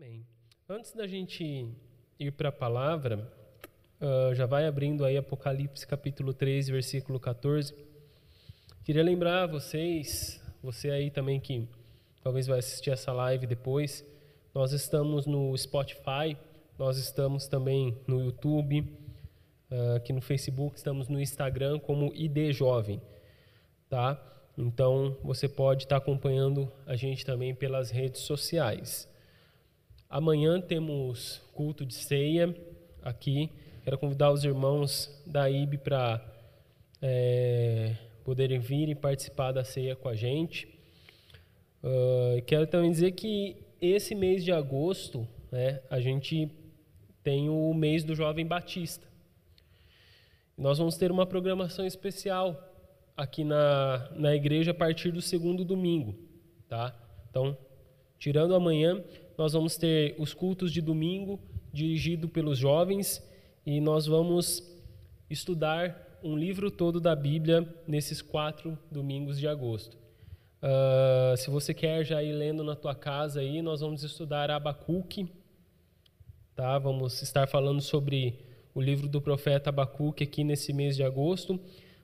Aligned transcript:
Amém. 0.00 0.24
Antes 0.68 0.92
da 0.92 1.08
gente 1.08 1.68
ir 2.20 2.30
para 2.30 2.50
a 2.50 2.52
palavra, 2.52 3.28
uh, 4.00 4.32
já 4.32 4.46
vai 4.46 4.64
abrindo 4.64 5.04
aí 5.04 5.16
Apocalipse 5.16 5.84
capítulo 5.84 6.32
3, 6.32 6.68
versículo 6.68 7.18
14. 7.18 7.74
Queria 8.84 9.02
lembrar 9.02 9.46
vocês, 9.48 10.40
você 10.62 10.88
aí 10.90 11.10
também 11.10 11.40
que 11.40 11.68
talvez 12.22 12.46
vai 12.46 12.60
assistir 12.60 12.90
essa 12.90 13.12
live 13.12 13.44
depois, 13.44 14.06
nós 14.54 14.70
estamos 14.70 15.26
no 15.26 15.58
Spotify, 15.58 16.36
nós 16.78 16.96
estamos 16.96 17.48
também 17.48 18.00
no 18.06 18.20
YouTube, 18.20 18.82
uh, 19.68 19.96
aqui 19.96 20.12
no 20.12 20.20
Facebook, 20.20 20.76
estamos 20.76 21.08
no 21.08 21.20
Instagram 21.20 21.80
como 21.80 22.14
ID 22.14 22.52
Jovem, 22.52 23.02
tá? 23.88 24.16
Então 24.56 25.16
você 25.24 25.48
pode 25.48 25.86
estar 25.86 25.96
acompanhando 25.96 26.70
a 26.86 26.94
gente 26.94 27.26
também 27.26 27.52
pelas 27.52 27.90
redes 27.90 28.20
sociais. 28.20 29.08
Amanhã 30.10 30.58
temos 30.58 31.42
culto 31.52 31.84
de 31.84 31.92
ceia 31.92 32.56
aqui. 33.02 33.50
Quero 33.84 33.98
convidar 33.98 34.32
os 34.32 34.42
irmãos 34.42 35.22
da 35.26 35.50
IB 35.50 35.76
para 35.76 36.24
é, 37.02 37.94
poderem 38.24 38.58
vir 38.58 38.88
e 38.88 38.94
participar 38.94 39.52
da 39.52 39.62
ceia 39.64 39.94
com 39.94 40.08
a 40.08 40.14
gente. 40.14 40.66
Uh, 41.84 42.40
quero 42.46 42.66
também 42.66 42.90
dizer 42.90 43.12
que 43.12 43.58
esse 43.82 44.14
mês 44.14 44.42
de 44.42 44.50
agosto, 44.50 45.28
né, 45.52 45.82
a 45.90 46.00
gente 46.00 46.50
tem 47.22 47.50
o 47.50 47.74
mês 47.74 48.02
do 48.02 48.14
Jovem 48.14 48.46
Batista. 48.46 49.06
Nós 50.56 50.78
vamos 50.78 50.96
ter 50.96 51.10
uma 51.10 51.26
programação 51.26 51.86
especial 51.86 52.58
aqui 53.14 53.44
na, 53.44 54.10
na 54.16 54.34
igreja 54.34 54.70
a 54.70 54.74
partir 54.74 55.12
do 55.12 55.20
segundo 55.20 55.66
domingo, 55.66 56.14
tá? 56.66 56.98
Então, 57.28 57.54
tirando 58.18 58.54
amanhã, 58.54 59.04
nós 59.38 59.52
vamos 59.52 59.76
ter 59.76 60.16
os 60.18 60.34
cultos 60.34 60.72
de 60.72 60.82
domingo, 60.82 61.38
dirigido 61.72 62.28
pelos 62.28 62.58
jovens, 62.58 63.24
e 63.64 63.80
nós 63.80 64.06
vamos 64.06 64.62
estudar 65.30 66.18
um 66.24 66.36
livro 66.36 66.72
todo 66.72 67.00
da 67.00 67.14
Bíblia 67.14 67.72
nesses 67.86 68.20
quatro 68.20 68.76
domingos 68.90 69.38
de 69.38 69.46
agosto. 69.46 69.96
Uh, 70.60 71.36
se 71.36 71.50
você 71.50 71.72
quer 71.72 72.04
já 72.04 72.20
ir 72.20 72.32
lendo 72.32 72.64
na 72.64 72.74
tua 72.74 72.96
casa 72.96 73.38
aí, 73.38 73.62
nós 73.62 73.80
vamos 73.80 74.02
estudar 74.02 74.50
Abacuque, 74.50 75.30
tá? 76.56 76.76
Vamos 76.76 77.22
estar 77.22 77.46
falando 77.46 77.80
sobre 77.80 78.40
o 78.74 78.80
livro 78.80 79.08
do 79.08 79.20
profeta 79.20 79.70
Abacuque 79.70 80.24
aqui 80.24 80.42
nesse 80.42 80.72
mês 80.72 80.96
de 80.96 81.04
agosto. 81.04 81.60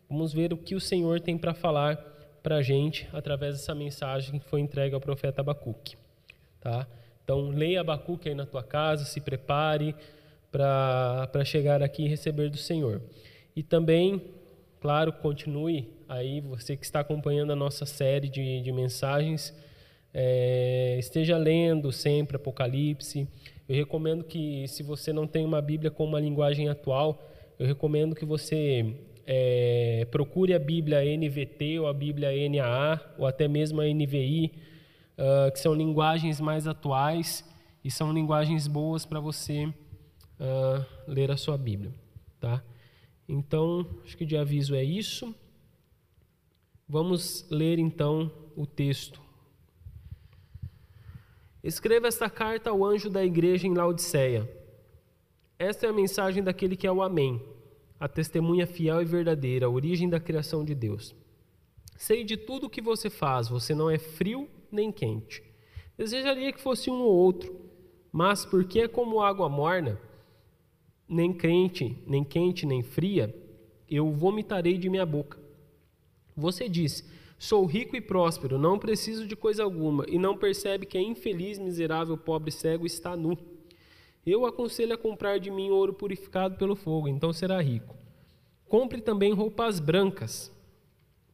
Vamos 0.08 0.32
ver 0.32 0.52
o 0.52 0.56
que 0.56 0.76
o 0.76 0.80
Senhor 0.80 1.18
tem 1.20 1.36
para 1.36 1.52
falar 1.52 1.96
para 2.44 2.56
a 2.56 2.62
gente 2.62 3.08
através 3.12 3.56
dessa 3.56 3.74
mensagem 3.74 4.38
que 4.38 4.44
foi 4.48 4.60
entregue 4.60 4.94
ao 4.94 5.00
profeta 5.00 5.40
Abacuque, 5.40 5.96
tá? 6.60 6.86
Então, 7.24 7.48
leia 7.48 7.80
Abacuque 7.80 8.28
aí 8.28 8.34
na 8.34 8.44
tua 8.44 8.62
casa, 8.62 9.06
se 9.06 9.18
prepare 9.18 9.94
para 10.52 11.44
chegar 11.44 11.82
aqui 11.82 12.04
e 12.04 12.08
receber 12.08 12.50
do 12.50 12.58
Senhor. 12.58 13.00
E 13.56 13.62
também, 13.62 14.22
claro, 14.78 15.12
continue 15.12 15.88
aí, 16.08 16.40
você 16.42 16.76
que 16.76 16.84
está 16.84 17.00
acompanhando 17.00 17.52
a 17.52 17.56
nossa 17.56 17.86
série 17.86 18.28
de, 18.28 18.60
de 18.60 18.70
mensagens, 18.70 19.54
é, 20.12 20.96
esteja 20.98 21.36
lendo 21.36 21.90
sempre 21.90 22.36
Apocalipse. 22.36 23.26
Eu 23.68 23.74
recomendo 23.74 24.22
que, 24.22 24.68
se 24.68 24.82
você 24.82 25.12
não 25.12 25.26
tem 25.26 25.44
uma 25.44 25.62
Bíblia 25.62 25.90
com 25.90 26.04
uma 26.04 26.20
linguagem 26.20 26.68
atual, 26.68 27.20
eu 27.58 27.66
recomendo 27.66 28.14
que 28.14 28.24
você 28.24 28.94
é, 29.26 30.06
procure 30.10 30.52
a 30.52 30.58
Bíblia 30.58 31.02
NVT 31.16 31.80
ou 31.80 31.88
a 31.88 31.92
Bíblia 31.94 32.30
NAA 32.48 33.00
ou 33.16 33.26
até 33.26 33.48
mesmo 33.48 33.80
a 33.80 33.86
NVI 33.86 34.52
uh, 35.18 35.50
que 35.52 35.58
são 35.58 35.74
linguagens 35.74 36.40
mais 36.40 36.66
atuais 36.66 37.44
e 37.82 37.90
são 37.90 38.12
linguagens 38.12 38.66
boas 38.66 39.04
para 39.04 39.20
você 39.20 39.66
uh, 39.66 40.84
ler 41.06 41.30
a 41.30 41.36
sua 41.36 41.56
Bíblia, 41.56 41.94
tá? 42.40 42.62
Então, 43.28 43.86
acho 44.04 44.16
que 44.16 44.26
de 44.26 44.36
aviso 44.36 44.74
é 44.74 44.84
isso. 44.84 45.34
Vamos 46.86 47.46
ler 47.50 47.78
então 47.78 48.30
o 48.54 48.66
texto. 48.66 49.20
Escreva 51.62 52.06
esta 52.06 52.28
carta 52.28 52.68
ao 52.68 52.84
anjo 52.84 53.08
da 53.08 53.24
igreja 53.24 53.66
em 53.66 53.74
Laodiceia. 53.74 54.48
Esta 55.58 55.86
é 55.86 55.88
a 55.88 55.94
mensagem 55.94 56.42
daquele 56.42 56.76
que 56.76 56.86
é 56.86 56.92
o 56.92 57.02
Amém, 57.02 57.40
a 57.98 58.06
testemunha 58.06 58.66
fiel 58.66 59.00
e 59.00 59.04
verdadeira, 59.06 59.64
a 59.64 59.70
origem 59.70 60.08
da 60.08 60.20
criação 60.20 60.62
de 60.62 60.74
Deus. 60.74 61.14
Sei 61.96 62.22
de 62.22 62.36
tudo 62.36 62.66
o 62.66 62.70
que 62.70 62.82
você 62.82 63.08
faz, 63.08 63.48
você 63.48 63.74
não 63.74 63.88
é 63.88 63.98
frio 63.98 64.48
nem 64.74 64.92
quente. 64.92 65.42
Desejaria 65.96 66.52
que 66.52 66.60
fosse 66.60 66.90
um 66.90 67.00
ou 67.00 67.14
outro, 67.14 67.54
mas 68.12 68.44
porque 68.44 68.80
é 68.80 68.88
como 68.88 69.20
água 69.20 69.48
morna, 69.48 70.00
nem 71.08 71.32
quente, 71.32 71.96
nem 72.06 72.24
quente, 72.24 72.66
nem 72.66 72.82
fria, 72.82 73.34
eu 73.88 74.12
vomitarei 74.12 74.76
de 74.76 74.90
minha 74.90 75.06
boca. 75.06 75.38
Você 76.36 76.68
diz: 76.68 77.08
Sou 77.38 77.64
rico 77.64 77.94
e 77.96 78.00
próspero, 78.00 78.58
não 78.58 78.78
preciso 78.78 79.26
de 79.26 79.36
coisa 79.36 79.62
alguma, 79.62 80.04
e 80.08 80.18
não 80.18 80.36
percebe 80.36 80.86
que 80.86 80.98
é 80.98 81.02
infeliz, 81.02 81.58
miserável, 81.58 82.16
pobre, 82.16 82.50
cego 82.50 82.86
está 82.86 83.16
nu. 83.16 83.36
Eu 84.24 84.46
aconselho 84.46 84.94
a 84.94 84.98
comprar 84.98 85.38
de 85.38 85.50
mim 85.50 85.70
ouro 85.70 85.92
purificado 85.92 86.56
pelo 86.56 86.74
fogo, 86.74 87.08
então 87.08 87.32
será 87.32 87.60
rico. 87.60 87.94
Compre 88.66 89.00
também 89.02 89.32
roupas 89.34 89.78
brancas, 89.78 90.50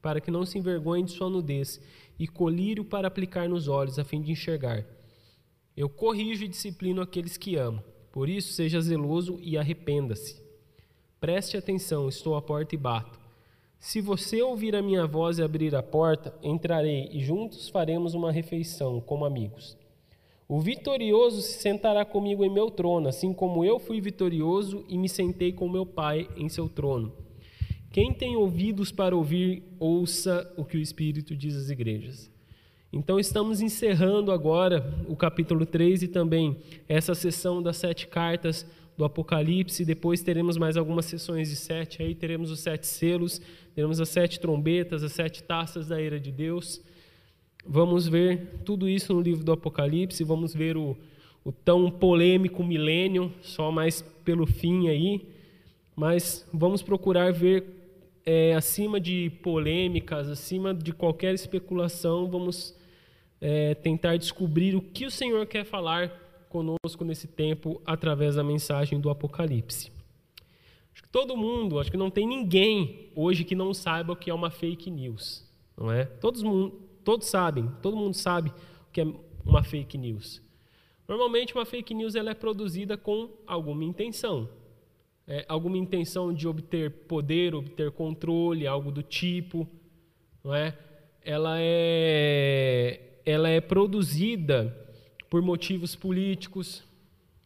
para 0.02 0.20
que 0.20 0.30
não 0.30 0.44
se 0.44 0.58
envergonhe 0.58 1.04
de 1.04 1.12
sua 1.12 1.30
nudez, 1.30 1.80
e 2.20 2.28
colírio 2.28 2.84
para 2.84 3.08
aplicar 3.08 3.48
nos 3.48 3.66
olhos, 3.66 3.98
a 3.98 4.04
fim 4.04 4.20
de 4.20 4.30
enxergar. 4.30 4.84
Eu 5.74 5.88
corrijo 5.88 6.44
e 6.44 6.48
disciplino 6.48 7.00
aqueles 7.00 7.38
que 7.38 7.56
amo. 7.56 7.82
Por 8.12 8.28
isso, 8.28 8.52
seja 8.52 8.78
zeloso 8.78 9.38
e 9.40 9.56
arrependa-se. 9.56 10.38
Preste 11.18 11.56
atenção, 11.56 12.10
estou 12.10 12.36
à 12.36 12.42
porta 12.42 12.74
e 12.74 12.78
bato. 12.78 13.18
Se 13.78 14.02
você 14.02 14.42
ouvir 14.42 14.76
a 14.76 14.82
minha 14.82 15.06
voz 15.06 15.38
e 15.38 15.42
abrir 15.42 15.74
a 15.74 15.82
porta, 15.82 16.34
entrarei 16.42 17.08
e 17.10 17.20
juntos 17.20 17.70
faremos 17.70 18.12
uma 18.12 18.30
refeição 18.30 19.00
como 19.00 19.24
amigos. 19.24 19.78
O 20.46 20.60
vitorioso 20.60 21.40
se 21.40 21.60
sentará 21.60 22.04
comigo 22.04 22.44
em 22.44 22.50
meu 22.50 22.70
trono, 22.70 23.08
assim 23.08 23.32
como 23.32 23.64
eu 23.64 23.78
fui 23.78 23.98
vitorioso 23.98 24.84
e 24.90 24.98
me 24.98 25.08
sentei 25.08 25.54
com 25.54 25.66
meu 25.70 25.86
Pai 25.86 26.28
em 26.36 26.50
seu 26.50 26.68
trono. 26.68 27.14
Quem 27.92 28.12
tem 28.12 28.36
ouvidos 28.36 28.92
para 28.92 29.16
ouvir, 29.16 29.64
ouça 29.76 30.48
o 30.56 30.64
que 30.64 30.76
o 30.76 30.80
Espírito 30.80 31.34
diz 31.34 31.56
às 31.56 31.70
igrejas. 31.70 32.30
Então, 32.92 33.18
estamos 33.18 33.60
encerrando 33.60 34.30
agora 34.30 34.94
o 35.08 35.16
capítulo 35.16 35.66
3 35.66 36.04
e 36.04 36.08
também 36.08 36.56
essa 36.88 37.16
sessão 37.16 37.60
das 37.60 37.78
sete 37.78 38.06
cartas 38.06 38.64
do 38.96 39.04
Apocalipse. 39.04 39.84
Depois 39.84 40.22
teremos 40.22 40.56
mais 40.56 40.76
algumas 40.76 41.04
sessões 41.06 41.50
de 41.50 41.56
sete. 41.56 42.00
Aí 42.00 42.14
teremos 42.14 42.52
os 42.52 42.60
sete 42.60 42.86
selos, 42.86 43.40
teremos 43.74 44.00
as 44.00 44.08
sete 44.08 44.38
trombetas, 44.38 45.02
as 45.02 45.12
sete 45.12 45.42
taças 45.42 45.88
da 45.88 46.00
ira 46.00 46.20
de 46.20 46.30
Deus. 46.30 46.80
Vamos 47.66 48.06
ver 48.06 48.60
tudo 48.64 48.88
isso 48.88 49.12
no 49.12 49.20
livro 49.20 49.42
do 49.42 49.50
Apocalipse. 49.50 50.22
Vamos 50.22 50.54
ver 50.54 50.76
o, 50.76 50.96
o 51.44 51.50
tão 51.50 51.90
polêmico 51.90 52.62
milênio, 52.62 53.32
só 53.42 53.72
mais 53.72 54.00
pelo 54.24 54.46
fim 54.46 54.86
aí. 54.86 55.26
Mas 55.96 56.46
vamos 56.52 56.82
procurar 56.82 57.32
ver 57.32 57.79
é, 58.24 58.54
acima 58.54 59.00
de 59.00 59.30
polêmicas, 59.42 60.28
acima 60.28 60.74
de 60.74 60.92
qualquer 60.92 61.34
especulação, 61.34 62.28
vamos 62.28 62.76
é, 63.40 63.74
tentar 63.74 64.16
descobrir 64.16 64.74
o 64.74 64.80
que 64.80 65.06
o 65.06 65.10
Senhor 65.10 65.46
quer 65.46 65.64
falar 65.64 66.10
conosco 66.48 67.04
nesse 67.04 67.26
tempo 67.26 67.80
através 67.86 68.34
da 68.34 68.44
mensagem 68.44 69.00
do 69.00 69.08
Apocalipse. 69.08 69.90
Acho 70.92 71.02
que 71.02 71.08
todo 71.08 71.36
mundo, 71.36 71.78
acho 71.78 71.90
que 71.90 71.96
não 71.96 72.10
tem 72.10 72.26
ninguém 72.26 73.10
hoje 73.14 73.44
que 73.44 73.54
não 73.54 73.72
saiba 73.72 74.12
o 74.12 74.16
que 74.16 74.30
é 74.30 74.34
uma 74.34 74.50
fake 74.50 74.90
news, 74.90 75.48
não 75.76 75.90
é? 75.90 76.04
Todos, 76.04 76.42
todos 77.04 77.28
sabem, 77.28 77.70
todo 77.80 77.96
mundo 77.96 78.14
sabe 78.14 78.50
o 78.50 78.92
que 78.92 79.00
é 79.00 79.06
uma 79.44 79.62
fake 79.62 79.96
news. 79.96 80.42
Normalmente 81.08 81.54
uma 81.54 81.64
fake 81.64 81.94
news 81.94 82.14
ela 82.14 82.30
é 82.30 82.34
produzida 82.34 82.96
com 82.96 83.30
alguma 83.46 83.84
intenção 83.84 84.48
é, 85.30 85.44
alguma 85.46 85.78
intenção 85.78 86.34
de 86.34 86.48
obter 86.48 86.90
poder, 86.90 87.54
obter 87.54 87.92
controle, 87.92 88.66
algo 88.66 88.90
do 88.90 89.00
tipo, 89.00 89.64
não 90.42 90.52
é? 90.52 90.76
Ela 91.24 91.54
é, 91.60 93.00
ela 93.24 93.48
é 93.48 93.60
produzida 93.60 94.76
por 95.30 95.40
motivos 95.40 95.94
políticos, 95.94 96.82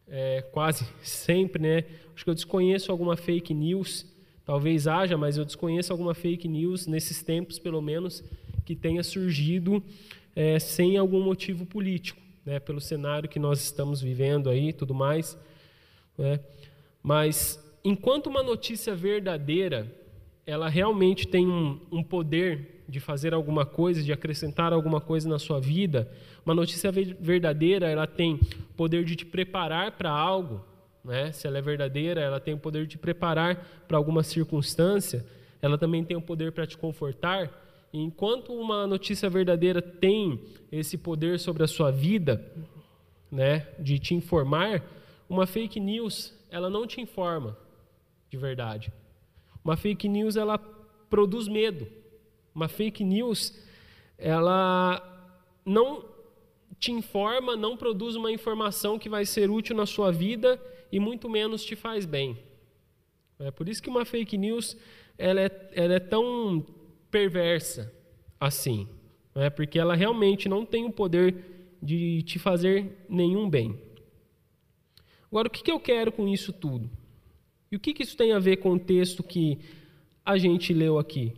é, 0.09 0.41
quase 0.51 0.89
sempre, 1.03 1.61
né? 1.61 1.85
Acho 2.15 2.25
que 2.25 2.31
eu 2.31 2.35
desconheço 2.35 2.91
alguma 2.91 3.19
fake 3.19 3.53
news, 3.53 4.07
talvez 4.47 4.87
haja, 4.87 5.19
mas 5.19 5.37
eu 5.37 5.45
desconheço 5.45 5.93
alguma 5.93 6.15
fake 6.15 6.49
news 6.49 6.87
nesses 6.87 7.23
tempos, 7.23 7.59
pelo 7.59 7.83
menos, 7.83 8.25
que 8.65 8.75
tenha 8.75 9.03
surgido 9.03 9.83
é, 10.35 10.59
sem 10.59 10.97
algum 10.97 11.23
motivo 11.23 11.67
político, 11.67 12.19
né? 12.47 12.59
Pelo 12.59 12.81
cenário 12.81 13.29
que 13.29 13.39
nós 13.39 13.63
estamos 13.63 14.01
vivendo 14.01 14.49
aí, 14.49 14.73
tudo 14.73 14.95
mais, 14.95 15.37
né? 16.17 16.41
Mas 17.03 17.63
enquanto 17.85 18.29
uma 18.29 18.43
notícia 18.43 18.95
verdadeira 18.95 19.87
ela 20.47 20.69
realmente 20.69 21.27
tem 21.27 21.47
um, 21.47 21.81
um 21.91 22.03
poder 22.03 22.85
de 22.89 23.01
fazer 23.01 23.33
alguma 23.33 23.65
coisa, 23.65 24.03
de 24.03 24.13
acrescentar 24.13 24.73
alguma 24.73 25.01
coisa 25.01 25.29
na 25.29 25.39
sua 25.39 25.59
vida, 25.59 26.11
uma 26.45 26.55
notícia 26.55 26.93
verdadeira, 26.93 27.89
ela 27.89 28.07
tem 28.07 28.39
poder 28.77 29.05
de 29.05 29.17
te 29.17 29.25
preparar 29.25 29.93
para 29.93 30.11
algo, 30.11 30.63
né? 31.03 31.33
Se 31.33 31.47
ela 31.47 31.59
é 31.59 31.63
verdadeira, 31.63 32.21
ela 32.21 32.39
tem 32.39 32.53
o 32.53 32.59
poder 32.59 32.83
de 32.83 32.91
te 32.91 32.99
preparar 32.99 33.85
para 33.89 33.97
alguma 33.97 34.23
circunstância, 34.23 35.25
ela 35.63 35.79
também 35.79 36.05
tem 36.05 36.17
o 36.17 36.21
poder 36.21 36.53
para 36.53 36.67
te 36.67 36.77
confortar. 36.77 37.89
E 37.91 37.99
enquanto 37.99 38.53
uma 38.53 38.87
notícia 38.87 39.31
verdadeira 39.31 39.81
tem 39.81 40.41
esse 40.71 40.99
poder 40.99 41.39
sobre 41.39 41.63
a 41.63 41.67
sua 41.67 41.91
vida, 41.91 42.45
né, 43.33 43.67
de 43.79 43.99
te 43.99 44.15
informar, 44.15 44.83
uma 45.27 45.47
fake 45.47 45.81
news, 45.81 46.39
ela 46.51 46.69
não 46.69 46.87
te 46.87 47.01
informa 47.01 47.64
de 48.35 48.41
verdade. 48.41 48.93
Uma 49.65 49.77
fake 49.77 50.09
news 50.09 50.37
ela 50.37 50.59
produz 51.09 51.47
medo. 51.47 51.87
Uma 52.53 52.69
fake 52.69 53.05
news 53.05 53.57
ela 54.19 55.01
não 55.65 56.05
te 56.79 56.91
informa, 56.91 57.57
não 57.57 57.77
produz 57.77 58.17
uma 58.17 58.33
informação 58.33 58.99
que 58.99 59.09
vai 59.09 59.25
ser 59.25 59.49
útil 59.51 59.77
na 59.77 59.87
sua 59.87 60.11
vida 60.11 60.61
e 60.91 60.99
muito 60.99 61.31
menos 61.31 61.65
te 61.65 61.77
faz 61.77 62.05
bem. 62.05 62.37
É 63.39 63.51
por 63.51 63.69
isso 63.69 63.83
que 63.83 63.89
uma 63.89 64.05
fake 64.05 64.37
news 64.37 64.77
ela 65.17 65.41
é, 65.41 65.71
ela 65.73 65.95
é 65.95 66.01
tão 66.01 66.67
perversa 67.11 67.93
assim, 68.41 68.89
é 69.35 69.49
porque 69.49 69.79
ela 69.79 69.95
realmente 69.95 70.49
não 70.49 70.67
tem 70.67 70.85
o 70.85 70.93
poder 70.93 71.77
de 71.81 72.23
te 72.23 72.39
fazer 72.39 73.07
nenhum 73.09 73.49
bem. 73.49 73.81
Agora, 75.31 75.49
o 75.49 75.51
que, 75.51 75.63
que 75.63 75.71
eu 75.71 75.81
quero 75.81 76.13
com 76.13 76.29
isso 76.29 76.53
tudo? 76.53 76.91
E 77.75 77.77
o 77.77 77.81
que, 77.81 77.93
que 77.93 78.05
isso 78.05 78.17
tem 78.17 78.31
a 78.33 78.39
ver 78.39 78.59
com 78.59 78.75
o 78.75 78.79
texto 78.79 79.21
que 79.21 79.59
a 80.25 80.39
gente 80.39 80.73
leu 80.73 80.97
aqui? 80.97 81.33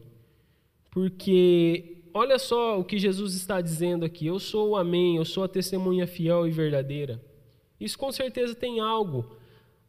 Porque 0.91 1.97
olha 2.13 2.39
só 2.39 2.79
o 2.79 2.85
que 2.85 2.99
Jesus 2.99 3.35
está 3.35 3.63
dizendo 3.63 4.05
aqui: 4.05 4.27
eu 4.27 4.39
sou 4.39 4.73
o 4.73 4.77
Amém, 4.77 5.17
eu 5.17 5.25
sou 5.25 5.45
a 5.45 5.49
testemunha 5.49 6.07
fiel 6.07 6.47
e 6.47 6.51
verdadeira. 6.51 7.25
Isso 7.81 7.99
com 7.99 8.13
certeza 8.13 8.55
tem 8.55 8.81
algo 8.81 9.35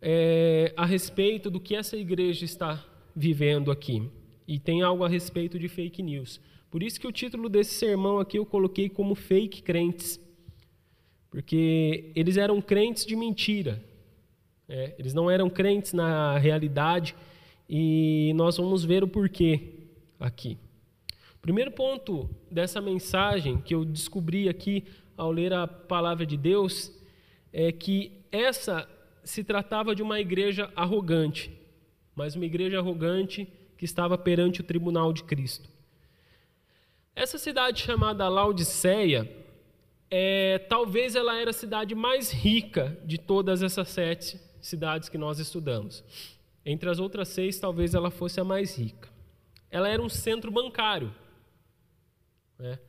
é, 0.02 0.74
a 0.78 0.86
respeito 0.86 1.52
do 1.52 1.60
que 1.60 1.76
essa 1.76 1.98
igreja 1.98 2.46
está 2.46 2.82
vivendo 3.14 3.70
aqui. 3.70 4.10
E 4.48 4.58
tem 4.58 4.82
algo 4.82 5.04
a 5.04 5.10
respeito 5.10 5.60
de 5.60 5.68
fake 5.68 6.02
news. 6.02 6.40
Por 6.72 6.82
isso 6.82 6.98
que 6.98 7.08
o 7.08 7.12
título 7.12 7.50
desse 7.50 7.74
sermão 7.74 8.20
aqui 8.20 8.40
eu 8.40 8.46
coloquei 8.46 8.88
como 8.88 9.16
fake 9.16 9.64
crentes. 9.64 10.18
Porque 11.30 12.14
eles 12.16 12.38
eram 12.38 12.62
crentes 12.62 13.06
de 13.06 13.18
mentira. 13.18 13.84
É, 14.70 14.96
eles 15.00 15.14
não 15.14 15.32
eram 15.32 15.50
crentes 15.50 15.94
na 15.94 16.38
realidade. 16.38 17.16
E 17.70 18.32
nós 18.36 18.58
vamos 18.58 18.84
ver 18.84 19.04
o 19.04 19.08
porquê 19.08 19.74
aqui. 20.20 20.58
Primeiro 21.42 21.72
ponto 21.72 22.30
dessa 22.52 22.82
mensagem 22.82 23.58
que 23.62 23.74
eu 23.74 23.86
descobri 23.86 24.50
aqui 24.50 24.84
ao 25.16 25.32
ler 25.32 25.54
a 25.54 25.68
palavra 25.68 26.26
de 26.26 26.38
Deus 26.38 26.92
é 27.54 27.72
que 27.72 28.12
essa 28.32 28.88
se 29.24 29.44
tratava 29.44 29.96
de 29.96 30.02
uma 30.04 30.20
igreja 30.20 30.72
arrogante, 30.76 31.52
mas 32.16 32.36
uma 32.36 32.46
igreja 32.46 32.80
arrogante 32.80 33.48
que 33.78 33.86
estava 33.86 34.18
perante 34.18 34.62
o 34.62 34.64
tribunal 34.64 35.14
de 35.14 35.24
Cristo. 35.24 35.70
Essa 37.16 37.38
cidade 37.38 37.82
chamada 37.82 38.28
Laodiceia, 38.30 39.30
é, 40.10 40.60
talvez 40.70 41.16
ela 41.16 41.38
era 41.40 41.50
a 41.50 41.54
cidade 41.54 41.96
mais 41.96 42.32
rica 42.32 42.98
de 43.06 43.18
todas 43.18 43.64
essas 43.64 43.90
sete 43.90 44.40
cidades 44.62 45.10
que 45.10 45.18
nós 45.18 45.40
estudamos. 45.40 46.04
Entre 46.66 46.90
as 46.90 47.00
outras 47.00 47.30
seis, 47.30 47.60
talvez 47.60 47.94
ela 47.94 48.12
fosse 48.12 48.40
a 48.40 48.44
mais 48.44 48.78
rica. 48.78 49.10
Ela 49.72 49.90
era 49.90 50.02
um 50.02 50.10
centro 50.10 50.52
bancário. 50.52 51.14
Né? 52.60 52.80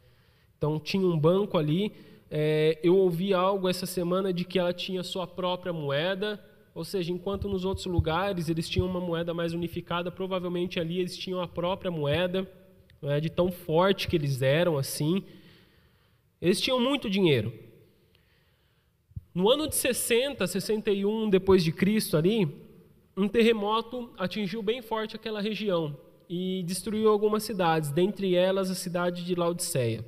Então 0.57 0.81
tinha 0.81 1.07
um 1.07 1.19
banco 1.19 1.57
ali. 1.57 1.93
É, 2.31 2.79
eu 2.83 2.97
ouvi 2.97 3.33
algo 3.33 3.69
essa 3.69 3.87
semana 3.87 4.33
de 4.33 4.45
que 4.45 4.59
ela 4.59 4.73
tinha 4.73 5.03
sua 5.03 5.27
própria 5.27 5.73
moeda, 5.73 6.45
ou 6.75 6.85
seja, 6.85 7.13
enquanto 7.13 7.49
nos 7.49 7.65
outros 7.65 7.87
lugares 7.87 8.49
eles 8.49 8.69
tinham 8.69 8.87
uma 8.87 9.01
moeda 9.01 9.33
mais 9.33 9.53
unificada, 9.53 10.11
provavelmente 10.11 10.79
ali 10.79 10.99
eles 10.99 11.17
tinham 11.17 11.41
a 11.41 11.49
própria 11.49 11.91
moeda, 11.91 12.51
é, 13.03 13.21
de 13.21 13.31
tão 13.31 13.51
forte 13.51 14.09
que 14.09 14.17
eles 14.17 14.43
eram 14.43 14.77
assim. 14.77 15.23
Eles 16.41 16.61
tinham 16.61 16.81
muito 16.81 17.09
dinheiro. 17.09 17.53
No 19.39 19.49
ano 19.49 19.69
de 19.69 19.77
60, 19.77 20.45
61 20.49 21.31
depois 21.31 21.63
de 21.63 21.71
Cristo 21.71 22.17
ali, 22.17 22.49
um 23.17 23.29
terremoto 23.29 24.13
atingiu 24.19 24.61
bem 24.65 24.83
forte 24.83 25.15
aquela 25.15 25.41
região 25.41 25.97
e 26.29 26.65
destruiu 26.65 27.09
algumas 27.09 27.45
cidades, 27.45 27.93
dentre 27.93 28.35
elas 28.35 28.69
a 28.69 28.75
cidade 28.75 29.25
de 29.25 29.37
Laodiceia. 29.37 30.05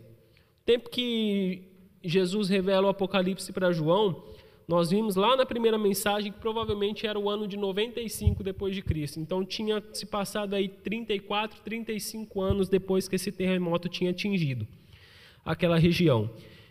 Tempo 0.67 0.91
que 0.91 1.63
Jesus 2.03 2.49
revela 2.49 2.89
o 2.89 2.91
Apocalipse 2.91 3.53
para 3.53 3.71
João, 3.71 4.21
nós 4.67 4.91
vimos 4.91 5.15
lá 5.15 5.37
na 5.37 5.47
primeira 5.47 5.79
mensagem 5.79 6.33
que 6.33 6.41
provavelmente 6.41 7.07
era 7.07 7.17
o 7.17 7.31
ano 7.31 7.47
de 7.47 7.57
95 7.57 8.43
depois 8.43 8.75
de 8.75 8.83
Cristo. 8.83 9.21
Então 9.21 9.45
tinha 9.45 9.81
se 9.93 10.07
passado 10.07 10.55
aí 10.55 10.69
34, 10.69 11.61
35 11.61 12.41
anos 12.41 12.69
depois 12.69 13.07
que 13.07 13.15
esse 13.15 13.31
terremoto 13.31 13.89
tinha 13.89 14.11
atingido 14.11 14.67
aquela 15.45 15.79
região. 15.79 16.29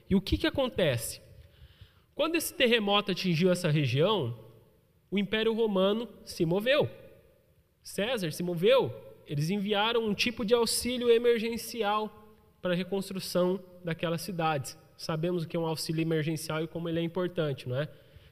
E 0.10 0.16
o 0.16 0.20
que, 0.20 0.38
que 0.38 0.46
acontece? 0.46 1.29
Quando 2.20 2.36
esse 2.36 2.54
terremoto 2.54 3.12
atingiu 3.12 3.50
essa 3.50 3.70
região, 3.70 4.38
o 5.10 5.18
Império 5.18 5.54
Romano 5.54 6.10
se 6.26 6.46
moveu. 6.46 6.90
César 7.82 8.32
se 8.32 8.44
moveu. 8.44 8.94
Eles 9.26 9.50
enviaram 9.50 10.06
um 10.06 10.14
tipo 10.14 10.44
de 10.44 10.54
auxílio 10.54 11.10
emergencial 11.10 12.12
para 12.62 12.74
a 12.74 12.76
reconstrução 12.76 13.64
daquelas 13.86 14.22
cidades 14.22 14.78
sabemos 15.00 15.44
o 15.44 15.48
que 15.48 15.56
é 15.56 15.60
um 15.60 15.66
auxílio 15.66 16.02
emergencial 16.02 16.62
e 16.62 16.68
como 16.68 16.90
ele 16.90 17.00
é 17.00 17.02
importante, 17.02 17.70
não 17.70 17.78
é? 17.78 17.88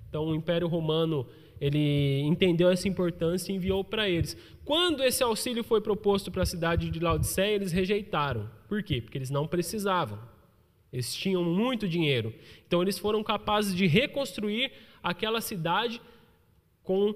Então 0.09 0.25
o 0.25 0.35
Império 0.35 0.67
Romano 0.67 1.25
ele 1.61 2.19
entendeu 2.19 2.69
essa 2.69 2.89
importância 2.89 3.51
e 3.51 3.55
enviou 3.55 3.85
para 3.85 4.09
eles. 4.09 4.37
Quando 4.65 5.01
esse 5.01 5.23
auxílio 5.23 5.63
foi 5.63 5.79
proposto 5.79 6.29
para 6.29 6.43
a 6.43 6.45
cidade 6.45 6.89
de 6.89 6.99
Laodiceia, 6.99 7.55
eles 7.55 7.71
rejeitaram. 7.71 8.49
Por 8.67 8.83
quê? 8.83 9.01
Porque 9.01 9.17
eles 9.17 9.29
não 9.29 9.47
precisavam. 9.47 10.19
Eles 10.91 11.13
tinham 11.13 11.43
muito 11.43 11.87
dinheiro. 11.87 12.33
Então 12.65 12.81
eles 12.81 12.97
foram 12.97 13.23
capazes 13.23 13.75
de 13.75 13.87
reconstruir 13.87 14.71
aquela 15.03 15.41
cidade 15.41 16.01
com 16.83 17.13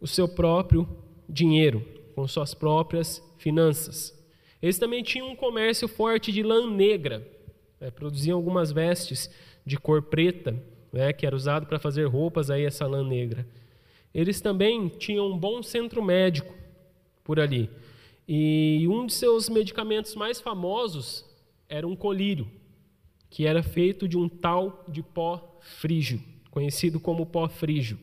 o 0.00 0.06
seu 0.06 0.28
próprio 0.28 0.88
dinheiro, 1.28 1.86
com 2.14 2.26
suas 2.28 2.54
próprias 2.54 3.22
finanças. 3.38 4.12
Eles 4.60 4.78
também 4.78 5.02
tinham 5.02 5.30
um 5.30 5.36
comércio 5.36 5.88
forte 5.88 6.30
de 6.30 6.42
lã 6.42 6.70
negra 6.70 7.34
é, 7.84 7.90
produziam 7.90 8.38
algumas 8.38 8.72
vestes 8.72 9.30
de 9.64 9.76
cor 9.76 10.00
preta, 10.00 10.58
né, 10.90 11.12
que 11.12 11.26
era 11.26 11.36
usado 11.36 11.66
para 11.66 11.78
fazer 11.78 12.06
roupas 12.06 12.48
aí 12.48 12.64
essa 12.64 12.86
lã 12.86 13.06
negra. 13.06 13.46
Eles 14.14 14.40
também 14.40 14.88
tinham 14.88 15.30
um 15.30 15.36
bom 15.36 15.62
centro 15.62 16.02
médico 16.02 16.54
por 17.22 17.38
ali. 17.38 17.68
E 18.26 18.86
um 18.88 19.04
de 19.04 19.12
seus 19.12 19.50
medicamentos 19.50 20.14
mais 20.14 20.40
famosos 20.40 21.26
era 21.68 21.86
um 21.86 21.94
colírio, 21.94 22.50
que 23.34 23.48
era 23.48 23.64
feito 23.64 24.06
de 24.06 24.16
um 24.16 24.28
tal 24.28 24.84
de 24.86 25.02
pó 25.02 25.58
frígio, 25.58 26.22
conhecido 26.52 27.00
como 27.00 27.26
pó 27.26 27.48
frígio. 27.48 27.98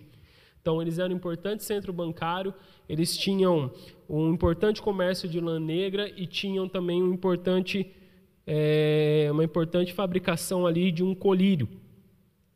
Então, 0.61 0.81
eles 0.81 1.00
eram 1.00 1.13
um 1.13 1.17
importante 1.17 1.63
centro 1.63 1.93
bancário, 1.93 2.53
eles 2.88 3.15
tinham 3.15 3.71
um 4.09 4.33
importante 4.33 4.81
comércio 4.81 5.29
de 5.29 5.39
lã 5.39 5.57
negra 5.57 6.11
e 6.17 6.27
tinham 6.27 6.67
também 6.67 7.01
um 7.01 7.13
importante 7.13 7.89
é, 8.45 9.29
uma 9.31 9.45
importante 9.45 9.93
fabricação 9.93 10.67
ali 10.67 10.91
de 10.91 11.01
um 11.01 11.15
colírio. 11.15 11.69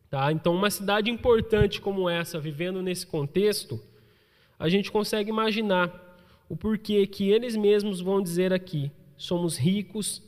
Tá? 0.09 0.29
Então, 0.33 0.53
uma 0.53 0.69
cidade 0.69 1.09
importante 1.09 1.79
como 1.79 2.09
essa, 2.09 2.41
vivendo 2.41 2.81
nesse 2.81 3.07
contexto, 3.07 3.79
a 4.59 4.67
gente 4.67 4.91
consegue 4.91 5.29
imaginar 5.29 6.19
o 6.49 6.57
porquê 6.57 7.07
que 7.07 7.29
eles 7.29 7.55
mesmos 7.55 8.01
vão 8.01 8.21
dizer 8.21 8.51
aqui: 8.51 8.91
somos 9.15 9.55
ricos, 9.55 10.21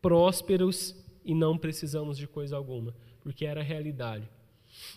prósperos 0.00 0.98
e 1.30 1.34
não 1.34 1.56
precisamos 1.56 2.18
de 2.18 2.26
coisa 2.26 2.56
alguma, 2.56 2.92
porque 3.20 3.46
era 3.46 3.60
a 3.60 3.62
realidade. 3.62 4.28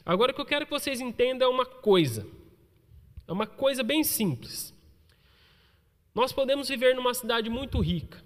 Agora, 0.04 0.32
o 0.32 0.36
que 0.36 0.42
eu 0.42 0.46
quero 0.46 0.66
que 0.66 0.72
vocês 0.72 1.00
entendam 1.00 1.48
é 1.48 1.54
uma 1.54 1.64
coisa, 1.64 2.28
é 3.28 3.32
uma 3.32 3.46
coisa 3.46 3.84
bem 3.84 4.04
simples. 4.04 4.74
Nós 6.16 6.34
podemos 6.34 6.68
viver 6.68 6.96
numa 6.96 7.14
cidade 7.14 7.52
muito 7.52 7.80
rica, 7.80 8.24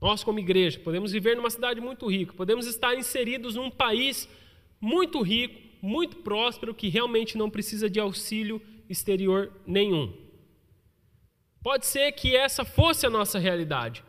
nós, 0.00 0.22
como 0.22 0.38
igreja, 0.38 0.78
podemos 0.78 1.10
viver 1.10 1.36
numa 1.36 1.50
cidade 1.50 1.80
muito 1.80 2.06
rica, 2.08 2.32
podemos 2.32 2.64
estar 2.68 2.94
inseridos 2.94 3.56
num 3.56 3.68
país 3.68 4.28
muito 4.80 5.20
rico, 5.20 5.60
muito 5.84 6.18
próspero, 6.18 6.72
que 6.72 6.88
realmente 6.88 7.36
não 7.36 7.50
precisa 7.50 7.90
de 7.90 7.98
auxílio 7.98 8.62
exterior 8.88 9.52
nenhum. 9.66 10.16
Pode 11.60 11.86
ser 11.86 12.12
que 12.12 12.36
essa 12.36 12.64
fosse 12.64 13.04
a 13.04 13.10
nossa 13.10 13.40
realidade. 13.40 14.04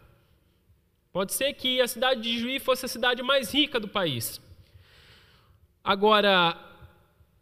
Pode 1.14 1.32
ser 1.32 1.54
que 1.54 1.80
a 1.80 1.88
cidade 1.88 2.22
de 2.22 2.40
Juí 2.40 2.60
fosse 2.60 2.86
a 2.86 2.90
cidade 2.90 3.22
mais 3.22 3.54
rica 3.54 3.80
do 3.80 3.88
país. 3.88 4.42
Agora, 5.84 6.58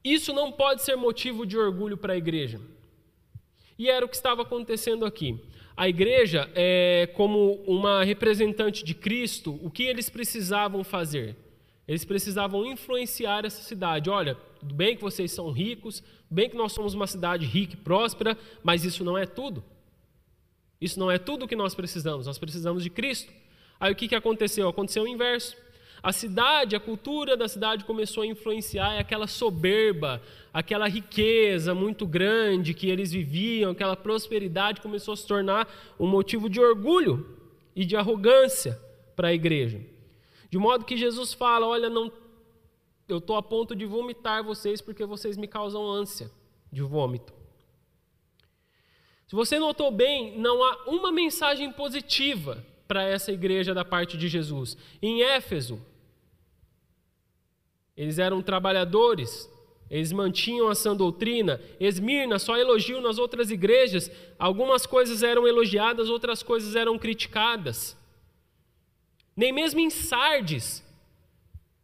isso 0.03 0.33
não 0.33 0.51
pode 0.51 0.81
ser 0.81 0.97
motivo 0.97 1.45
de 1.45 1.57
orgulho 1.57 1.95
para 1.95 2.11
a 2.11 2.17
igreja. 2.17 2.59
E 3.79 3.89
era 3.89 4.05
o 4.05 4.09
que 4.09 4.15
estava 4.15 4.41
acontecendo 4.41 5.05
aqui. 5.05 5.39
A 5.77 5.87
igreja, 5.87 6.51
é, 6.53 7.07
como 7.15 7.63
uma 7.65 8.03
representante 8.03 8.83
de 8.83 8.93
Cristo, 8.93 9.57
o 9.63 9.71
que 9.71 9.83
eles 9.83 10.09
precisavam 10.09 10.83
fazer? 10.83 11.37
Eles 11.87 12.03
precisavam 12.03 12.65
influenciar 12.65 13.45
essa 13.45 13.63
cidade. 13.63 14.09
Olha, 14.09 14.35
tudo 14.59 14.75
bem 14.75 14.97
que 14.97 15.01
vocês 15.01 15.31
são 15.31 15.49
ricos, 15.49 16.03
bem 16.29 16.49
que 16.49 16.57
nós 16.57 16.73
somos 16.73 16.93
uma 16.93 17.07
cidade 17.07 17.45
rica 17.45 17.75
e 17.75 17.77
próspera, 17.77 18.37
mas 18.61 18.83
isso 18.83 19.01
não 19.05 19.17
é 19.17 19.25
tudo. 19.25 19.63
Isso 20.81 20.99
não 20.99 21.09
é 21.09 21.17
tudo 21.17 21.45
o 21.45 21.47
que 21.47 21.55
nós 21.55 21.73
precisamos. 21.73 22.27
Nós 22.27 22.37
precisamos 22.37 22.83
de 22.83 22.89
Cristo. 22.89 23.31
Aí 23.81 23.91
o 23.91 23.95
que, 23.95 24.07
que 24.07 24.13
aconteceu? 24.13 24.69
Aconteceu 24.69 25.03
o 25.03 25.07
inverso. 25.07 25.57
A 26.03 26.13
cidade, 26.13 26.75
a 26.75 26.79
cultura 26.79 27.35
da 27.35 27.47
cidade 27.47 27.83
começou 27.83 28.21
a 28.21 28.27
influenciar 28.27 29.00
aquela 29.00 29.25
soberba, 29.25 30.21
aquela 30.53 30.88
riqueza 30.88 31.73
muito 31.73 32.05
grande 32.05 32.75
que 32.75 32.88
eles 32.88 33.11
viviam, 33.11 33.71
aquela 33.71 33.95
prosperidade 33.95 34.81
começou 34.81 35.15
a 35.15 35.17
se 35.17 35.25
tornar 35.25 35.67
um 36.00 36.05
motivo 36.05 36.47
de 36.47 36.59
orgulho 36.59 37.39
e 37.75 37.83
de 37.83 37.95
arrogância 37.95 38.79
para 39.15 39.29
a 39.29 39.33
igreja. 39.33 39.81
De 40.47 40.59
modo 40.59 40.85
que 40.85 40.95
Jesus 40.95 41.33
fala: 41.33 41.65
Olha, 41.67 41.89
não, 41.89 42.11
eu 43.09 43.17
estou 43.17 43.35
a 43.35 43.41
ponto 43.41 43.75
de 43.75 43.85
vomitar 43.85 44.43
vocês 44.43 44.79
porque 44.79 45.05
vocês 45.05 45.38
me 45.38 45.47
causam 45.47 45.88
ânsia 45.88 46.29
de 46.71 46.83
vômito. 46.83 47.33
Se 49.27 49.35
você 49.35 49.57
notou 49.57 49.89
bem, 49.89 50.38
não 50.38 50.63
há 50.63 50.83
uma 50.88 51.11
mensagem 51.11 51.71
positiva 51.71 52.63
para 52.91 53.03
essa 53.03 53.31
igreja 53.31 53.74
da 53.74 53.86
parte 53.86 54.17
de 54.17 54.27
Jesus. 54.27 54.75
Em 55.01 55.24
Éfeso, 55.24 55.81
eles 57.95 58.19
eram 58.19 58.41
trabalhadores, 58.41 59.50
eles 59.89 60.12
mantinham 60.12 60.67
a 60.67 60.75
sã 60.75 60.93
doutrina. 60.93 61.62
Esmirna 61.79 62.38
só 62.38 62.57
elogio 62.57 63.00
nas 63.00 63.17
outras 63.17 63.50
igrejas. 63.50 64.12
Algumas 64.38 64.86
coisas 64.86 65.24
eram 65.24 65.48
elogiadas, 65.48 66.10
outras 66.10 66.43
coisas 66.43 66.75
eram 66.75 67.00
criticadas. 67.00 67.98
Nem 69.38 69.53
mesmo 69.53 69.79
em 69.79 69.89
Sardes. 69.89 70.83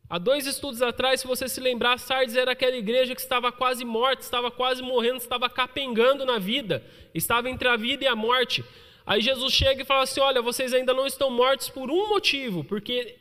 Há 0.10 0.18
dois 0.18 0.46
estudos 0.46 0.82
atrás, 0.82 1.22
se 1.22 1.28
você 1.28 1.48
se 1.48 1.62
lembrar, 1.62 1.98
Sardes 2.00 2.36
era 2.36 2.52
aquela 2.52 2.76
igreja 2.76 3.16
que 3.16 3.22
estava 3.22 3.50
quase 3.50 3.86
morta, 3.86 4.22
estava 4.22 4.52
quase 4.52 4.82
morrendo, 4.82 5.20
estava 5.20 5.50
capengando 5.50 6.26
na 6.26 6.38
vida, 6.38 6.84
estava 7.14 7.50
entre 7.50 7.70
a 7.70 7.78
vida 7.78 8.04
e 8.04 8.08
a 8.08 8.16
morte. 8.16 8.62
Aí 9.08 9.22
Jesus 9.22 9.54
chega 9.54 9.82
e 9.82 9.86
fala 9.86 10.04
assim: 10.04 10.20
Olha, 10.20 10.42
vocês 10.42 10.74
ainda 10.74 10.94
não 10.94 11.08
estão 11.08 11.32
mortos 11.32 11.70
por 11.70 11.90
um 11.90 12.10
motivo, 12.10 12.62
porque 12.66 13.16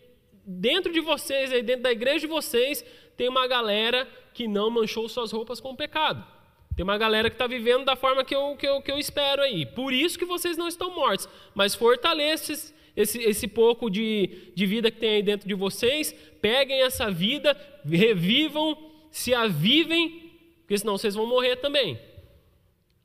dentro 0.45 0.93
de 0.93 1.00
vocês, 1.00 1.52
aí 1.52 1.62
dentro 1.62 1.85
da 1.85 1.93
igreja 1.93 2.21
de 2.21 2.26
vocês, 2.26 2.85
tem 3.16 3.28
uma 3.28 3.47
galera 3.47 4.09
que 4.35 4.49
não 4.49 4.69
manchou 4.69 5.09
suas 5.09 5.31
roupas 5.31 5.61
com 5.61 5.76
pecado. 5.76 6.26
Tem 6.75 6.83
uma 6.83 6.99
galera 6.99 7.31
que 7.31 7.37
está 7.37 7.47
vivendo 7.47 7.85
da 7.85 7.95
forma 7.95 8.25
que 8.25 8.35
eu, 8.35 8.57
que, 8.57 8.66
eu, 8.66 8.83
que 8.83 8.90
eu 8.90 8.99
espero 8.99 9.40
aí. 9.40 9.64
Por 9.64 9.93
isso 9.93 10.19
que 10.19 10.25
vocês 10.25 10.57
não 10.57 10.66
estão 10.66 10.93
mortos. 10.93 11.28
Mas 11.55 11.75
fortaleça 11.75 12.52
esse, 12.97 13.23
esse 13.23 13.47
pouco 13.47 13.88
de, 13.88 14.52
de 14.55 14.66
vida 14.66 14.90
que 14.90 14.99
tem 14.99 15.11
aí 15.11 15.23
dentro 15.23 15.49
de 15.49 15.55
vocês. 15.55 16.12
Peguem 16.43 16.83
essa 16.83 17.11
vida, 17.11 17.57
revivam, 17.85 18.76
se 19.11 19.33
avivem, 19.33 20.33
porque 20.62 20.76
senão 20.76 20.99
vocês 20.99 21.14
vão 21.14 21.26
morrer 21.26 21.57
também. 21.57 21.99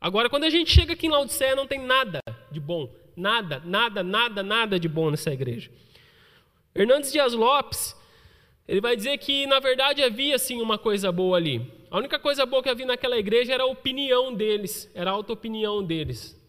Agora, 0.02 0.30
quando 0.30 0.46
a 0.46 0.50
gente 0.50 0.72
chega 0.72 0.94
aqui 0.94 1.06
em 1.06 1.12
Laodiceia, 1.12 1.56
não 1.56 1.68
tem 1.68 1.80
nada 1.80 2.20
de 2.52 2.60
bom. 2.60 2.94
Nada, 3.16 3.62
nada, 3.66 4.04
nada, 4.04 4.44
nada 4.44 4.80
de 4.80 4.88
bom 4.88 5.12
nessa 5.12 5.32
igreja. 5.32 5.70
Hernandes 6.74 7.12
Dias 7.12 7.34
Lopes, 7.34 7.96
ele 8.68 8.82
vai 8.82 8.96
dizer 8.96 9.18
que 9.18 9.46
na 9.46 9.60
verdade 9.60 10.02
havia 10.02 10.38
sim 10.38 10.62
uma 10.62 10.78
coisa 10.78 11.12
boa 11.12 11.38
ali. 11.38 11.62
A 11.90 11.98
única 11.98 12.18
coisa 12.18 12.46
boa 12.46 12.64
que 12.64 12.70
havia 12.70 12.86
naquela 12.86 13.18
igreja 13.18 13.54
era 13.54 13.64
a 13.64 13.68
opinião 13.68 14.34
deles, 14.34 14.90
era 14.96 15.12
a 15.12 15.14
auto-opinião 15.14 15.84
deles. 15.84 16.40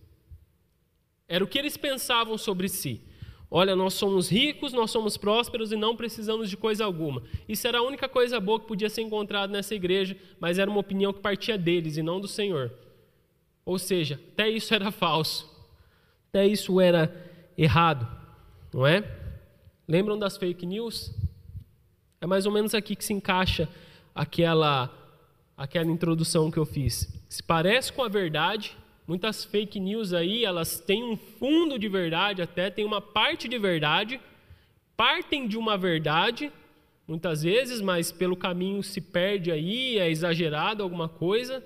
Era 1.28 1.42
o 1.42 1.46
que 1.46 1.58
eles 1.58 1.76
pensavam 1.76 2.38
sobre 2.38 2.68
si. 2.68 3.02
Olha, 3.54 3.76
nós 3.76 3.94
somos 3.94 4.30
ricos, 4.30 4.72
nós 4.72 4.90
somos 4.90 5.18
prósperos 5.18 5.72
e 5.72 5.76
não 5.76 5.94
precisamos 5.94 6.48
de 6.48 6.56
coisa 6.56 6.86
alguma. 6.86 7.22
Isso 7.46 7.68
era 7.68 7.80
a 7.80 7.82
única 7.82 8.08
coisa 8.08 8.40
boa 8.40 8.58
que 8.58 8.66
podia 8.66 8.88
ser 8.88 9.02
encontrada 9.02 9.52
nessa 9.52 9.74
igreja, 9.74 10.16
mas 10.40 10.58
era 10.58 10.70
uma 10.70 10.80
opinião 10.80 11.12
que 11.12 11.20
partia 11.20 11.58
deles 11.58 11.98
e 11.98 12.02
não 12.02 12.18
do 12.18 12.26
Senhor. 12.26 12.72
Ou 13.62 13.78
seja, 13.78 14.18
até 14.32 14.48
isso 14.48 14.72
era 14.72 14.90
falso. 14.90 15.51
Até 16.34 16.46
isso 16.46 16.80
era 16.80 17.14
errado, 17.58 18.08
não 18.72 18.86
é? 18.86 19.04
Lembram 19.86 20.18
das 20.18 20.38
fake 20.38 20.64
news? 20.64 21.14
É 22.22 22.26
mais 22.26 22.46
ou 22.46 22.52
menos 22.52 22.74
aqui 22.74 22.96
que 22.96 23.04
se 23.04 23.12
encaixa 23.12 23.68
aquela, 24.14 24.90
aquela 25.54 25.90
introdução 25.90 26.50
que 26.50 26.56
eu 26.56 26.64
fiz. 26.64 27.06
Se 27.28 27.42
parece 27.42 27.92
com 27.92 28.02
a 28.02 28.08
verdade, 28.08 28.74
muitas 29.06 29.44
fake 29.44 29.78
news 29.78 30.14
aí, 30.14 30.42
elas 30.42 30.80
têm 30.80 31.04
um 31.04 31.18
fundo 31.18 31.78
de 31.78 31.86
verdade, 31.86 32.40
até 32.40 32.70
tem 32.70 32.86
uma 32.86 33.02
parte 33.02 33.46
de 33.46 33.58
verdade, 33.58 34.18
partem 34.96 35.46
de 35.46 35.58
uma 35.58 35.76
verdade, 35.76 36.50
muitas 37.06 37.42
vezes, 37.42 37.82
mas 37.82 38.10
pelo 38.10 38.38
caminho 38.38 38.82
se 38.82 39.02
perde 39.02 39.52
aí, 39.52 39.98
é 39.98 40.10
exagerado 40.10 40.82
alguma 40.82 41.10
coisa. 41.10 41.62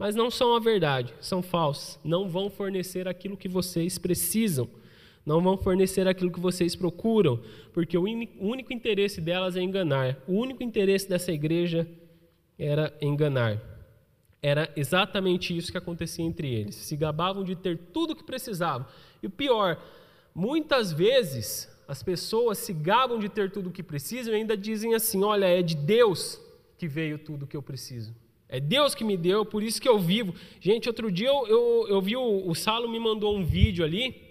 Mas 0.00 0.16
não 0.16 0.32
são 0.32 0.56
a 0.56 0.58
verdade, 0.58 1.14
são 1.20 1.40
falsas, 1.42 2.00
não 2.02 2.28
vão 2.28 2.50
fornecer 2.50 3.06
aquilo 3.06 3.36
que 3.36 3.48
vocês 3.48 3.98
precisam 3.98 4.68
não 5.24 5.40
vão 5.40 5.56
fornecer 5.56 6.08
aquilo 6.08 6.30
que 6.30 6.40
vocês 6.40 6.74
procuram, 6.74 7.40
porque 7.72 7.96
o 7.96 8.02
único 8.02 8.72
interesse 8.72 9.20
delas 9.20 9.56
é 9.56 9.60
enganar. 9.60 10.16
O 10.26 10.32
único 10.32 10.62
interesse 10.62 11.08
dessa 11.08 11.30
igreja 11.30 11.86
era 12.58 12.92
enganar. 13.00 13.60
Era 14.42 14.72
exatamente 14.74 15.56
isso 15.56 15.70
que 15.70 15.78
acontecia 15.78 16.24
entre 16.24 16.52
eles. 16.52 16.74
Se 16.74 16.96
gabavam 16.96 17.44
de 17.44 17.54
ter 17.54 17.78
tudo 17.92 18.12
o 18.12 18.16
que 18.16 18.24
precisavam. 18.24 18.86
E 19.22 19.26
o 19.26 19.30
pior, 19.30 19.80
muitas 20.34 20.92
vezes 20.92 21.68
as 21.86 22.02
pessoas 22.02 22.58
se 22.58 22.72
gabam 22.72 23.18
de 23.18 23.28
ter 23.28 23.50
tudo 23.50 23.68
o 23.68 23.72
que 23.72 23.82
precisam 23.82 24.32
e 24.32 24.36
ainda 24.36 24.56
dizem 24.56 24.94
assim: 24.94 25.22
olha, 25.22 25.44
é 25.44 25.60
de 25.60 25.76
Deus 25.76 26.40
que 26.78 26.88
veio 26.88 27.18
tudo 27.18 27.44
o 27.44 27.46
que 27.46 27.56
eu 27.56 27.62
preciso. 27.62 28.14
É 28.50 28.60
Deus 28.60 28.94
que 28.94 29.04
me 29.04 29.16
deu, 29.16 29.46
por 29.46 29.62
isso 29.62 29.80
que 29.80 29.88
eu 29.88 29.98
vivo. 29.98 30.34
Gente, 30.60 30.88
outro 30.88 31.10
dia 31.10 31.28
eu, 31.28 31.46
eu, 31.46 31.86
eu 31.88 32.02
vi 32.02 32.16
o, 32.16 32.46
o 32.46 32.54
Salo 32.54 32.88
me 32.88 32.98
mandou 32.98 33.34
um 33.34 33.42
vídeo 33.42 33.82
ali 33.82 34.28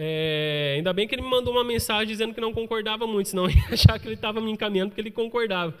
é, 0.00 0.74
ainda 0.76 0.92
bem 0.92 1.08
que 1.08 1.14
ele 1.16 1.22
me 1.22 1.28
mandou 1.28 1.52
uma 1.52 1.64
mensagem 1.64 2.06
dizendo 2.06 2.32
que 2.32 2.40
não 2.40 2.52
concordava 2.52 3.04
muito, 3.04 3.30
senão 3.30 3.46
eu 3.50 3.50
ia 3.50 3.64
achar 3.72 3.98
que 3.98 4.06
ele 4.06 4.14
estava 4.14 4.40
me 4.40 4.48
encaminhando 4.48 4.90
porque 4.90 5.00
ele 5.00 5.10
concordava. 5.10 5.76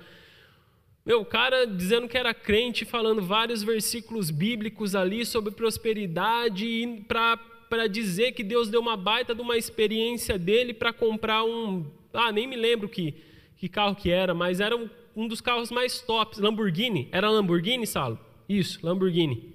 Meu, 1.06 1.20
o 1.20 1.24
cara 1.24 1.64
dizendo 1.64 2.08
que 2.08 2.18
era 2.18 2.34
crente, 2.34 2.84
falando 2.84 3.22
vários 3.22 3.62
versículos 3.62 4.28
bíblicos 4.28 4.96
ali 4.96 5.24
sobre 5.24 5.52
prosperidade, 5.52 7.04
para 7.06 7.86
dizer 7.86 8.32
que 8.32 8.42
Deus 8.42 8.68
deu 8.68 8.80
uma 8.80 8.96
baita 8.96 9.36
de 9.36 9.40
uma 9.40 9.56
experiência 9.56 10.36
dele 10.36 10.74
para 10.74 10.92
comprar 10.92 11.44
um. 11.44 11.86
Ah, 12.12 12.32
nem 12.32 12.48
me 12.48 12.56
lembro 12.56 12.88
que, 12.88 13.14
que 13.56 13.68
carro 13.68 13.94
que 13.94 14.10
era, 14.10 14.34
mas 14.34 14.58
era 14.58 14.76
um, 14.76 14.90
um 15.18 15.26
dos 15.26 15.40
carros 15.40 15.72
mais 15.72 16.00
tops, 16.00 16.38
Lamborghini. 16.38 17.08
Era 17.10 17.28
Lamborghini, 17.28 17.84
Salo? 17.88 18.20
Isso, 18.48 18.78
Lamborghini. 18.86 19.52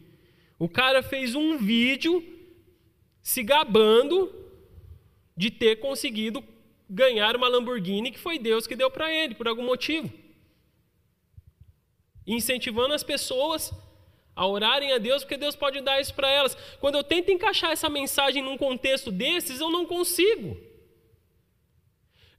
O 0.59 0.67
cara 0.67 1.01
fez 1.01 1.35
um 1.35 1.57
vídeo 1.57 2.21
se 3.21 3.41
gabando 3.41 4.29
de 5.37 5.49
ter 5.49 5.77
conseguido 5.77 6.43
ganhar 6.89 7.37
uma 7.37 7.47
Lamborghini 7.47 8.11
que 8.11 8.19
foi 8.19 8.37
Deus 8.37 8.67
que 8.67 8.75
deu 8.75 8.91
para 8.91 9.09
ele, 9.09 9.35
por 9.35 9.47
algum 9.47 9.63
motivo. 9.63 10.11
Incentivando 12.27 12.93
as 12.93 13.03
pessoas 13.03 13.71
a 14.35 14.45
orarem 14.45 14.91
a 14.91 14.97
Deus, 14.97 15.23
porque 15.23 15.37
Deus 15.37 15.55
pode 15.55 15.79
dar 15.79 16.01
isso 16.01 16.13
para 16.13 16.29
elas. 16.29 16.57
Quando 16.81 16.95
eu 16.95 17.05
tento 17.05 17.31
encaixar 17.31 17.71
essa 17.71 17.89
mensagem 17.89 18.43
num 18.43 18.57
contexto 18.57 19.13
desses, 19.13 19.61
eu 19.61 19.71
não 19.71 19.85
consigo. 19.85 20.57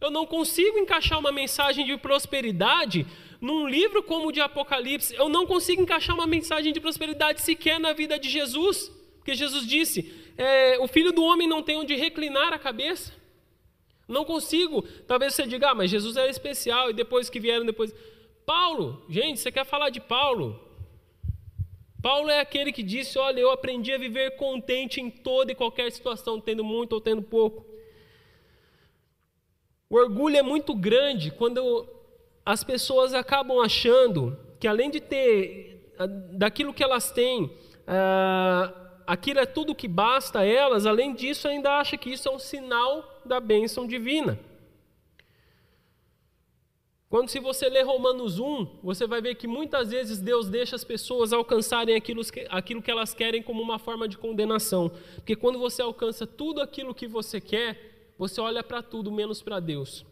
Eu 0.01 0.11
não 0.11 0.27
consigo 0.27 0.79
encaixar 0.79 1.19
uma 1.19 1.33
mensagem 1.33 1.87
de 1.87 1.97
prosperidade 1.97 3.07
num 3.41 3.67
livro 3.69 4.03
como 4.03 4.29
o 4.29 4.33
de 4.33 4.41
Apocalipse. 4.41 5.15
Eu 5.15 5.29
não 5.29 5.47
consigo 5.47 5.83
encaixar 5.83 6.15
uma 6.15 6.27
mensagem 6.27 6.73
de 6.73 6.81
prosperidade 6.81 7.41
sequer 7.41 7.79
na 7.79 7.93
vida 7.93 8.19
de 8.19 8.29
Jesus. 8.29 8.91
Porque 9.17 9.35
Jesus 9.35 9.67
disse: 9.67 10.13
é, 10.37 10.79
o 10.79 10.87
filho 10.87 11.13
do 11.13 11.23
homem 11.23 11.49
não 11.49 11.63
tem 11.63 11.77
onde 11.77 11.95
reclinar 11.95 12.53
a 12.53 12.59
cabeça. 12.59 13.13
Não 14.07 14.25
consigo. 14.25 14.83
Talvez 15.07 15.35
você 15.35 15.47
diga, 15.47 15.71
ah, 15.71 15.75
mas 15.75 15.91
Jesus 15.91 16.17
era 16.17 16.31
especial 16.31 16.91
e 16.91 16.93
depois 16.93 17.31
que 17.31 17.41
vieram 17.41 17.65
depois. 17.65 17.95
Paulo, 18.45 19.03
gente, 19.09 19.41
você 19.41 19.51
quer 19.51 19.65
falar 19.65 19.89
de 19.89 20.01
Paulo? 20.01 20.61
Paulo 22.03 22.29
é 22.29 22.41
aquele 22.41 22.71
que 22.71 22.83
disse: 22.83 23.19
Olha, 23.19 23.41
eu 23.41 23.51
aprendi 23.51 23.91
a 23.93 23.99
viver 23.99 24.37
contente 24.37 25.01
em 25.01 25.09
toda 25.09 25.53
e 25.53 25.55
qualquer 25.55 25.91
situação, 25.91 26.39
tendo 26.39 26.63
muito 26.63 26.93
ou 26.93 27.01
tendo 27.01 27.23
pouco. 27.23 27.74
O 29.95 29.97
orgulho 29.97 30.37
é 30.37 30.43
muito 30.43 30.75
grande 30.75 31.31
quando 31.31 31.87
as 32.45 32.65
pessoas 32.65 33.15
acabam 33.15 33.61
achando 33.61 34.37
que, 34.59 34.67
além 34.67 34.91
de 34.91 34.99
ter 34.99 35.95
daquilo 36.33 36.75
que 36.75 36.83
elas 36.83 37.13
têm, 37.13 37.57
ah, 37.87 38.75
aquilo 39.07 39.39
é 39.39 39.47
tudo 39.47 39.73
que 39.73 39.87
basta 39.87 40.41
a 40.41 40.45
elas, 40.45 40.85
além 40.85 41.15
disso, 41.15 41.47
ainda 41.47 41.79
acha 41.79 41.97
que 41.97 42.11
isso 42.11 42.29
é 42.29 42.33
um 42.33 42.41
sinal 42.41 43.23
da 43.25 43.39
bênção 43.39 43.87
divina. 43.87 44.37
Quando 47.09 47.29
se 47.29 47.39
você 47.39 47.69
ler 47.69 47.85
Romanos 47.85 48.41
1, 48.41 48.81
você 48.83 49.07
vai 49.07 49.23
ver 49.23 49.37
que 49.37 49.47
muitas 49.47 49.93
vezes 49.93 50.19
Deus 50.19 50.49
deixa 50.49 50.75
as 50.75 50.83
pessoas 50.83 51.33
alcançarem 51.33 51.95
aquilo, 51.95 52.23
aquilo 52.51 52.83
que 52.83 52.91
elas 52.91 53.15
querem 53.15 53.45
como 53.45 53.63
uma 53.63 53.79
forma 53.79 54.09
de 54.09 54.19
condenação. 54.19 54.91
Porque 55.15 55.37
quando 55.37 55.61
você 55.61 55.81
alcança 55.81 56.27
tudo 56.27 56.61
aquilo 56.61 56.93
que 56.93 57.07
você 57.07 57.41
quer, 57.41 57.94
você 58.19 58.41
olha 58.41 58.63
para 58.63 58.83
tudo 58.83 59.11
menos 59.11 59.43
para 59.43 59.61
Deus. 59.61 60.05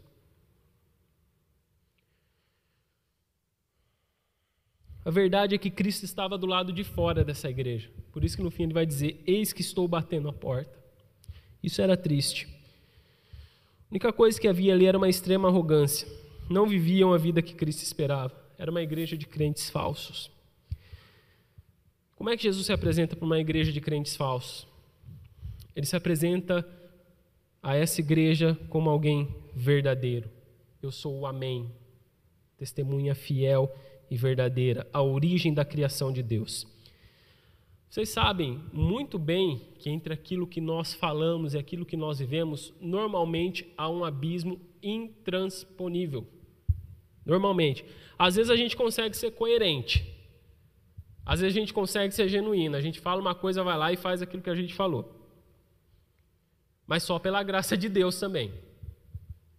A 5.04 5.10
verdade 5.10 5.54
é 5.54 5.58
que 5.58 5.70
Cristo 5.70 6.04
estava 6.04 6.38
do 6.38 6.46
lado 6.46 6.72
de 6.72 6.84
fora 6.84 7.24
dessa 7.24 7.50
igreja. 7.50 7.90
Por 8.12 8.24
isso 8.24 8.36
que 8.36 8.42
no 8.42 8.50
fim 8.50 8.64
ele 8.64 8.72
vai 8.72 8.86
dizer: 8.86 9.20
Eis 9.26 9.52
que 9.52 9.60
estou 9.60 9.86
batendo 9.88 10.28
a 10.28 10.32
porta. 10.32 10.78
Isso 11.62 11.82
era 11.82 11.96
triste. 11.96 12.46
A 12.46 13.90
única 13.90 14.12
coisa 14.12 14.40
que 14.40 14.48
havia 14.48 14.72
ali 14.72 14.86
era 14.86 14.96
uma 14.96 15.08
extrema 15.08 15.48
arrogância. 15.48 16.08
Não 16.48 16.66
viviam 16.66 17.12
a 17.12 17.18
vida 17.18 17.42
que 17.42 17.54
Cristo 17.54 17.82
esperava. 17.82 18.34
Era 18.56 18.70
uma 18.70 18.82
igreja 18.82 19.16
de 19.16 19.26
crentes 19.26 19.70
falsos. 19.70 20.30
Como 22.14 22.30
é 22.30 22.36
que 22.36 22.44
Jesus 22.44 22.66
se 22.66 22.72
apresenta 22.72 23.16
para 23.16 23.26
uma 23.26 23.40
igreja 23.40 23.72
de 23.72 23.80
crentes 23.80 24.14
falsos? 24.14 24.66
Ele 25.74 25.86
se 25.86 25.96
apresenta 25.96 26.66
a 27.62 27.76
essa 27.76 28.00
igreja 28.00 28.58
como 28.68 28.90
alguém 28.90 29.28
verdadeiro. 29.54 30.28
Eu 30.82 30.90
sou 30.90 31.20
o 31.20 31.26
Amém, 31.26 31.70
testemunha 32.58 33.14
fiel 33.14 33.72
e 34.10 34.16
verdadeira, 34.16 34.86
a 34.92 35.00
origem 35.00 35.54
da 35.54 35.64
criação 35.64 36.12
de 36.12 36.22
Deus. 36.22 36.66
Vocês 37.88 38.08
sabem 38.08 38.58
muito 38.72 39.18
bem 39.18 39.60
que 39.78 39.90
entre 39.90 40.12
aquilo 40.12 40.46
que 40.46 40.60
nós 40.60 40.94
falamos 40.94 41.54
e 41.54 41.58
aquilo 41.58 41.84
que 41.84 41.96
nós 41.96 42.18
vivemos, 42.18 42.72
normalmente 42.80 43.70
há 43.76 43.88
um 43.88 44.04
abismo 44.04 44.58
intransponível. 44.82 46.26
Normalmente. 47.24 47.84
Às 48.18 48.36
vezes 48.36 48.50
a 48.50 48.56
gente 48.56 48.76
consegue 48.76 49.16
ser 49.16 49.32
coerente. 49.32 50.10
Às 51.24 51.40
vezes 51.40 51.56
a 51.56 51.60
gente 51.60 51.72
consegue 51.72 52.14
ser 52.14 52.28
genuíno. 52.28 52.76
A 52.76 52.80
gente 52.80 52.98
fala 52.98 53.20
uma 53.20 53.34
coisa, 53.34 53.62
vai 53.62 53.76
lá 53.76 53.92
e 53.92 53.96
faz 53.96 54.22
aquilo 54.22 54.42
que 54.42 54.50
a 54.50 54.54
gente 54.54 54.74
falou. 54.74 55.21
Mas 56.86 57.02
só 57.02 57.18
pela 57.18 57.42
graça 57.42 57.76
de 57.76 57.88
Deus 57.88 58.18
também. 58.18 58.52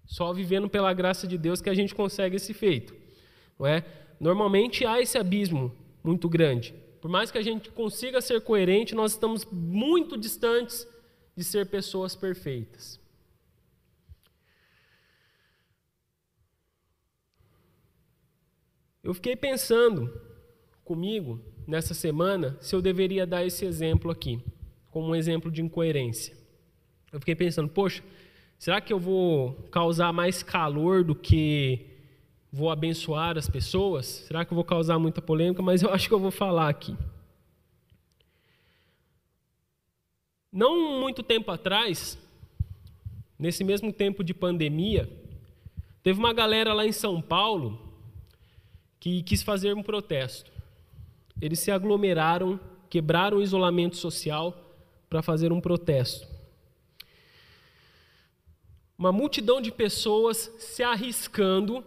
Só 0.05 0.33
vivendo 0.33 0.69
pela 0.69 0.93
graça 0.93 1.25
de 1.27 1.37
Deus 1.37 1.61
que 1.61 1.69
a 1.69 1.73
gente 1.73 1.95
consegue 1.95 2.35
esse 2.35 2.53
feito. 2.53 2.93
Não 3.57 3.65
é? 3.65 3.85
Normalmente 4.19 4.85
há 4.85 5.01
esse 5.01 5.17
abismo 5.17 5.75
muito 6.03 6.27
grande. 6.27 6.73
Por 7.01 7.09
mais 7.09 7.31
que 7.31 7.37
a 7.37 7.41
gente 7.41 7.69
consiga 7.71 8.21
ser 8.21 8.41
coerente, 8.41 8.95
nós 8.95 9.11
estamos 9.11 9.45
muito 9.45 10.17
distantes 10.17 10.87
de 11.35 11.43
ser 11.43 11.65
pessoas 11.67 12.15
perfeitas. 12.15 12.99
Eu 19.03 19.13
fiquei 19.13 19.35
pensando 19.35 20.09
comigo 20.85 21.41
nessa 21.67 21.93
semana 21.93 22.57
se 22.61 22.73
eu 22.73 22.81
deveria 22.81 23.27
dar 23.27 23.45
esse 23.45 23.65
exemplo 23.65 24.09
aqui, 24.09 24.41
como 24.89 25.09
um 25.09 25.15
exemplo 25.15 25.51
de 25.51 25.61
incoerência. 25.61 26.37
Eu 27.13 27.19
fiquei 27.19 27.35
pensando, 27.35 27.69
poxa, 27.69 28.03
será 28.57 28.81
que 28.81 28.91
eu 28.91 28.99
vou 28.99 29.53
causar 29.69 30.11
mais 30.11 30.41
calor 30.41 31.03
do 31.03 31.13
que 31.13 31.85
vou 32.51 32.71
abençoar 32.71 33.37
as 33.37 33.47
pessoas? 33.47 34.07
Será 34.07 34.43
que 34.43 34.51
eu 34.51 34.55
vou 34.55 34.65
causar 34.65 34.97
muita 34.97 35.21
polêmica? 35.21 35.61
Mas 35.61 35.83
eu 35.83 35.91
acho 35.93 36.07
que 36.07 36.13
eu 36.13 36.19
vou 36.19 36.31
falar 36.31 36.69
aqui. 36.69 36.97
Não 40.51 40.99
muito 40.99 41.21
tempo 41.21 41.51
atrás, 41.51 42.17
nesse 43.37 43.63
mesmo 43.63 43.93
tempo 43.93 44.23
de 44.23 44.33
pandemia, 44.33 45.07
teve 46.01 46.17
uma 46.17 46.33
galera 46.33 46.73
lá 46.73 46.83
em 46.83 46.91
São 46.91 47.21
Paulo 47.21 47.79
que 48.99 49.21
quis 49.21 49.43
fazer 49.43 49.75
um 49.75 49.83
protesto. 49.83 50.51
Eles 51.39 51.59
se 51.59 51.69
aglomeraram, 51.69 52.59
quebraram 52.89 53.37
o 53.37 53.43
isolamento 53.43 53.97
social 53.97 54.57
para 55.07 55.21
fazer 55.21 55.51
um 55.51 55.61
protesto. 55.61 56.32
Uma 59.03 59.11
multidão 59.11 59.59
de 59.59 59.69
pessoas 59.69 60.49
se 60.59 60.81
arriscando 60.81 61.83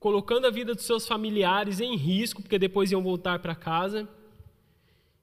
colocando 0.00 0.48
a 0.48 0.50
vida 0.50 0.74
dos 0.74 0.84
seus 0.84 1.06
familiares 1.06 1.78
em 1.78 1.94
risco, 1.94 2.42
porque 2.42 2.58
depois 2.58 2.90
iam 2.90 3.00
voltar 3.00 3.38
para 3.38 3.54
casa, 3.54 4.08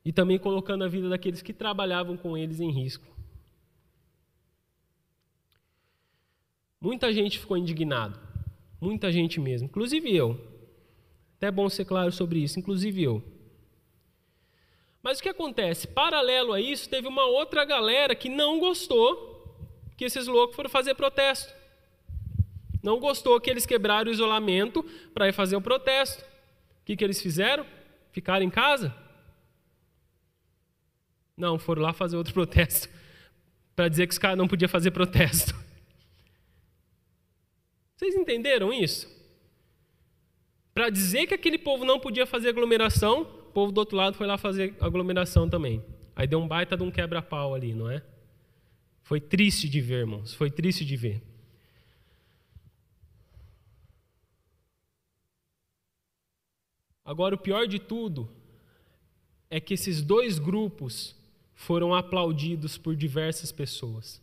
e 0.05 0.13
também 0.13 0.39
colocando 0.39 0.85
a 0.85 0.87
vida 0.87 1.09
daqueles 1.09 1.41
que 1.41 1.51
trabalhavam 1.51 2.15
com 2.15 2.37
eles 2.37 2.61
em 2.61 2.71
risco. 2.71 3.05
Muita 6.79 7.11
gente 7.11 7.37
ficou 7.37 7.57
indignado, 7.57 8.17
muita 8.79 9.11
gente 9.11 9.37
mesmo, 9.37 9.65
inclusive 9.65 10.15
eu. 10.15 10.39
Até 11.35 11.47
é 11.47 11.51
bom 11.51 11.67
ser 11.67 11.83
claro 11.83 12.13
sobre 12.13 12.39
isso, 12.39 12.57
inclusive 12.57 13.03
eu. 13.03 13.21
Mas 15.03 15.19
o 15.19 15.23
que 15.23 15.27
acontece? 15.27 15.87
Paralelo 15.87 16.53
a 16.53 16.61
isso, 16.61 16.89
teve 16.89 17.05
uma 17.05 17.25
outra 17.25 17.65
galera 17.65 18.15
que 18.15 18.29
não 18.29 18.61
gostou 18.61 19.28
que 19.99 20.05
esses 20.05 20.27
loucos 20.27 20.55
foram 20.55 20.69
fazer 20.69 20.95
protesto. 20.95 21.53
Não 22.81 23.01
gostou 23.01 23.38
que 23.41 23.49
eles 23.49 23.65
quebraram 23.65 24.09
o 24.09 24.13
isolamento 24.13 24.81
para 25.13 25.27
ir 25.27 25.33
fazer 25.33 25.57
o 25.57 25.62
protesto. 25.62 26.23
O 26.23 26.85
que, 26.85 26.95
que 26.95 27.03
eles 27.03 27.21
fizeram? 27.21 27.65
Ficaram 28.13 28.45
em 28.45 28.49
casa? 28.49 28.95
Não, 31.35 31.59
foram 31.59 31.81
lá 31.81 31.91
fazer 31.91 32.15
outro 32.15 32.31
protesto. 32.33 32.88
Para 33.75 33.89
dizer 33.89 34.07
que 34.07 34.13
os 34.13 34.17
caras 34.17 34.38
não 34.38 34.47
podiam 34.47 34.69
fazer 34.69 34.91
protesto. 34.91 35.53
Vocês 37.97 38.15
entenderam 38.15 38.71
isso? 38.71 39.05
Para 40.73 40.89
dizer 40.89 41.27
que 41.27 41.33
aquele 41.33 41.57
povo 41.57 41.83
não 41.83 41.99
podia 41.99 42.25
fazer 42.25 42.47
aglomeração, 42.47 43.23
o 43.23 43.51
povo 43.51 43.73
do 43.73 43.79
outro 43.79 43.97
lado 43.97 44.15
foi 44.15 44.27
lá 44.27 44.38
fazer 44.38 44.77
aglomeração 44.79 45.49
também. 45.49 45.83
Aí 46.15 46.25
deu 46.25 46.39
um 46.39 46.47
baita 46.47 46.77
de 46.77 46.83
um 46.83 46.89
quebra-pau 46.89 47.53
ali, 47.53 47.73
não 47.73 47.91
é? 47.91 48.01
Foi 49.09 49.19
triste 49.19 49.67
de 49.67 49.81
ver, 49.81 50.01
irmãos. 50.01 50.35
Foi 50.35 50.51
triste 50.51 50.85
de 50.85 50.95
ver. 50.95 51.19
Agora, 57.03 57.33
o 57.33 57.37
pior 57.39 57.65
de 57.65 57.79
tudo 57.79 58.29
é 59.49 59.59
que 59.59 59.73
esses 59.73 60.03
dois 60.03 60.37
grupos 60.37 61.15
foram 61.55 61.95
aplaudidos 61.95 62.77
por 62.77 62.95
diversas 62.95 63.51
pessoas. 63.51 64.21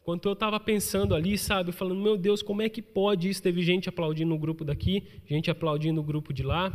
Enquanto 0.00 0.24
eu 0.24 0.32
estava 0.32 0.58
pensando 0.58 1.14
ali, 1.14 1.36
sabe, 1.36 1.70
falando, 1.70 2.00
meu 2.00 2.16
Deus, 2.16 2.40
como 2.40 2.62
é 2.62 2.70
que 2.70 2.80
pode 2.80 3.28
isso? 3.28 3.42
Teve 3.42 3.60
gente 3.60 3.90
aplaudindo 3.90 4.34
o 4.34 4.38
grupo 4.38 4.64
daqui, 4.64 5.06
gente 5.26 5.50
aplaudindo 5.50 6.00
o 6.00 6.04
grupo 6.04 6.32
de 6.32 6.42
lá. 6.42 6.72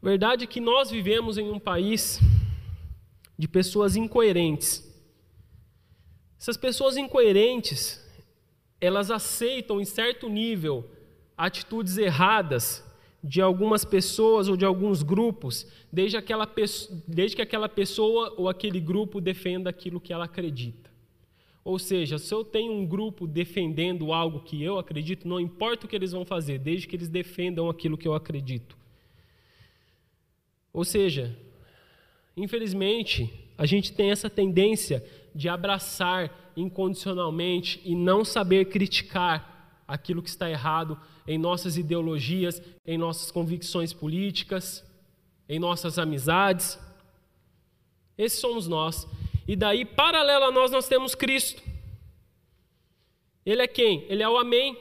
Verdade 0.00 0.44
é 0.44 0.46
que 0.46 0.60
nós 0.60 0.92
vivemos 0.92 1.38
em 1.38 1.50
um 1.50 1.58
país 1.58 2.20
de 3.38 3.46
pessoas 3.46 3.96
incoerentes. 3.96 4.84
Essas 6.38 6.56
pessoas 6.56 6.96
incoerentes, 6.96 8.04
elas 8.80 9.10
aceitam 9.10 9.80
em 9.80 9.84
certo 9.84 10.28
nível 10.28 10.88
atitudes 11.36 11.98
erradas 11.98 12.84
de 13.22 13.40
algumas 13.40 13.84
pessoas 13.84 14.48
ou 14.48 14.56
de 14.56 14.64
alguns 14.64 15.02
grupos, 15.02 15.66
desde, 15.92 16.16
aquela, 16.16 16.48
desde 17.08 17.36
que 17.36 17.42
aquela 17.42 17.68
pessoa 17.68 18.32
ou 18.36 18.48
aquele 18.48 18.78
grupo 18.78 19.20
defenda 19.20 19.68
aquilo 19.68 20.00
que 20.00 20.12
ela 20.12 20.26
acredita. 20.26 20.90
Ou 21.64 21.80
seja, 21.80 22.16
se 22.16 22.32
eu 22.32 22.44
tenho 22.44 22.72
um 22.72 22.86
grupo 22.86 23.26
defendendo 23.26 24.12
algo 24.12 24.40
que 24.40 24.62
eu 24.62 24.78
acredito, 24.78 25.26
não 25.26 25.40
importa 25.40 25.84
o 25.84 25.88
que 25.88 25.96
eles 25.96 26.12
vão 26.12 26.24
fazer, 26.24 26.60
desde 26.60 26.86
que 26.86 26.94
eles 26.94 27.08
defendam 27.08 27.68
aquilo 27.68 27.98
que 27.98 28.06
eu 28.06 28.14
acredito. 28.14 28.78
Ou 30.72 30.84
seja, 30.84 31.36
infelizmente, 32.36 33.32
a 33.56 33.64
gente 33.64 33.92
tem 33.92 34.10
essa 34.10 34.28
tendência 34.28 35.04
de 35.34 35.48
abraçar 35.48 36.52
incondicionalmente 36.56 37.80
e 37.84 37.94
não 37.94 38.24
saber 38.24 38.66
criticar 38.66 39.82
aquilo 39.86 40.22
que 40.22 40.28
está 40.28 40.50
errado 40.50 41.00
em 41.26 41.38
nossas 41.38 41.76
ideologias, 41.76 42.62
em 42.86 42.98
nossas 42.98 43.30
convicções 43.30 43.92
políticas, 43.92 44.84
em 45.48 45.58
nossas 45.58 45.98
amizades. 45.98 46.78
Esses 48.16 48.38
somos 48.38 48.66
nós. 48.66 49.06
E 49.46 49.54
daí, 49.54 49.84
paralelo 49.84 50.46
a 50.46 50.52
nós, 50.52 50.70
nós 50.70 50.88
temos 50.88 51.14
Cristo. 51.14 51.62
Ele 53.44 53.62
é 53.62 53.68
quem? 53.68 54.04
Ele 54.08 54.22
é 54.22 54.28
o 54.28 54.38
Amém. 54.38 54.76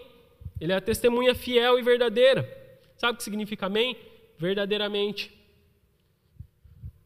Ele 0.60 0.72
é 0.72 0.76
a 0.76 0.82
testemunha 0.82 1.36
fiel 1.36 1.78
e 1.78 1.84
verdadeira. 1.84 2.50
Sabe 2.98 3.14
o 3.14 3.18
que 3.18 3.24
significa 3.24 3.66
Amém? 3.66 3.98
Verdadeiramente. 4.40 5.35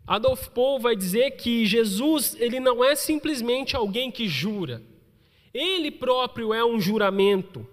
Adolf 0.09 0.47
Paul 0.47 0.79
vai 0.79 0.95
dizer 0.95 1.37
que 1.37 1.67
Jesus, 1.67 2.35
ele 2.39 2.59
não 2.59 2.83
é 2.83 2.95
simplesmente 2.95 3.75
alguém 3.75 4.09
que 4.09 4.27
jura. 4.27 4.81
Ele 5.53 5.91
próprio 5.91 6.51
é 6.51 6.65
um 6.65 6.81
juramento. 6.81 7.63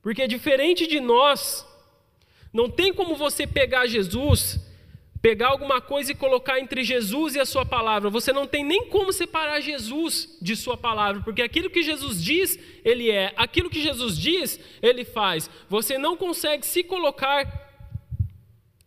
Porque 0.00 0.28
diferente 0.28 0.86
de 0.86 1.00
nós, 1.00 1.66
não 2.52 2.70
tem 2.70 2.94
como 2.94 3.16
você 3.16 3.44
pegar 3.44 3.88
Jesus, 3.88 4.60
pegar 5.20 5.48
alguma 5.48 5.80
coisa 5.80 6.12
e 6.12 6.14
colocar 6.14 6.60
entre 6.60 6.84
Jesus 6.84 7.34
e 7.34 7.40
a 7.40 7.44
sua 7.44 7.66
palavra. 7.66 8.08
Você 8.08 8.32
não 8.32 8.46
tem 8.46 8.64
nem 8.64 8.86
como 8.86 9.12
separar 9.12 9.60
Jesus 9.60 10.38
de 10.40 10.54
sua 10.54 10.76
palavra, 10.76 11.22
porque 11.22 11.42
aquilo 11.42 11.70
que 11.70 11.82
Jesus 11.82 12.22
diz, 12.22 12.56
ele 12.84 13.10
é, 13.10 13.34
aquilo 13.36 13.68
que 13.68 13.82
Jesus 13.82 14.16
diz, 14.16 14.60
ele 14.80 15.04
faz. 15.04 15.50
Você 15.68 15.98
não 15.98 16.16
consegue 16.16 16.64
se 16.64 16.84
colocar 16.84 17.68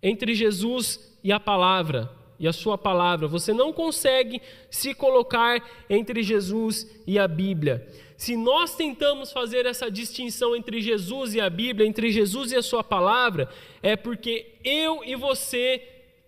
entre 0.01 0.33
Jesus 0.33 1.11
e 1.23 1.31
a 1.31 1.39
palavra 1.39 2.11
e 2.39 2.47
a 2.47 2.53
sua 2.53 2.77
palavra. 2.77 3.27
Você 3.27 3.53
não 3.53 3.71
consegue 3.71 4.41
se 4.69 4.93
colocar 4.93 5.63
entre 5.89 6.21
Jesus 6.21 6.89
e 7.07 7.17
a 7.17 7.27
Bíblia. 7.27 7.87
Se 8.17 8.35
nós 8.35 8.75
tentamos 8.75 9.31
fazer 9.31 9.65
essa 9.65 9.89
distinção 9.89 10.55
entre 10.55 10.81
Jesus 10.81 11.33
e 11.33 11.41
a 11.41 11.49
Bíblia, 11.49 11.87
entre 11.87 12.11
Jesus 12.11 12.51
e 12.51 12.55
a 12.55 12.61
sua 12.61 12.83
palavra, 12.83 13.49
é 13.81 13.95
porque 13.95 14.55
eu 14.63 15.03
e 15.03 15.15
você 15.15 15.81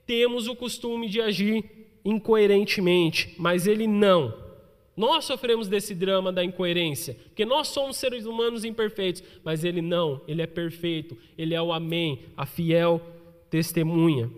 temos 0.06 0.48
o 0.48 0.56
costume 0.56 1.10
de 1.10 1.22
agir 1.22 1.64
incoerentemente, 2.04 3.34
mas 3.38 3.68
ele 3.68 3.88
não. 3.88 4.34
Nós 4.96 5.26
sofremos 5.26 5.68
desse 5.68 5.94
drama 5.94 6.32
da 6.32 6.44
incoerência, 6.44 7.18
porque 7.26 7.44
nós 7.44 7.68
somos 7.68 7.98
seres 7.98 8.26
humanos 8.26 8.64
imperfeitos, 8.64 9.22
mas 9.44 9.66
ele 9.66 9.82
não, 9.82 10.22
ele 10.28 10.42
é 10.42 10.48
perfeito, 10.48 11.18
ele 11.38 11.54
é 11.54 11.62
o 11.62 11.74
Amém, 11.74 12.20
a 12.38 12.46
fiel 12.46 13.02
testemunha. 13.50 14.30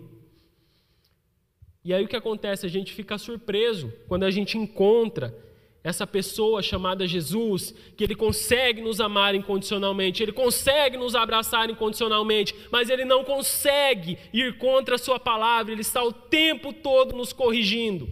E 1.88 1.94
aí 1.94 2.04
o 2.04 2.06
que 2.06 2.16
acontece? 2.16 2.66
A 2.66 2.68
gente 2.68 2.92
fica 2.92 3.16
surpreso 3.16 3.90
quando 4.06 4.24
a 4.24 4.30
gente 4.30 4.58
encontra 4.58 5.34
essa 5.82 6.06
pessoa 6.06 6.60
chamada 6.60 7.06
Jesus, 7.06 7.74
que 7.96 8.04
ele 8.04 8.14
consegue 8.14 8.82
nos 8.82 9.00
amar 9.00 9.34
incondicionalmente, 9.34 10.22
ele 10.22 10.32
consegue 10.32 10.98
nos 10.98 11.14
abraçar 11.14 11.70
incondicionalmente, 11.70 12.54
mas 12.70 12.90
ele 12.90 13.06
não 13.06 13.24
consegue 13.24 14.18
ir 14.34 14.58
contra 14.58 14.96
a 14.96 14.98
sua 14.98 15.18
palavra, 15.18 15.72
ele 15.72 15.80
está 15.80 16.04
o 16.04 16.12
tempo 16.12 16.74
todo 16.74 17.16
nos 17.16 17.32
corrigindo. 17.32 18.06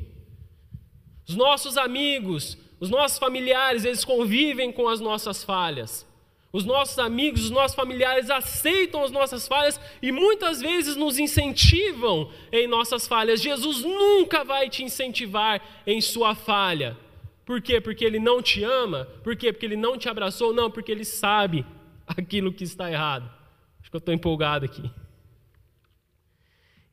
Os 1.28 1.36
nossos 1.36 1.76
amigos, 1.76 2.56
os 2.80 2.88
nossos 2.88 3.18
familiares, 3.18 3.84
eles 3.84 4.06
convivem 4.06 4.72
com 4.72 4.88
as 4.88 5.00
nossas 5.00 5.44
falhas. 5.44 6.06
Os 6.52 6.64
nossos 6.64 6.98
amigos, 6.98 7.44
os 7.44 7.50
nossos 7.50 7.74
familiares 7.74 8.30
aceitam 8.30 9.02
as 9.02 9.10
nossas 9.10 9.46
falhas 9.46 9.80
e 10.00 10.10
muitas 10.10 10.60
vezes 10.60 10.96
nos 10.96 11.18
incentivam 11.18 12.30
em 12.50 12.66
nossas 12.66 13.06
falhas. 13.06 13.42
Jesus 13.42 13.82
nunca 13.82 14.44
vai 14.44 14.70
te 14.70 14.82
incentivar 14.82 15.60
em 15.86 16.00
sua 16.00 16.34
falha. 16.34 16.96
Por 17.44 17.60
quê? 17.60 17.80
Porque 17.80 18.04
ele 18.04 18.18
não 18.18 18.40
te 18.40 18.64
ama? 18.64 19.06
Por 19.22 19.36
quê? 19.36 19.52
Porque 19.52 19.66
ele 19.66 19.76
não 19.76 19.98
te 19.98 20.08
abraçou? 20.08 20.52
Não, 20.52 20.70
porque 20.70 20.90
ele 20.90 21.04
sabe 21.04 21.64
aquilo 22.06 22.52
que 22.52 22.64
está 22.64 22.90
errado. 22.90 23.30
Acho 23.80 23.90
que 23.90 23.96
eu 23.96 23.98
estou 23.98 24.14
empolgado 24.14 24.64
aqui. 24.64 24.90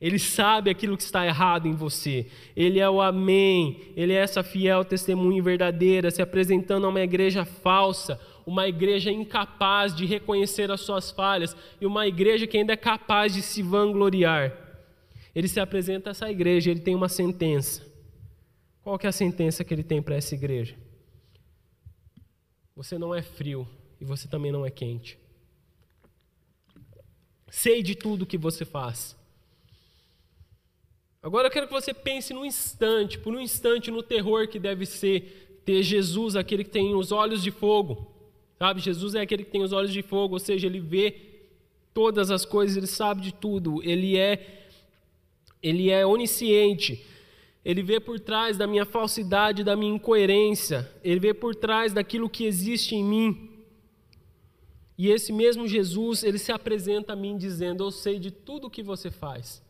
Ele 0.00 0.18
sabe 0.18 0.70
aquilo 0.70 0.96
que 0.96 1.02
está 1.02 1.26
errado 1.26 1.66
em 1.66 1.74
você. 1.74 2.26
Ele 2.54 2.78
é 2.78 2.88
o 2.88 3.00
Amém. 3.00 3.80
Ele 3.96 4.12
é 4.12 4.16
essa 4.16 4.42
fiel 4.42 4.84
testemunha 4.84 5.42
verdadeira, 5.42 6.10
se 6.10 6.20
apresentando 6.20 6.86
a 6.86 6.90
uma 6.90 7.00
igreja 7.00 7.44
falsa, 7.44 8.20
uma 8.46 8.68
igreja 8.68 9.10
incapaz 9.10 9.94
de 9.94 10.04
reconhecer 10.04 10.70
as 10.70 10.80
suas 10.80 11.10
falhas 11.10 11.56
e 11.80 11.86
uma 11.86 12.06
igreja 12.06 12.46
que 12.46 12.56
ainda 12.56 12.72
é 12.72 12.76
capaz 12.76 13.32
de 13.32 13.42
se 13.42 13.62
vangloriar. 13.62 14.52
Ele 15.34 15.48
se 15.48 15.58
apresenta 15.58 16.10
a 16.10 16.12
essa 16.12 16.30
igreja, 16.30 16.70
ele 16.70 16.80
tem 16.80 16.94
uma 16.94 17.08
sentença. 17.08 17.84
Qual 18.82 18.98
que 18.98 19.06
é 19.06 19.08
a 19.08 19.12
sentença 19.12 19.64
que 19.64 19.72
ele 19.72 19.82
tem 19.82 20.02
para 20.02 20.14
essa 20.14 20.34
igreja? 20.34 20.76
Você 22.76 22.98
não 22.98 23.14
é 23.14 23.22
frio 23.22 23.66
e 24.00 24.04
você 24.04 24.28
também 24.28 24.52
não 24.52 24.66
é 24.66 24.70
quente. 24.70 25.18
Sei 27.50 27.82
de 27.82 27.94
tudo 27.94 28.26
que 28.26 28.36
você 28.36 28.64
faz. 28.64 29.16
Agora 31.22 31.46
eu 31.46 31.50
quero 31.50 31.66
que 31.66 31.72
você 31.72 31.94
pense 31.94 32.34
num 32.34 32.44
instante, 32.44 33.18
por 33.18 33.32
um 33.32 33.40
instante, 33.40 33.90
no 33.90 34.02
terror 34.02 34.46
que 34.46 34.58
deve 34.58 34.84
ser 34.84 35.62
ter 35.64 35.82
Jesus, 35.82 36.36
aquele 36.36 36.62
que 36.62 36.70
tem 36.70 36.94
os 36.94 37.10
olhos 37.10 37.42
de 37.42 37.50
fogo. 37.50 38.13
Sabe, 38.64 38.80
Jesus 38.80 39.14
é 39.14 39.20
aquele 39.20 39.44
que 39.44 39.50
tem 39.50 39.62
os 39.62 39.74
olhos 39.74 39.92
de 39.92 40.00
fogo, 40.00 40.36
ou 40.36 40.38
seja, 40.40 40.66
ele 40.66 40.80
vê 40.80 41.16
todas 41.92 42.30
as 42.30 42.46
coisas, 42.46 42.78
ele 42.78 42.86
sabe 42.86 43.20
de 43.20 43.34
tudo, 43.34 43.82
ele 43.82 44.16
é 44.16 44.70
ele 45.62 45.90
é 45.90 46.06
onisciente. 46.06 47.04
Ele 47.62 47.82
vê 47.82 48.00
por 48.00 48.18
trás 48.18 48.56
da 48.56 48.66
minha 48.66 48.86
falsidade, 48.86 49.62
da 49.62 49.76
minha 49.76 49.94
incoerência. 49.94 50.90
Ele 51.02 51.20
vê 51.20 51.34
por 51.34 51.54
trás 51.54 51.92
daquilo 51.92 52.26
que 52.26 52.46
existe 52.46 52.94
em 52.94 53.04
mim. 53.04 53.50
E 54.96 55.10
esse 55.10 55.30
mesmo 55.30 55.68
Jesus, 55.68 56.24
ele 56.24 56.38
se 56.38 56.50
apresenta 56.50 57.12
a 57.12 57.16
mim 57.16 57.36
dizendo: 57.36 57.84
Eu 57.84 57.90
sei 57.90 58.18
de 58.18 58.30
tudo 58.30 58.68
o 58.68 58.70
que 58.70 58.82
você 58.82 59.10
faz. 59.10 59.62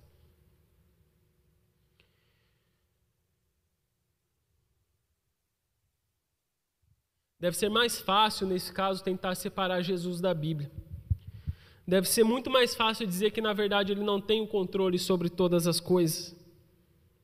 Deve 7.44 7.57
ser 7.57 7.68
mais 7.68 8.00
fácil, 8.00 8.46
nesse 8.46 8.72
caso, 8.72 9.04
tentar 9.04 9.35
separar 9.35 9.83
Jesus 9.83 10.20
da 10.20 10.33
Bíblia. 10.33 10.70
Deve 11.87 12.09
ser 12.09 12.24
muito 12.24 12.48
mais 12.50 12.74
fácil 12.74 13.07
dizer 13.07 13.33
que, 13.33 13.40
na 13.42 13.52
verdade, 13.52 13.92
ele 13.92 14.02
não 14.02 14.18
tem 14.18 14.40
o 14.40 14.46
controle 14.46 14.98
sobre 14.98 15.28
todas 15.28 15.66
as 15.66 15.78
coisas 15.78 16.35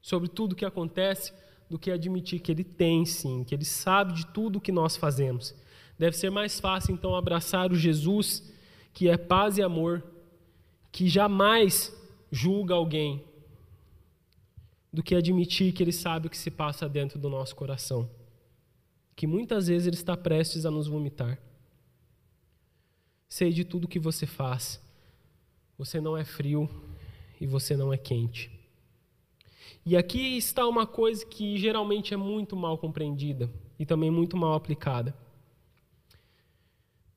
sobre 0.01 0.29
tudo 0.29 0.53
o 0.53 0.57
que 0.57 0.65
acontece 0.65 1.33
do 1.69 1.79
que 1.79 1.91
admitir 1.91 2.41
que 2.41 2.51
Ele 2.51 2.65
tem 2.65 3.05
sim, 3.05 3.45
que 3.45 3.55
Ele 3.55 3.65
sabe 3.65 4.13
de 4.13 4.27
tudo 4.27 4.57
o 4.57 4.61
que 4.61 4.73
nós 4.73 4.97
fazemos. 4.97 5.55
Deve 5.99 6.17
ser 6.17 6.31
mais 6.31 6.59
fácil 6.59 6.95
então 6.95 7.15
abraçar 7.15 7.71
o 7.71 7.77
Jesus 7.77 8.43
que 8.93 9.09
é 9.09 9.17
paz 9.17 9.57
e 9.57 9.63
amor, 9.63 10.03
que 10.91 11.09
jamais 11.09 11.95
julga 12.33 12.75
alguém, 12.75 13.25
do 14.93 15.03
que 15.03 15.15
admitir 15.15 15.73
que 15.73 15.83
Ele 15.83 15.93
sabe 15.93 16.27
o 16.27 16.31
que 16.31 16.39
se 16.39 16.51
passa 16.51 16.89
dentro 16.89 17.19
do 17.19 17.29
nosso 17.29 17.55
coração, 17.55 18.11
que 19.21 19.27
muitas 19.27 19.69
vezes 19.69 19.87
Ele 19.87 19.97
está 19.97 20.17
prestes 20.17 20.65
a 20.65 20.71
nos 20.71 20.87
vomitar. 20.87 21.39
Sei 23.29 23.53
de 23.53 23.67
tudo 23.67 23.87
que 23.87 23.99
você 23.99 24.25
faz. 24.25 24.81
Você 25.77 26.01
não 26.01 26.17
é 26.17 26.25
frio 26.25 26.67
e 27.39 27.47
você 27.47 27.77
não 27.77 27.93
é 27.93 27.99
quente. 27.99 28.51
E 29.85 29.95
aqui 29.95 30.39
está 30.39 30.67
uma 30.67 30.87
coisa 30.87 31.27
que 31.27 31.59
geralmente 31.59 32.15
é 32.15 32.17
muito 32.17 32.57
mal 32.57 32.79
compreendida 32.79 33.51
e 33.79 33.85
também 33.85 34.11
muito 34.11 34.39
mal 34.39 34.55
aplicada. 34.55 35.15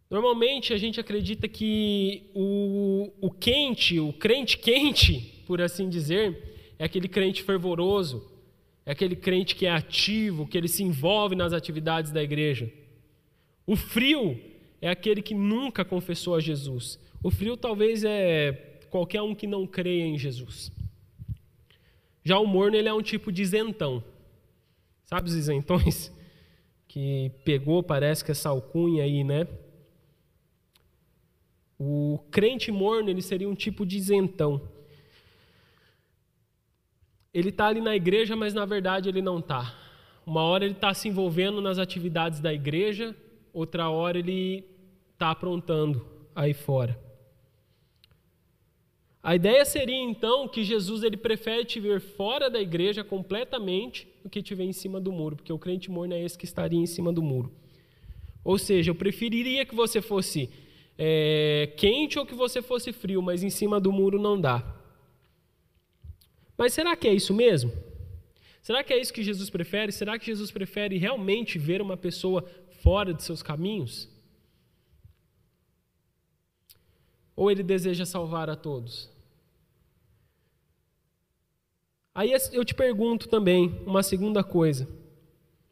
Normalmente 0.09 0.73
a 0.73 0.77
gente 0.77 0.99
acredita 0.99 1.47
que 1.47 2.29
o, 2.35 3.13
o 3.21 3.31
quente, 3.31 3.97
o 3.97 4.11
crente 4.11 4.57
quente, 4.57 5.41
por 5.47 5.61
assim 5.61 5.87
dizer, 5.87 6.75
é 6.77 6.83
aquele 6.83 7.07
crente 7.07 7.41
fervoroso, 7.43 8.29
é 8.85 8.91
aquele 8.91 9.15
crente 9.15 9.55
que 9.55 9.65
é 9.65 9.71
ativo, 9.71 10.47
que 10.47 10.57
ele 10.57 10.67
se 10.67 10.83
envolve 10.83 11.35
nas 11.35 11.53
atividades 11.53 12.11
da 12.11 12.21
igreja. 12.21 12.71
O 13.65 13.75
frio 13.75 14.39
é 14.81 14.89
aquele 14.89 15.21
que 15.21 15.33
nunca 15.33 15.85
confessou 15.85 16.35
a 16.35 16.39
Jesus. 16.39 16.99
O 17.23 17.31
frio 17.31 17.55
talvez 17.55 18.03
é 18.03 18.51
qualquer 18.89 19.21
um 19.21 19.33
que 19.33 19.47
não 19.47 19.65
creia 19.65 20.05
em 20.05 20.17
Jesus. 20.17 20.71
Já 22.23 22.37
o 22.39 22.45
morno 22.45 22.75
ele 22.75 22.89
é 22.89 22.93
um 22.93 23.01
tipo 23.01 23.31
de 23.31 23.41
isentão. 23.41 24.03
Sabe 25.05 25.29
os 25.29 25.35
isentões? 25.35 26.11
Que 26.85 27.31
pegou, 27.43 27.81
parece 27.81 28.23
que 28.23 28.29
essa 28.29 28.49
alcunha 28.49 29.03
aí, 29.03 29.23
né? 29.23 29.47
O 31.79 32.19
crente 32.29 32.71
morno 32.71 33.09
ele 33.09 33.23
seria 33.23 33.49
um 33.49 33.55
tipo 33.55 33.83
de 33.83 33.97
isentão. 33.97 34.61
Ele 37.33 37.49
está 37.49 37.67
ali 37.67 37.81
na 37.81 37.95
igreja, 37.95 38.35
mas 38.35 38.53
na 38.53 38.65
verdade 38.65 39.09
ele 39.09 39.21
não 39.21 39.39
está. 39.39 39.73
Uma 40.25 40.41
hora 40.43 40.63
ele 40.63 40.73
está 40.73 40.93
se 40.93 41.09
envolvendo 41.09 41.61
nas 41.61 41.77
atividades 41.77 42.39
da 42.39 42.53
igreja, 42.53 43.15
outra 43.51 43.89
hora 43.89 44.19
ele 44.19 44.63
está 45.13 45.31
aprontando 45.31 46.05
aí 46.35 46.53
fora. 46.53 46.97
A 49.21 49.35
ideia 49.35 49.63
seria 49.63 50.01
então 50.01 50.47
que 50.49 50.63
Jesus 50.63 51.01
ele 51.01 51.15
prefere 51.15 51.63
te 51.63 51.79
ver 51.79 52.01
fora 52.01 52.49
da 52.49 52.59
igreja 52.59 53.05
completamente 53.05 54.07
do 54.21 54.29
que 54.29 54.43
te 54.43 54.53
ver 54.53 54.65
em 54.65 54.73
cima 54.73 54.99
do 54.99 55.13
muro, 55.13 55.37
porque 55.37 55.53
o 55.53 55.57
crente 55.57 55.89
morno 55.89 56.13
é 56.13 56.21
esse 56.21 56.37
que 56.37 56.43
estaria 56.43 56.79
em 56.79 56.85
cima 56.85 57.11
do 57.11 57.23
muro. 57.23 57.49
Ou 58.43 58.57
seja, 58.57 58.91
eu 58.91 58.95
preferiria 58.95 59.65
que 59.65 59.73
você 59.73 60.01
fosse 60.01 60.49
é, 60.97 61.71
quente 61.77 62.19
ou 62.19 62.25
que 62.25 62.35
você 62.35 62.61
fosse 62.61 62.91
frio, 62.91 63.21
mas 63.21 63.43
em 63.43 63.49
cima 63.49 63.79
do 63.79 63.91
muro 63.93 64.21
não 64.21 64.39
dá. 64.39 64.82
Mas 66.57 66.73
será 66.73 66.95
que 66.95 67.07
é 67.07 67.13
isso 67.13 67.33
mesmo? 67.33 67.71
Será 68.61 68.83
que 68.83 68.93
é 68.93 68.99
isso 68.99 69.13
que 69.13 69.23
Jesus 69.23 69.49
prefere? 69.49 69.91
Será 69.91 70.17
que 70.17 70.25
Jesus 70.25 70.49
prefere 70.51 70.97
realmente 70.97 71.59
ver 71.59 71.81
uma 71.81 71.97
pessoa 71.97 72.45
fora 72.81 73.13
de 73.13 73.21
seus 73.21 73.43
caminhos? 73.43 74.09
Ou 77.35 77.51
ele 77.51 77.63
deseja 77.63 78.05
salvar 78.05 78.49
a 78.49 78.55
todos? 78.55 79.11
Aí 82.15 82.31
eu 82.51 82.63
te 82.63 82.75
pergunto 82.75 83.27
também 83.27 83.81
uma 83.85 84.03
segunda 84.03 84.43
coisa. 84.43 84.87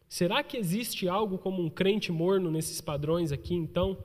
Será 0.09 0.43
que 0.43 0.57
existe 0.57 1.07
algo 1.07 1.37
como 1.37 1.63
um 1.63 1.69
crente 1.69 2.11
morno 2.11 2.51
nesses 2.51 2.81
padrões 2.81 3.31
aqui, 3.31 3.53
então? 3.53 3.97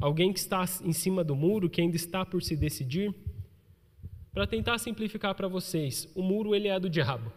Alguém 0.00 0.32
que 0.32 0.40
está 0.40 0.64
em 0.82 0.92
cima 0.92 1.22
do 1.22 1.36
muro, 1.36 1.70
que 1.70 1.80
ainda 1.80 1.94
está 1.94 2.24
por 2.24 2.42
se 2.42 2.56
decidir? 2.56 3.14
Para 4.32 4.46
tentar 4.46 4.78
simplificar 4.78 5.34
para 5.34 5.48
vocês, 5.48 6.08
o 6.14 6.22
muro 6.22 6.54
ele 6.54 6.68
é 6.68 6.78
do 6.78 6.88
diabo. 6.88 7.32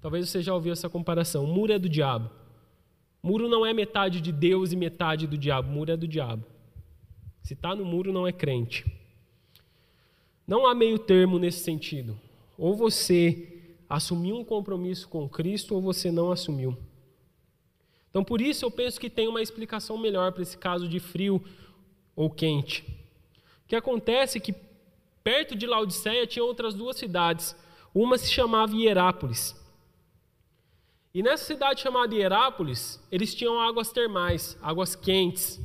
Talvez 0.00 0.28
você 0.28 0.42
já 0.42 0.54
ouviu 0.54 0.72
essa 0.72 0.88
comparação. 0.88 1.44
O 1.44 1.46
muro 1.46 1.72
é 1.72 1.78
do 1.78 1.88
diabo. 1.88 2.30
O 3.22 3.28
muro 3.28 3.48
não 3.48 3.64
é 3.64 3.72
metade 3.72 4.20
de 4.20 4.32
Deus 4.32 4.72
e 4.72 4.76
metade 4.76 5.26
do 5.26 5.38
diabo. 5.38 5.68
O 5.68 5.72
muro 5.72 5.92
é 5.92 5.96
do 5.96 6.06
diabo. 6.06 6.44
Se 7.42 7.54
está 7.54 7.74
no 7.74 7.84
muro, 7.84 8.12
não 8.12 8.26
é 8.26 8.32
crente. 8.32 8.84
Não 10.46 10.66
há 10.66 10.74
meio 10.74 10.98
termo 10.98 11.38
nesse 11.38 11.60
sentido. 11.60 12.18
Ou 12.58 12.74
você 12.74 13.52
assumiu 13.88 14.36
um 14.36 14.44
compromisso 14.44 15.08
com 15.08 15.28
Cristo 15.28 15.74
ou 15.74 15.80
você 15.80 16.10
não 16.10 16.32
assumiu. 16.32 16.76
Então, 18.10 18.24
por 18.24 18.40
isso, 18.40 18.64
eu 18.64 18.70
penso 18.70 18.98
que 18.98 19.10
tem 19.10 19.28
uma 19.28 19.42
explicação 19.42 19.96
melhor 19.96 20.32
para 20.32 20.42
esse 20.42 20.56
caso 20.56 20.88
de 20.88 20.98
frio 20.98 21.42
ou 22.16 22.30
quente. 22.30 22.82
O 23.64 23.68
que 23.68 23.76
acontece 23.76 24.38
é 24.38 24.40
que 24.40 24.52
perto 25.26 25.56
de 25.56 25.66
Laodiceia 25.66 26.24
tinha 26.24 26.44
outras 26.44 26.72
duas 26.72 26.96
cidades. 26.96 27.56
Uma 27.92 28.16
se 28.16 28.30
chamava 28.30 28.76
Hierápolis. 28.76 29.60
E 31.12 31.20
nessa 31.20 31.44
cidade 31.44 31.80
chamada 31.80 32.14
Hierápolis, 32.14 33.04
eles 33.10 33.34
tinham 33.34 33.60
águas 33.60 33.90
termais, 33.90 34.56
águas 34.62 34.94
quentes, 34.94 35.60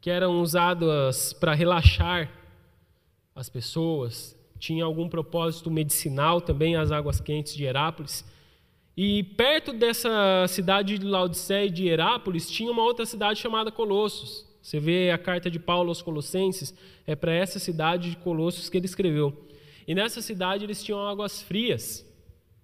que 0.00 0.08
eram 0.08 0.40
usadas 0.40 1.32
para 1.32 1.52
relaxar 1.52 2.30
as 3.34 3.48
pessoas. 3.48 4.38
Tinha 4.56 4.84
algum 4.84 5.08
propósito 5.08 5.68
medicinal 5.68 6.40
também, 6.40 6.76
as 6.76 6.92
águas 6.92 7.20
quentes 7.20 7.56
de 7.56 7.64
Hierápolis. 7.64 8.24
E 8.96 9.24
perto 9.24 9.72
dessa 9.72 10.46
cidade 10.46 10.96
de 10.96 11.04
Laodiceia 11.04 11.66
e 11.66 11.70
de 11.70 11.88
Herápolis 11.88 12.48
tinha 12.48 12.70
uma 12.70 12.84
outra 12.84 13.04
cidade 13.04 13.40
chamada 13.40 13.72
Colossos. 13.72 14.46
Você 14.62 14.78
vê 14.78 15.10
a 15.10 15.18
carta 15.18 15.50
de 15.50 15.58
Paulo 15.58 15.88
aos 15.88 16.00
Colossenses, 16.00 16.72
é 17.04 17.16
para 17.16 17.34
essa 17.34 17.58
cidade 17.58 18.10
de 18.10 18.16
Colossos 18.16 18.70
que 18.70 18.76
ele 18.76 18.86
escreveu. 18.86 19.46
E 19.86 19.94
nessa 19.94 20.22
cidade 20.22 20.64
eles 20.64 20.82
tinham 20.82 21.04
águas 21.04 21.42
frias. 21.42 22.08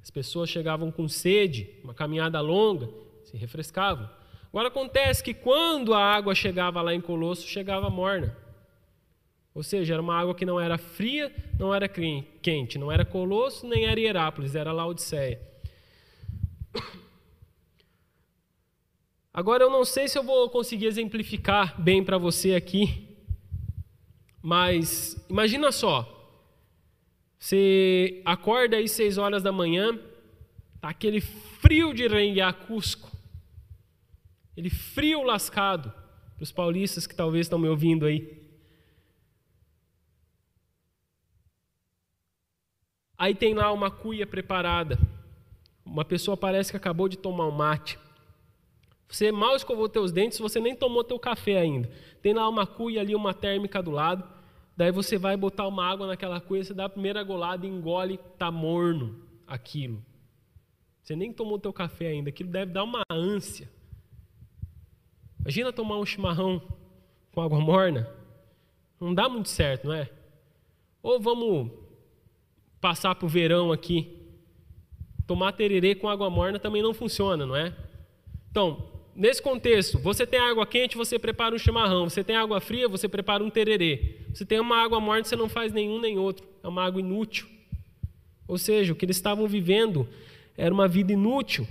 As 0.01 0.11
pessoas 0.11 0.49
chegavam 0.49 0.93
com 0.93 1.09
sede, 1.09 1.69
uma 1.83 1.93
caminhada 1.93 2.41
longa, 2.41 2.89
se 3.25 3.37
refrescavam. 3.37 4.09
Agora 4.49 4.69
acontece 4.69 5.23
que 5.23 5.35
quando 5.35 5.93
a 5.93 6.01
água 6.01 6.35
chegava 6.35 6.81
lá 6.81 6.95
em 6.95 7.01
Colossos, 7.01 7.45
chegava 7.45 7.91
morna. 7.91 8.35
Ou 9.53 9.63
seja, 9.65 9.95
era 9.95 10.01
uma 10.01 10.17
água 10.17 10.37
que 10.37 10.47
não 10.47 10.61
era 10.61 10.79
fria, 10.79 11.35
não 11.59 11.75
era 11.75 11.89
quente, 11.89 12.79
não 12.79 12.93
era 12.93 13.05
Colosso, 13.05 13.67
nem 13.67 13.87
era 13.87 13.99
Hierápolis, 13.99 14.55
era 14.55 14.71
Laodiceia. 14.71 15.41
Agora 19.39 19.63
eu 19.63 19.71
não 19.71 19.85
sei 19.85 20.09
se 20.09 20.19
eu 20.19 20.25
vou 20.25 20.51
conseguir 20.51 20.87
exemplificar 20.87 21.81
bem 21.81 22.03
para 22.03 22.19
você 22.19 22.57
aqui, 22.57 23.17
mas 24.43 25.17
imagina 25.31 25.71
só. 25.71 26.03
Você 27.39 28.21
acorda 28.25 28.79
aí 28.79 28.89
seis 28.89 29.17
horas 29.17 29.41
da 29.41 29.53
manhã, 29.53 29.97
tá 30.81 30.89
aquele 30.89 31.21
frio 31.21 31.95
de 31.95 32.09
renguear 32.09 32.53
Cusco. 32.53 33.17
Aquele 34.51 34.71
frio 34.71 35.23
lascado 35.23 35.89
para 36.35 36.43
os 36.43 36.51
paulistas 36.51 37.07
que 37.07 37.15
talvez 37.15 37.47
estão 37.47 37.61
me 37.61 37.69
ouvindo 37.69 38.07
aí. 38.07 38.43
Aí 43.17 43.37
tem 43.37 43.55
lá 43.55 43.71
uma 43.71 43.89
cuia 43.89 44.27
preparada. 44.27 44.99
Uma 45.85 46.05
pessoa 46.05 46.37
parece 46.37 46.73
que 46.73 46.77
acabou 46.77 47.09
de 47.09 47.17
tomar 47.17 47.47
um 47.47 47.53
mate. 47.53 48.01
Você 49.09 49.33
mal 49.33 49.57
escovou 49.57 49.89
teus 49.89 50.13
dentes, 50.13 50.39
você 50.39 50.61
nem 50.61 50.77
tomou 50.77 51.03
teu 51.03 51.19
café 51.19 51.59
ainda. 51.59 51.91
Tem 52.21 52.35
lá 52.35 52.49
uma 52.49 52.67
cuia 52.67 53.01
ali, 53.01 53.15
uma 53.15 53.33
térmica 53.33 53.83
do 53.83 53.91
lado. 53.91 54.23
Daí 54.77 54.93
você 54.93 55.17
vai 55.17 55.37
botar 55.37 55.67
uma 55.67 55.85
água 55.85 56.07
naquela 56.07 56.41
cuia, 56.41 56.63
você 56.63 56.75
dá 56.75 56.85
a 56.85 56.89
primeira 56.91 57.23
golada 57.23 57.67
engole, 57.67 58.19
tá 58.39 58.51
morno 58.51 59.19
aquilo. 59.47 60.05
Você 61.03 61.17
nem 61.17 61.33
tomou 61.33 61.59
teu 61.59 61.73
café 61.73 62.09
ainda, 62.09 62.29
aquilo 62.29 62.51
deve 62.51 62.73
dar 62.73 62.85
uma 62.85 63.03
ânsia. 63.11 63.69
Imagina 65.41 65.73
tomar 65.73 65.97
um 65.97 66.05
chimarrão 66.05 66.61
com 67.33 67.41
água 67.41 67.59
morna. 67.59 68.09
Não 69.01 69.15
dá 69.15 69.29
muito 69.29 69.49
certo, 69.49 69.87
não 69.87 69.95
é? 69.95 70.11
Ou 71.03 71.19
vamos 71.19 71.71
passar 72.81 73.15
para 73.15 73.25
o 73.25 73.29
verão 73.29 73.73
aqui. 73.73 74.17
Tomar 75.27 75.53
tererê 75.53 75.95
com 75.95 76.09
água 76.09 76.29
morna 76.29 76.59
também 76.59 76.83
não 76.83 76.93
funciona, 76.93 77.47
não 77.47 77.57
é? 77.57 77.75
Então, 78.51 78.98
nesse 79.19 79.43
contexto, 79.43 79.99
você 79.99 80.25
tem 80.25 80.39
água 80.39 80.65
quente, 80.65 80.97
você 80.97 81.19
prepara 81.19 81.55
um 81.55 81.59
chimarrão. 81.59 82.09
Você 82.09 82.23
tem 82.23 82.37
água 82.37 82.61
fria, 82.61 82.89
você 82.89 83.09
prepara 83.09 83.43
um 83.43 83.51
tererê. 83.51 84.17
Você 84.33 84.47
tem 84.47 84.61
uma 84.61 84.77
água 84.77 85.01
morna, 85.01 85.25
você 85.25 85.35
não 85.35 85.49
faz 85.49 85.73
nenhum 85.73 86.01
nem 86.01 86.17
outro. 86.17 86.47
É 86.63 86.69
uma 86.69 86.85
água 86.85 87.01
inútil. 87.01 87.49
Ou 88.47 88.57
seja, 88.57 88.93
o 88.93 88.97
que 88.97 89.05
eles 89.05 89.17
estavam 89.17 89.47
vivendo 89.47 90.09
era 90.57 90.73
uma 90.73 90.87
vida 90.87 91.13
inútil. 91.13 91.67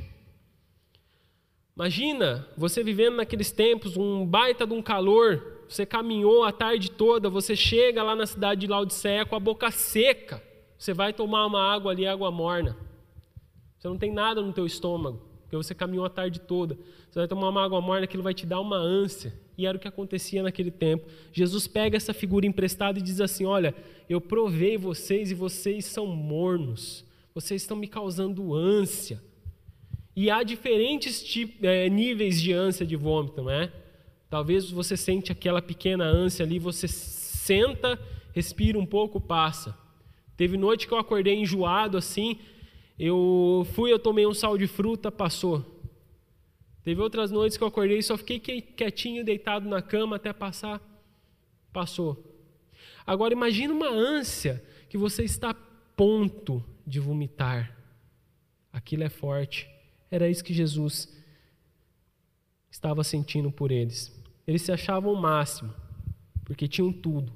Imagina 1.75 2.47
você 2.57 2.83
vivendo 2.83 3.15
naqueles 3.15 3.51
tempos, 3.51 3.95
um 3.95 4.25
baita 4.25 4.67
de 4.67 4.73
um 4.73 4.81
calor, 4.81 5.63
você 5.69 5.85
caminhou 5.85 6.43
a 6.43 6.51
tarde 6.51 6.91
toda, 6.91 7.29
você 7.29 7.55
chega 7.55 8.03
lá 8.03 8.15
na 8.15 8.25
cidade 8.25 8.61
de 8.61 8.67
Laodiceia 8.67 9.25
com 9.25 9.35
a 9.35 9.39
boca 9.39 9.71
seca. 9.71 10.43
Você 10.77 10.93
vai 10.93 11.13
tomar 11.13 11.45
uma 11.45 11.61
água 11.61 11.91
ali, 11.91 12.05
água 12.05 12.31
morna. 12.31 12.77
Você 13.77 13.87
não 13.87 13.97
tem 13.97 14.11
nada 14.11 14.41
no 14.41 14.53
teu 14.53 14.65
estômago, 14.65 15.21
porque 15.47 15.55
você 15.55 15.73
caminhou 15.73 16.03
a 16.03 16.09
tarde 16.09 16.41
toda. 16.41 16.77
Você 17.09 17.19
vai 17.19 17.27
tomar 17.27 17.47
uma 17.47 17.63
água 17.63 17.79
morna, 17.79 18.03
aquilo 18.03 18.21
vai 18.21 18.33
te 18.33 18.45
dar 18.45 18.59
uma 18.59 18.75
ânsia. 18.75 19.33
E 19.57 19.65
era 19.65 19.77
o 19.77 19.79
que 19.79 19.87
acontecia 19.87 20.43
naquele 20.43 20.69
tempo. 20.69 21.07
Jesus 21.31 21.67
pega 21.67 21.95
essa 21.95 22.13
figura 22.13 22.45
emprestada 22.45 22.99
e 22.99 23.01
diz 23.01 23.21
assim: 23.21 23.45
Olha, 23.45 23.73
eu 24.09 24.19
provei 24.19 24.77
vocês 24.77 25.31
e 25.31 25.33
vocês 25.33 25.85
são 25.85 26.05
mornos. 26.05 27.05
Vocês 27.33 27.61
estão 27.61 27.77
me 27.77 27.87
causando 27.87 28.53
ânsia. 28.53 29.23
E 30.13 30.29
há 30.29 30.43
diferentes 30.43 31.23
tipos, 31.23 31.63
é, 31.63 31.87
níveis 31.87 32.41
de 32.41 32.51
ânsia 32.51 32.85
de 32.85 32.97
vômito, 32.97 33.41
não 33.41 33.51
é? 33.51 33.71
Talvez 34.29 34.69
você 34.69 34.97
sente 34.97 35.31
aquela 35.31 35.61
pequena 35.61 36.03
ânsia 36.03 36.45
ali, 36.45 36.59
você 36.59 36.89
senta, 36.89 37.97
respira 38.33 38.77
um 38.77 38.85
pouco, 38.85 39.21
passa. 39.21 39.77
Teve 40.35 40.57
noite 40.57 40.87
que 40.87 40.93
eu 40.93 40.97
acordei 40.97 41.35
enjoado 41.35 41.97
assim, 41.97 42.37
eu 42.97 43.67
fui, 43.73 43.91
eu 43.91 43.99
tomei 43.99 44.25
um 44.25 44.33
sal 44.33 44.57
de 44.57 44.65
fruta, 44.67 45.11
passou. 45.11 45.77
Teve 46.83 47.01
outras 47.01 47.29
noites 47.29 47.57
que 47.57 47.63
eu 47.63 47.67
acordei 47.67 47.99
e 47.99 48.03
só 48.03 48.17
fiquei 48.17 48.61
quietinho, 48.61 49.23
deitado 49.23 49.67
na 49.67 49.81
cama 49.81 50.15
até 50.15 50.31
passar, 50.33 50.81
passou. 51.71 52.23
Agora 53.05 53.33
imagine 53.33 53.71
uma 53.71 53.89
ânsia 53.89 54.63
que 54.89 54.97
você 54.97 55.23
está 55.23 55.51
a 55.51 55.53
ponto 55.95 56.63
de 56.85 56.99
vomitar. 56.99 57.75
Aquilo 58.71 59.03
é 59.03 59.09
forte. 59.09 59.69
Era 60.09 60.29
isso 60.29 60.43
que 60.43 60.53
Jesus 60.53 61.13
estava 62.71 63.03
sentindo 63.03 63.51
por 63.51 63.71
eles. 63.71 64.17
Eles 64.45 64.61
se 64.61 64.71
achavam 64.71 65.11
o 65.11 65.21
máximo, 65.21 65.73
porque 66.45 66.67
tinham 66.67 66.91
tudo. 66.91 67.33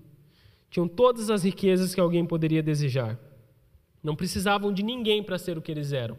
Tinham 0.70 0.88
todas 0.88 1.30
as 1.30 1.44
riquezas 1.44 1.94
que 1.94 2.00
alguém 2.00 2.26
poderia 2.26 2.64
desejar. 2.64 3.20
Não 4.04 4.16
precisavam 4.16 4.74
de 4.74 4.84
ninguém 4.84 5.24
para 5.24 5.38
ser 5.38 5.58
o 5.58 5.62
que 5.62 5.72
eles 5.72 5.94
eram. 5.94 6.18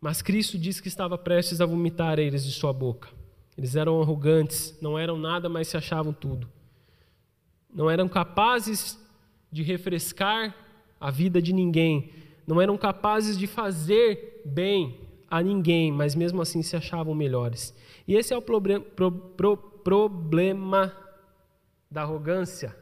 Mas 0.00 0.22
Cristo 0.22 0.58
disse 0.58 0.82
que 0.82 0.88
estava 0.88 1.16
prestes 1.16 1.60
a 1.60 1.66
vomitar 1.66 2.18
eles 2.18 2.44
de 2.44 2.52
sua 2.52 2.72
boca. 2.72 3.08
Eles 3.56 3.74
eram 3.74 4.00
arrogantes, 4.02 4.76
não 4.80 4.98
eram 4.98 5.18
nada, 5.18 5.48
mas 5.48 5.68
se 5.68 5.76
achavam 5.76 6.12
tudo. 6.12 6.48
Não 7.72 7.90
eram 7.90 8.08
capazes 8.08 8.98
de 9.50 9.62
refrescar 9.62 10.54
a 11.00 11.10
vida 11.10 11.40
de 11.40 11.52
ninguém. 11.52 12.10
Não 12.46 12.60
eram 12.60 12.76
capazes 12.76 13.38
de 13.38 13.46
fazer 13.46 14.42
bem 14.44 15.00
a 15.28 15.42
ninguém, 15.42 15.90
mas 15.90 16.14
mesmo 16.14 16.40
assim 16.40 16.62
se 16.62 16.76
achavam 16.76 17.14
melhores. 17.14 17.74
E 18.06 18.14
esse 18.14 18.32
é 18.32 18.36
o 18.36 18.42
pro, 18.42 18.60
pro, 18.60 19.56
problema 19.56 20.96
da 21.90 22.02
arrogância. 22.02 22.76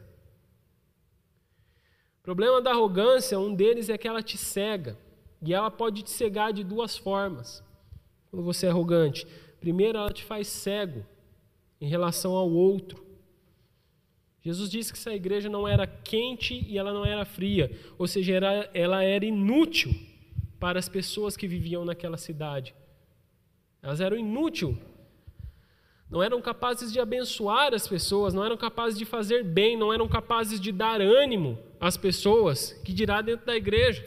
Problema 2.25 2.59
da 2.59 2.71
arrogância, 2.71 3.39
um 3.39 3.53
deles 3.53 3.87
é 3.87 3.99
que 3.99 4.07
ela 4.07 4.23
te 4.23 4.35
cega. 4.35 4.97
E 5.43 5.53
ela 5.53 5.69
pode 5.69 6.01
te 6.01 6.09
cegar 6.09 6.51
de 6.51 6.63
duas 6.63 6.97
formas. 6.97 7.63
Quando 8.31 8.43
você 8.43 8.65
é 8.65 8.69
arrogante. 8.69 9.27
Primeiro, 9.59 9.99
ela 9.99 10.11
te 10.11 10.23
faz 10.23 10.47
cego 10.47 11.05
em 11.79 11.87
relação 11.87 12.33
ao 12.33 12.49
outro. 12.49 13.05
Jesus 14.41 14.71
disse 14.71 14.91
que 14.91 14.97
essa 14.97 15.13
igreja 15.13 15.49
não 15.49 15.67
era 15.67 15.85
quente 15.85 16.65
e 16.67 16.79
ela 16.79 16.91
não 16.91 17.05
era 17.05 17.25
fria, 17.25 17.71
ou 17.97 18.07
seja, 18.07 18.33
era, 18.33 18.69
ela 18.73 19.03
era 19.03 19.25
inútil 19.25 19.93
para 20.59 20.79
as 20.79 20.89
pessoas 20.89 21.37
que 21.37 21.47
viviam 21.47 21.85
naquela 21.85 22.17
cidade. 22.17 22.73
Elas 23.83 24.01
eram 24.01 24.17
inúteis 24.17 24.75
não 26.09 26.21
eram 26.21 26.39
capazes 26.41 26.93
de 26.93 26.99
abençoar 26.99 27.73
as 27.73 27.87
pessoas, 27.87 28.33
não 28.33 28.45
eram 28.45 28.55
capazes 28.55 28.97
de 28.97 29.05
fazer 29.05 29.43
bem, 29.43 29.75
não 29.75 29.91
eram 29.91 30.07
capazes 30.07 30.59
de 30.59 30.71
dar 30.71 31.01
ânimo 31.01 31.57
às 31.85 31.97
pessoas, 31.97 32.73
que 32.83 32.93
dirá 32.93 33.21
dentro 33.21 33.45
da 33.45 33.55
igreja. 33.55 34.03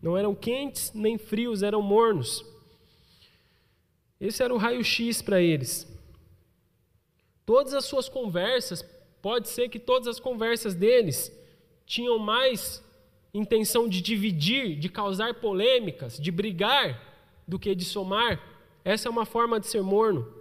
Não 0.00 0.16
eram 0.16 0.34
quentes 0.34 0.92
nem 0.92 1.18
frios, 1.18 1.62
eram 1.62 1.82
mornos. 1.82 2.44
Esse 4.20 4.42
era 4.42 4.54
o 4.54 4.58
raio-x 4.58 5.22
para 5.22 5.40
eles. 5.40 5.86
Todas 7.44 7.72
as 7.72 7.84
suas 7.84 8.08
conversas 8.08 8.84
Pode 9.20 9.48
ser 9.48 9.68
que 9.68 9.78
todas 9.78 10.06
as 10.06 10.20
conversas 10.20 10.74
deles 10.74 11.32
tinham 11.84 12.18
mais 12.18 12.84
intenção 13.34 13.88
de 13.88 14.00
dividir, 14.00 14.78
de 14.78 14.88
causar 14.88 15.34
polêmicas, 15.34 16.18
de 16.18 16.30
brigar, 16.30 17.02
do 17.46 17.58
que 17.58 17.74
de 17.74 17.84
somar. 17.84 18.40
Essa 18.84 19.08
é 19.08 19.10
uma 19.10 19.26
forma 19.26 19.58
de 19.58 19.66
ser 19.66 19.82
morno. 19.82 20.32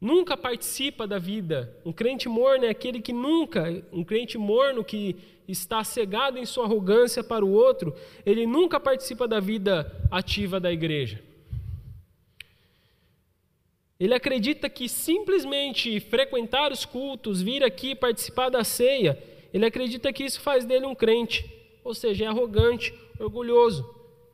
Nunca 0.00 0.34
participa 0.34 1.06
da 1.06 1.18
vida. 1.18 1.76
Um 1.84 1.92
crente 1.92 2.28
morno 2.28 2.64
é 2.64 2.70
aquele 2.70 3.02
que 3.02 3.12
nunca, 3.12 3.84
um 3.92 4.02
crente 4.02 4.38
morno 4.38 4.82
que 4.82 5.16
está 5.46 5.84
cegado 5.84 6.38
em 6.38 6.46
sua 6.46 6.64
arrogância 6.64 7.22
para 7.22 7.44
o 7.44 7.50
outro, 7.50 7.94
ele 8.24 8.46
nunca 8.46 8.80
participa 8.80 9.28
da 9.28 9.38
vida 9.40 9.92
ativa 10.10 10.58
da 10.58 10.72
igreja. 10.72 11.22
Ele 13.98 14.14
acredita 14.14 14.70
que 14.70 14.88
simplesmente 14.88 16.00
frequentar 16.00 16.72
os 16.72 16.86
cultos, 16.86 17.42
vir 17.42 17.62
aqui 17.62 17.94
participar 17.94 18.48
da 18.48 18.64
ceia, 18.64 19.22
ele 19.52 19.66
acredita 19.66 20.10
que 20.10 20.24
isso 20.24 20.40
faz 20.40 20.64
dele 20.64 20.86
um 20.86 20.94
crente, 20.94 21.44
ou 21.84 21.92
seja, 21.94 22.24
é 22.24 22.28
arrogante, 22.28 22.94
orgulhoso, 23.18 23.84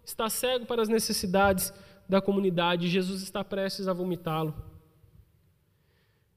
está 0.05 0.31
cego 0.31 0.67
para 0.67 0.83
as 0.83 0.89
necessidades 0.89 1.73
da 2.09 2.21
comunidade, 2.21 2.89
Jesus 2.89 3.21
está 3.23 3.43
prestes 3.43 3.89
a 3.89 3.93
vomitá-lo. 3.93 4.55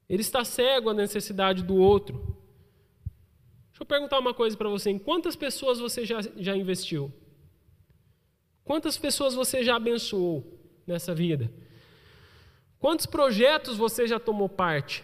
Ele 0.10 0.22
está 0.22 0.44
cego 0.44 0.90
à 0.90 0.94
necessidade 0.94 1.64
do 1.64 1.76
outro. 1.76 2.36
Deixa 3.70 3.84
eu 3.84 3.86
perguntar 3.86 4.18
uma 4.18 4.34
coisa 4.34 4.58
para 4.58 4.68
você: 4.68 4.90
em 4.90 4.98
quantas 4.98 5.36
pessoas 5.36 5.80
você 5.80 6.06
já, 6.06 6.20
já 6.36 6.58
investiu? 6.58 7.14
Quantas 8.64 8.98
pessoas 8.98 9.34
você 9.36 9.64
já 9.64 9.76
abençoou 9.76 10.60
nessa 10.86 11.14
vida? 11.14 11.52
Quantos 12.80 13.06
projetos 13.06 13.78
você 13.78 14.08
já 14.08 14.20
tomou 14.20 14.50
parte? 14.50 15.04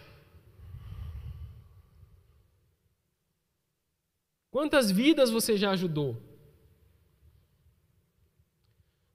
Quantas 4.50 4.90
vidas 4.90 5.30
você 5.30 5.56
já 5.56 5.70
ajudou? 5.70 6.16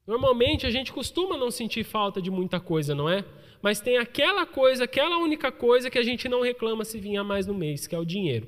Normalmente 0.06 0.68
a 0.68 0.70
gente 0.70 0.92
costuma 0.92 1.38
não 1.38 1.50
sentir 1.50 1.84
falta 1.84 2.22
de 2.22 2.30
muita 2.30 2.60
coisa, 2.60 2.94
não 2.94 3.10
é? 3.10 3.26
Mas 3.62 3.80
tem 3.80 3.98
aquela 3.98 4.46
coisa, 4.46 4.86
aquela 4.86 5.18
única 5.18 5.52
coisa 5.52 5.90
que 5.90 6.00
a 6.00 6.04
gente 6.04 6.28
não 6.28 6.42
reclama 6.42 6.84
se 6.84 7.00
vinha 7.00 7.24
mais 7.24 7.46
no 7.46 7.54
mês, 7.54 7.86
que 7.86 7.96
é 7.96 8.00
o 8.00 8.06
dinheiro. 8.06 8.48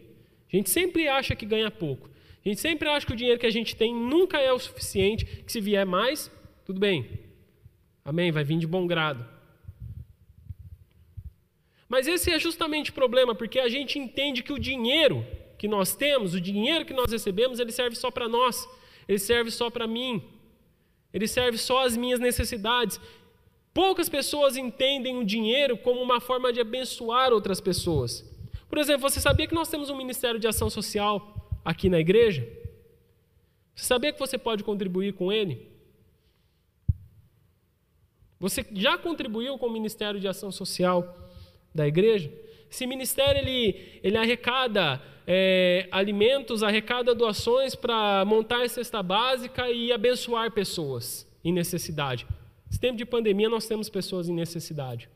A 0.51 0.55
gente 0.55 0.69
sempre 0.69 1.07
acha 1.07 1.35
que 1.35 1.45
ganha 1.45 1.69
pouco. 1.69 2.09
A 2.45 2.49
gente 2.49 2.59
sempre 2.59 2.89
acha 2.89 3.05
que 3.05 3.13
o 3.13 3.15
dinheiro 3.15 3.39
que 3.39 3.45
a 3.45 3.51
gente 3.51 3.75
tem 3.75 3.95
nunca 3.95 4.39
é 4.39 4.51
o 4.51 4.59
suficiente, 4.59 5.25
que 5.25 5.51
se 5.51 5.61
vier 5.61 5.85
mais, 5.85 6.31
tudo 6.65 6.79
bem. 6.79 7.09
Amém, 8.03 8.31
vai 8.31 8.43
vir 8.43 8.57
de 8.57 8.67
bom 8.67 8.85
grado. 8.85 9.25
Mas 11.87 12.07
esse 12.07 12.31
é 12.31 12.39
justamente 12.39 12.89
o 12.89 12.93
problema, 12.93 13.35
porque 13.35 13.59
a 13.59 13.69
gente 13.69 13.99
entende 13.99 14.41
que 14.43 14.51
o 14.51 14.59
dinheiro 14.59 15.25
que 15.57 15.67
nós 15.67 15.95
temos, 15.95 16.33
o 16.33 16.41
dinheiro 16.41 16.83
que 16.85 16.93
nós 16.93 17.11
recebemos, 17.11 17.59
ele 17.59 17.71
serve 17.71 17.95
só 17.95 18.11
para 18.11 18.27
nós, 18.27 18.67
ele 19.07 19.19
serve 19.19 19.51
só 19.51 19.69
para 19.69 19.87
mim, 19.87 20.21
ele 21.13 21.27
serve 21.27 21.57
só 21.57 21.85
às 21.85 21.95
minhas 21.95 22.19
necessidades. 22.19 22.99
Poucas 23.73 24.07
pessoas 24.07 24.55
entendem 24.55 25.17
o 25.17 25.25
dinheiro 25.25 25.77
como 25.77 26.01
uma 26.01 26.21
forma 26.21 26.53
de 26.53 26.61
abençoar 26.61 27.31
outras 27.31 27.59
pessoas. 27.59 28.23
Por 28.69 28.77
exemplo, 28.77 29.09
você 29.09 29.19
sabia 29.19 29.47
que 29.47 29.55
nós 29.55 29.69
temos 29.69 29.89
um 29.89 29.97
ministério 29.97 30.39
de 30.39 30.47
ação 30.47 30.69
social 30.69 31.59
aqui 31.65 31.89
na 31.89 31.99
igreja? 31.99 32.47
Você 33.75 33.85
sabia 33.85 34.13
que 34.13 34.19
você 34.19 34.37
pode 34.37 34.63
contribuir 34.63 35.13
com 35.13 35.31
ele? 35.31 35.67
Você 38.39 38.65
já 38.73 38.97
contribuiu 38.97 39.57
com 39.57 39.67
o 39.67 39.71
Ministério 39.71 40.19
de 40.19 40.27
Ação 40.27 40.51
Social? 40.51 41.23
da 41.73 41.87
igreja. 41.87 42.31
Esse 42.69 42.85
ministério 42.85 43.41
ele, 43.41 43.99
ele 44.03 44.17
arrecada 44.17 45.01
é, 45.25 45.87
alimentos, 45.91 46.63
arrecada 46.63 47.15
doações 47.15 47.75
para 47.75 48.23
montar 48.25 48.67
cesta 48.69 49.01
básica 49.01 49.69
e 49.69 49.91
abençoar 49.91 50.51
pessoas 50.51 51.27
em 51.43 51.51
necessidade. 51.51 52.27
Nesse 52.73 52.81
tempo 52.81 52.97
de 52.97 53.05
pandemia, 53.05 53.47
nós 53.49 53.67
temos 53.67 53.87
pessoas 53.87 54.27
em 54.27 54.33
necessidade. 54.33 55.07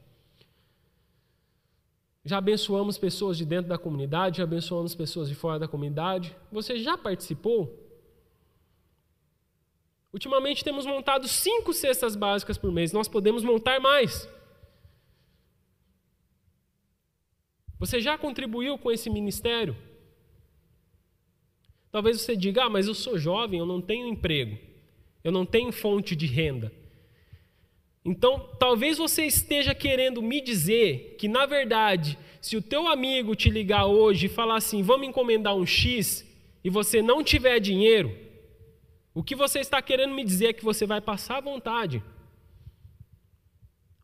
Já 2.23 2.37
abençoamos 2.37 2.99
pessoas 2.99 3.35
de 3.35 3.45
dentro 3.45 3.67
da 3.67 3.79
comunidade, 3.79 4.37
já 4.37 4.43
abençoamos 4.43 4.93
pessoas 4.93 5.27
de 5.27 5.33
fora 5.33 5.57
da 5.57 5.67
comunidade. 5.67 6.35
Você 6.51 6.77
já 6.77 6.95
participou? 6.95 7.75
Ultimamente 10.13 10.63
temos 10.63 10.85
montado 10.85 11.27
cinco 11.27 11.73
cestas 11.73 12.15
básicas 12.15 12.59
por 12.59 12.71
mês, 12.71 12.91
nós 12.91 13.07
podemos 13.07 13.43
montar 13.43 13.79
mais. 13.79 14.29
Você 17.79 17.99
já 17.99 18.19
contribuiu 18.19 18.77
com 18.77 18.91
esse 18.91 19.09
ministério? 19.09 19.75
Talvez 21.91 22.21
você 22.21 22.35
diga: 22.35 22.65
ah, 22.65 22.69
mas 22.69 22.85
eu 22.85 22.93
sou 22.93 23.17
jovem, 23.17 23.57
eu 23.57 23.65
não 23.65 23.81
tenho 23.81 24.05
emprego, 24.05 24.59
eu 25.23 25.31
não 25.31 25.43
tenho 25.43 25.71
fonte 25.71 26.15
de 26.15 26.27
renda. 26.27 26.71
Então, 28.07 28.39
talvez 28.57 28.97
você 28.97 29.25
esteja 29.25 29.75
querendo 29.75 30.21
me 30.21 30.39
dizer 30.39 31.17
que, 31.19 31.27
na 31.27 31.45
verdade, 31.45 32.17
se 32.39 32.55
o 32.55 32.61
teu 32.61 32.87
amigo 32.87 33.35
te 33.35 33.49
ligar 33.49 33.85
hoje 33.85 34.27
e 34.27 34.29
falar 34.29 34.55
assim, 34.55 34.81
vamos 34.81 35.09
encomendar 35.09 35.53
um 35.53 35.65
X, 35.65 36.25
e 36.63 36.69
você 36.69 37.01
não 37.01 37.21
tiver 37.21 37.59
dinheiro, 37.59 38.17
o 39.13 39.21
que 39.21 39.35
você 39.35 39.59
está 39.59 39.81
querendo 39.81 40.13
me 40.13 40.23
dizer 40.23 40.47
é 40.47 40.53
que 40.53 40.63
você 40.63 40.85
vai 40.85 41.01
passar 41.01 41.41
vontade. 41.41 42.01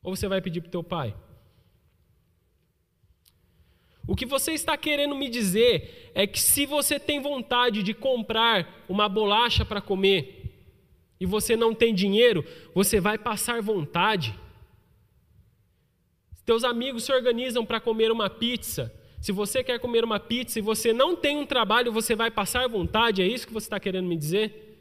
Ou 0.04 0.14
você 0.14 0.28
vai 0.28 0.42
pedir 0.42 0.60
para 0.60 0.68
o 0.68 0.72
teu 0.72 0.84
pai? 0.84 1.16
O 4.06 4.18
que 4.18 4.26
você 4.26 4.52
está 4.52 4.76
querendo 4.76 5.16
me 5.16 5.30
dizer 5.30 6.12
é 6.14 6.28
que 6.28 6.42
se 6.42 6.66
você 6.66 7.00
tem 7.00 7.22
vontade 7.22 7.82
de 7.82 7.94
comprar 7.94 8.84
uma 8.90 9.08
bolacha 9.08 9.64
para 9.64 9.80
comer 9.80 10.43
e 11.24 11.26
você 11.26 11.56
não 11.56 11.74
tem 11.74 11.96
dinheiro, 11.96 12.46
você 12.76 13.00
vai 13.00 13.18
passar 13.18 13.62
vontade. 13.62 14.38
Teus 16.46 16.66
amigos 16.66 17.06
se 17.06 17.14
organizam 17.14 17.66
para 17.66 17.80
comer 17.80 18.12
uma 18.12 18.30
pizza. 18.30 18.94
Se 19.22 19.32
você 19.32 19.64
quer 19.64 19.80
comer 19.80 20.04
uma 20.04 20.20
pizza 20.20 20.60
e 20.60 20.62
você 20.62 20.92
não 20.92 21.16
tem 21.16 21.38
um 21.38 21.46
trabalho, 21.46 21.94
você 21.94 22.14
vai 22.14 22.30
passar 22.30 22.68
vontade. 22.68 23.22
É 23.22 23.26
isso 23.26 23.48
que 23.48 23.54
você 23.54 23.68
está 23.68 23.80
querendo 23.80 24.06
me 24.06 24.18
dizer? 24.18 24.78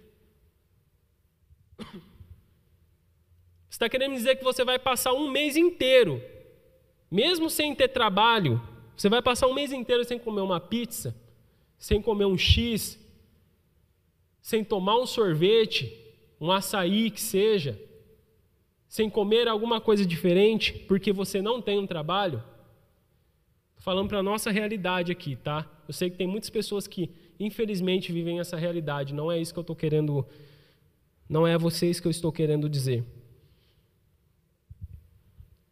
Você 3.70 3.76
está 3.76 3.88
querendo 3.88 4.10
me 4.10 4.16
dizer 4.16 4.34
que 4.34 4.42
você 4.42 4.64
vai 4.64 4.80
passar 4.80 5.12
um 5.12 5.30
mês 5.30 5.56
inteiro, 5.56 6.20
mesmo 7.08 7.48
sem 7.48 7.72
ter 7.72 7.86
trabalho, 7.86 8.60
você 8.96 9.08
vai 9.08 9.22
passar 9.22 9.46
um 9.46 9.54
mês 9.54 9.70
inteiro 9.70 10.04
sem 10.04 10.18
comer 10.18 10.40
uma 10.40 10.58
pizza, 10.58 11.14
sem 11.78 12.02
comer 12.02 12.24
um 12.24 12.36
X, 12.36 12.98
sem 14.40 14.64
tomar 14.64 14.98
um 14.98 15.06
sorvete, 15.06 16.01
um 16.42 16.50
açaí 16.50 17.08
que 17.08 17.20
seja, 17.20 17.80
sem 18.88 19.08
comer 19.08 19.46
alguma 19.46 19.80
coisa 19.80 20.04
diferente, 20.04 20.72
porque 20.72 21.12
você 21.12 21.40
não 21.40 21.62
tem 21.62 21.78
um 21.78 21.86
trabalho? 21.86 22.42
Falando 23.76 24.08
para 24.08 24.18
a 24.18 24.22
nossa 24.24 24.50
realidade 24.50 25.12
aqui, 25.12 25.36
tá? 25.36 25.70
Eu 25.86 25.94
sei 25.94 26.10
que 26.10 26.16
tem 26.16 26.26
muitas 26.26 26.50
pessoas 26.50 26.88
que, 26.88 27.10
infelizmente, 27.38 28.10
vivem 28.10 28.40
essa 28.40 28.56
realidade. 28.56 29.14
Não 29.14 29.30
é 29.30 29.40
isso 29.40 29.52
que 29.52 29.58
eu 29.60 29.62
estou 29.62 29.76
querendo, 29.76 30.26
não 31.28 31.46
é 31.46 31.54
a 31.54 31.58
vocês 31.58 32.00
que 32.00 32.08
eu 32.08 32.10
estou 32.10 32.32
querendo 32.32 32.68
dizer. 32.68 33.04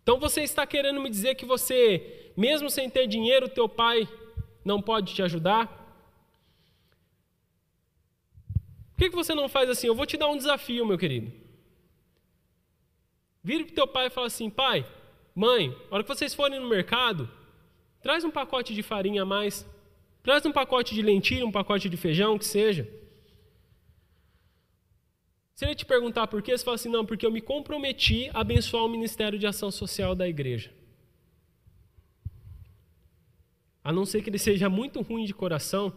Então 0.05 0.21
você 0.21 0.43
está 0.43 0.65
querendo 0.65 1.01
me 1.01 1.11
dizer 1.11 1.35
que 1.35 1.45
você, 1.45 2.33
mesmo 2.37 2.71
sem 2.71 2.89
ter 2.89 3.09
dinheiro, 3.09 3.49
teu 3.49 3.69
pai 3.69 4.09
não 4.65 4.81
pode 4.81 5.15
te 5.15 5.23
ajudar? 5.23 5.80
Por 9.01 9.05
que, 9.05 9.11
que 9.13 9.17
você 9.17 9.35
não 9.35 9.49
faz 9.49 9.71
assim? 9.71 9.87
Eu 9.87 9.95
vou 9.95 10.05
te 10.05 10.19
dar 10.19 10.29
um 10.29 10.37
desafio, 10.37 10.85
meu 10.85 10.99
querido. 10.99 11.33
Vire 13.43 13.65
para 13.65 13.73
o 13.73 13.75
teu 13.75 13.87
pai 13.87 14.09
e 14.09 14.11
fala 14.11 14.27
assim: 14.27 14.51
pai, 14.51 14.87
mãe, 15.35 15.71
na 15.71 15.95
hora 15.95 16.03
que 16.03 16.09
vocês 16.11 16.35
forem 16.35 16.61
no 16.61 16.69
mercado, 16.69 17.27
traz 18.03 18.25
um 18.25 18.31
pacote 18.31 18.75
de 18.75 18.83
farinha 18.83 19.23
a 19.23 19.25
mais, 19.25 19.67
traz 20.23 20.45
um 20.45 20.53
pacote 20.53 20.95
de 20.95 21.01
lentilha, 21.01 21.47
um 21.47 21.51
pacote 21.51 21.89
de 21.89 21.97
feijão, 21.97 22.37
que 22.37 22.45
seja. 22.45 22.87
Se 25.55 25.65
ele 25.65 25.75
te 25.75 25.87
perguntar 25.87 26.27
por 26.27 26.43
quê, 26.43 26.53
você 26.55 26.63
fala 26.63 26.75
assim: 26.75 26.91
não, 26.91 27.07
porque 27.07 27.25
eu 27.25 27.33
me 27.33 27.41
comprometi 27.41 28.29
a 28.35 28.43
abençoar 28.43 28.85
o 28.85 28.89
ministério 28.91 29.39
de 29.39 29.47
ação 29.47 29.71
social 29.71 30.15
da 30.15 30.29
igreja. 30.29 30.71
A 33.83 33.91
não 33.91 34.05
ser 34.05 34.21
que 34.21 34.29
ele 34.29 34.39
seja 34.39 34.69
muito 34.69 35.01
ruim 35.01 35.25
de 35.25 35.33
coração, 35.33 35.91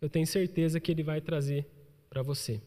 eu 0.00 0.08
tenho 0.08 0.26
certeza 0.26 0.80
que 0.80 0.90
ele 0.90 1.02
vai 1.02 1.20
trazer 1.20 1.66
para 2.08 2.22
você. 2.22 2.60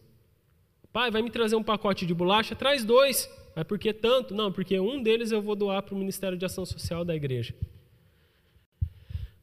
Pai, 0.92 1.10
vai 1.10 1.22
me 1.22 1.32
trazer 1.32 1.56
um 1.56 1.64
pacote 1.64 2.06
de 2.06 2.14
bolacha? 2.14 2.56
Traz 2.56 2.86
dois. 2.86 3.30
Mas 3.56 3.66
por 3.66 3.80
que 3.80 3.92
tanto? 3.94 4.34
Não, 4.34 4.52
porque 4.52 4.80
um 4.80 5.02
deles 5.02 5.32
eu 5.32 5.42
vou 5.42 5.56
doar 5.56 5.82
para 5.82 5.96
o 5.96 5.98
Ministério 5.98 6.38
de 6.38 6.46
Ação 6.46 6.66
Social 6.66 7.04
da 7.04 7.16
igreja. 7.16 7.56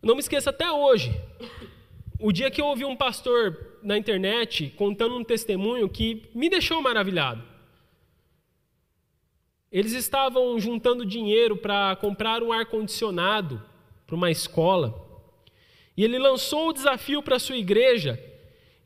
Não 0.03 0.15
me 0.15 0.21
esqueça 0.21 0.51
até 0.51 0.71
hoje, 0.71 1.13
o 2.19 2.33
dia 2.33 2.51
que 2.51 2.61
eu 2.61 2.67
ouvi 2.67 2.85
um 2.85 2.97
pastor 2.97 3.79
na 3.83 3.99
internet 3.99 4.73
contando 4.77 5.17
um 5.17 5.25
testemunho 5.25 5.89
que 5.89 6.31
me 6.35 6.49
deixou 6.49 6.81
maravilhado. 6.81 7.43
Eles 9.71 9.93
estavam 9.93 10.59
juntando 10.59 11.07
dinheiro 11.07 11.57
para 11.57 11.97
comprar 11.97 12.43
um 12.43 12.53
ar-condicionado 12.53 13.63
para 14.07 14.17
uma 14.17 14.31
escola. 14.31 15.10
E 15.97 16.05
ele 16.05 16.19
lançou 16.19 16.69
o 16.69 16.73
desafio 16.73 17.23
para 17.23 17.37
a 17.37 17.39
sua 17.39 17.57
igreja. 17.57 18.19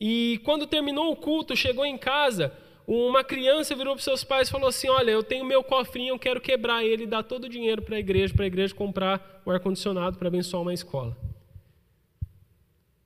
E 0.00 0.40
quando 0.44 0.66
terminou 0.66 1.12
o 1.12 1.16
culto, 1.16 1.56
chegou 1.56 1.84
em 1.84 1.96
casa, 1.96 2.52
uma 2.86 3.24
criança 3.24 3.74
virou 3.74 3.94
para 3.94 4.02
seus 4.02 4.24
pais 4.24 4.48
e 4.48 4.50
falou 4.50 4.68
assim: 4.68 4.88
Olha, 4.88 5.10
eu 5.10 5.22
tenho 5.22 5.44
meu 5.44 5.62
cofrinho, 5.62 6.14
eu 6.14 6.18
quero 6.18 6.40
quebrar 6.40 6.84
ele 6.84 7.04
e 7.04 7.06
dar 7.06 7.22
todo 7.22 7.44
o 7.44 7.48
dinheiro 7.48 7.82
para 7.82 7.96
a 7.96 7.98
igreja, 7.98 8.34
para 8.34 8.44
a 8.44 8.46
igreja 8.46 8.74
comprar 8.74 9.42
um 9.46 9.50
ar-condicionado 9.50 10.18
para 10.18 10.28
abençoar 10.28 10.62
uma 10.62 10.74
escola. 10.74 11.16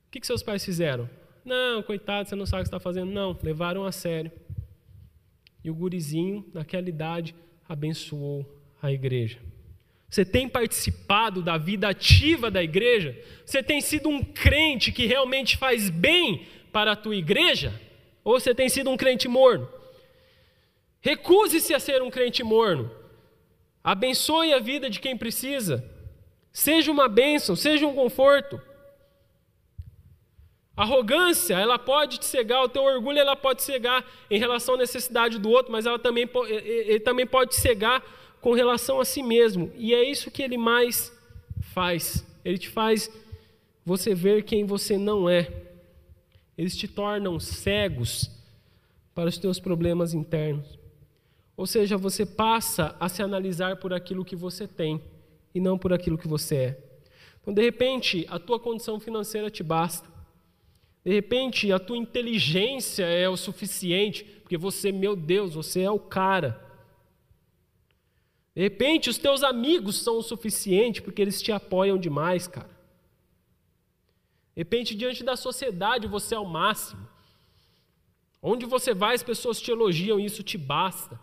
O 0.07 0.11
que, 0.11 0.19
que 0.19 0.27
seus 0.27 0.43
pais 0.43 0.65
fizeram? 0.65 1.09
Não, 1.45 1.81
coitado, 1.83 2.27
você 2.27 2.35
não 2.35 2.45
sabe 2.45 2.61
o 2.61 2.63
que 2.63 2.67
está 2.67 2.79
fazendo. 2.79 3.11
Não, 3.11 3.37
levaram 3.41 3.85
a 3.85 3.91
sério. 3.91 4.31
E 5.63 5.69
o 5.69 5.75
gurizinho, 5.75 6.45
naquela 6.53 6.89
idade, 6.89 7.35
abençoou 7.67 8.45
a 8.81 8.91
igreja. 8.91 9.39
Você 10.09 10.25
tem 10.25 10.49
participado 10.49 11.41
da 11.41 11.57
vida 11.57 11.87
ativa 11.87 12.49
da 12.49 12.63
igreja? 12.63 13.15
Você 13.45 13.61
tem 13.61 13.79
sido 13.79 14.09
um 14.09 14.23
crente 14.23 14.91
que 14.91 15.05
realmente 15.05 15.55
faz 15.55 15.89
bem 15.89 16.47
para 16.71 16.93
a 16.93 16.95
tua 16.95 17.15
igreja? 17.15 17.79
Ou 18.23 18.39
você 18.39 18.55
tem 18.55 18.67
sido 18.69 18.89
um 18.89 18.97
crente 18.97 19.27
morno? 19.27 19.69
Recuse-se 20.99 21.73
a 21.73 21.79
ser 21.79 22.01
um 22.01 22.09
crente 22.09 22.43
morno. 22.43 22.91
Abençoe 23.83 24.51
a 24.51 24.59
vida 24.59 24.89
de 24.89 24.99
quem 24.99 25.15
precisa. 25.15 25.83
Seja 26.51 26.91
uma 26.91 27.07
bênção, 27.07 27.55
seja 27.55 27.85
um 27.85 27.93
conforto. 27.93 28.59
Arrogância, 30.75 31.55
ela 31.55 31.77
pode 31.77 32.19
te 32.19 32.25
cegar, 32.25 32.63
o 32.63 32.69
teu 32.69 32.83
orgulho 32.83 33.19
ela 33.19 33.35
pode 33.35 33.61
cegar 33.61 34.03
em 34.31 34.39
relação 34.39 34.75
à 34.75 34.77
necessidade 34.77 35.37
do 35.37 35.49
outro, 35.49 35.71
mas 35.71 35.85
ela 35.85 35.99
também, 35.99 36.27
ele 36.47 37.01
também 37.01 37.27
pode 37.27 37.51
te 37.51 37.57
cegar 37.59 38.01
com 38.41 38.53
relação 38.53 38.99
a 38.99 39.05
si 39.05 39.21
mesmo. 39.21 39.71
E 39.75 39.93
é 39.93 40.03
isso 40.03 40.31
que 40.31 40.41
ele 40.41 40.57
mais 40.57 41.11
faz. 41.61 42.25
Ele 42.43 42.57
te 42.57 42.69
faz 42.69 43.11
você 43.85 44.13
ver 44.13 44.43
quem 44.43 44.65
você 44.65 44.97
não 44.97 45.29
é. 45.29 45.51
Eles 46.57 46.75
te 46.75 46.87
tornam 46.87 47.39
cegos 47.39 48.29
para 49.15 49.29
os 49.29 49.37
teus 49.37 49.59
problemas 49.59 50.13
internos. 50.13 50.77
Ou 51.55 51.67
seja, 51.67 51.97
você 51.97 52.25
passa 52.25 52.95
a 52.99 53.09
se 53.09 53.21
analisar 53.21 53.77
por 53.77 53.93
aquilo 53.93 54.23
que 54.23 54.35
você 54.35 54.67
tem 54.67 55.01
e 55.53 55.59
não 55.59 55.77
por 55.77 55.91
aquilo 55.91 56.17
que 56.17 56.27
você 56.27 56.55
é. 56.55 56.83
Então, 57.41 57.53
de 57.53 57.61
repente, 57.61 58.25
a 58.29 58.39
tua 58.39 58.59
condição 58.59 58.99
financeira 58.99 59.49
te 59.49 59.63
basta. 59.63 60.07
De 61.03 61.11
repente, 61.11 61.71
a 61.71 61.79
tua 61.79 61.97
inteligência 61.97 63.05
é 63.05 63.27
o 63.27 63.35
suficiente, 63.35 64.23
porque 64.41 64.57
você, 64.57 64.91
meu 64.91 65.15
Deus, 65.15 65.53
você 65.53 65.81
é 65.81 65.91
o 65.91 65.99
cara. 65.99 66.68
De 68.59 68.63
repente, 68.63 69.09
os 69.09 69.17
teus 69.17 69.41
amigos 69.41 70.01
são 70.01 70.17
o 70.17 70.21
suficiente, 70.21 71.01
porque 71.01 71.21
eles 71.21 71.41
te 71.41 71.49
apoiam 71.49 71.97
demais, 71.97 72.45
cara. 72.45 72.67
De 74.53 74.59
repente, 74.59 74.93
diante 74.93 75.23
da 75.23 75.37
sociedade, 75.37 76.07
você 76.07 76.35
é 76.35 76.39
o 76.39 76.43
máximo. 76.43 77.07
Onde 78.41 78.65
você 78.65 78.93
vai, 78.93 79.15
as 79.15 79.23
pessoas 79.23 79.61
te 79.61 79.71
elogiam, 79.71 80.19
e 80.19 80.25
isso 80.25 80.43
te 80.43 80.57
basta. 80.57 81.17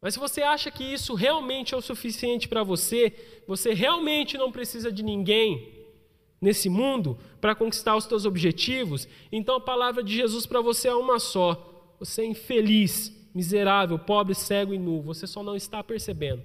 Mas 0.00 0.14
se 0.14 0.20
você 0.20 0.40
acha 0.40 0.70
que 0.70 0.84
isso 0.84 1.14
realmente 1.14 1.74
é 1.74 1.76
o 1.76 1.82
suficiente 1.82 2.46
para 2.46 2.62
você, 2.62 3.42
você 3.44 3.74
realmente 3.74 4.38
não 4.38 4.52
precisa 4.52 4.92
de 4.92 5.02
ninguém, 5.02 5.84
nesse 6.40 6.68
mundo 6.68 7.18
para 7.40 7.56
conquistar 7.56 7.96
os 7.96 8.06
teus 8.06 8.24
objetivos, 8.24 9.08
então 9.32 9.56
a 9.56 9.60
palavra 9.60 10.00
de 10.00 10.14
Jesus 10.14 10.46
para 10.46 10.60
você 10.60 10.86
é 10.86 10.94
uma 10.94 11.18
só. 11.18 11.96
Você 11.98 12.22
é 12.22 12.26
infeliz, 12.26 13.20
miserável, 13.34 13.98
pobre, 13.98 14.34
cego 14.34 14.74
e 14.74 14.78
nu. 14.78 15.02
Você 15.02 15.26
só 15.26 15.42
não 15.42 15.56
está 15.56 15.82
percebendo. 15.82 16.42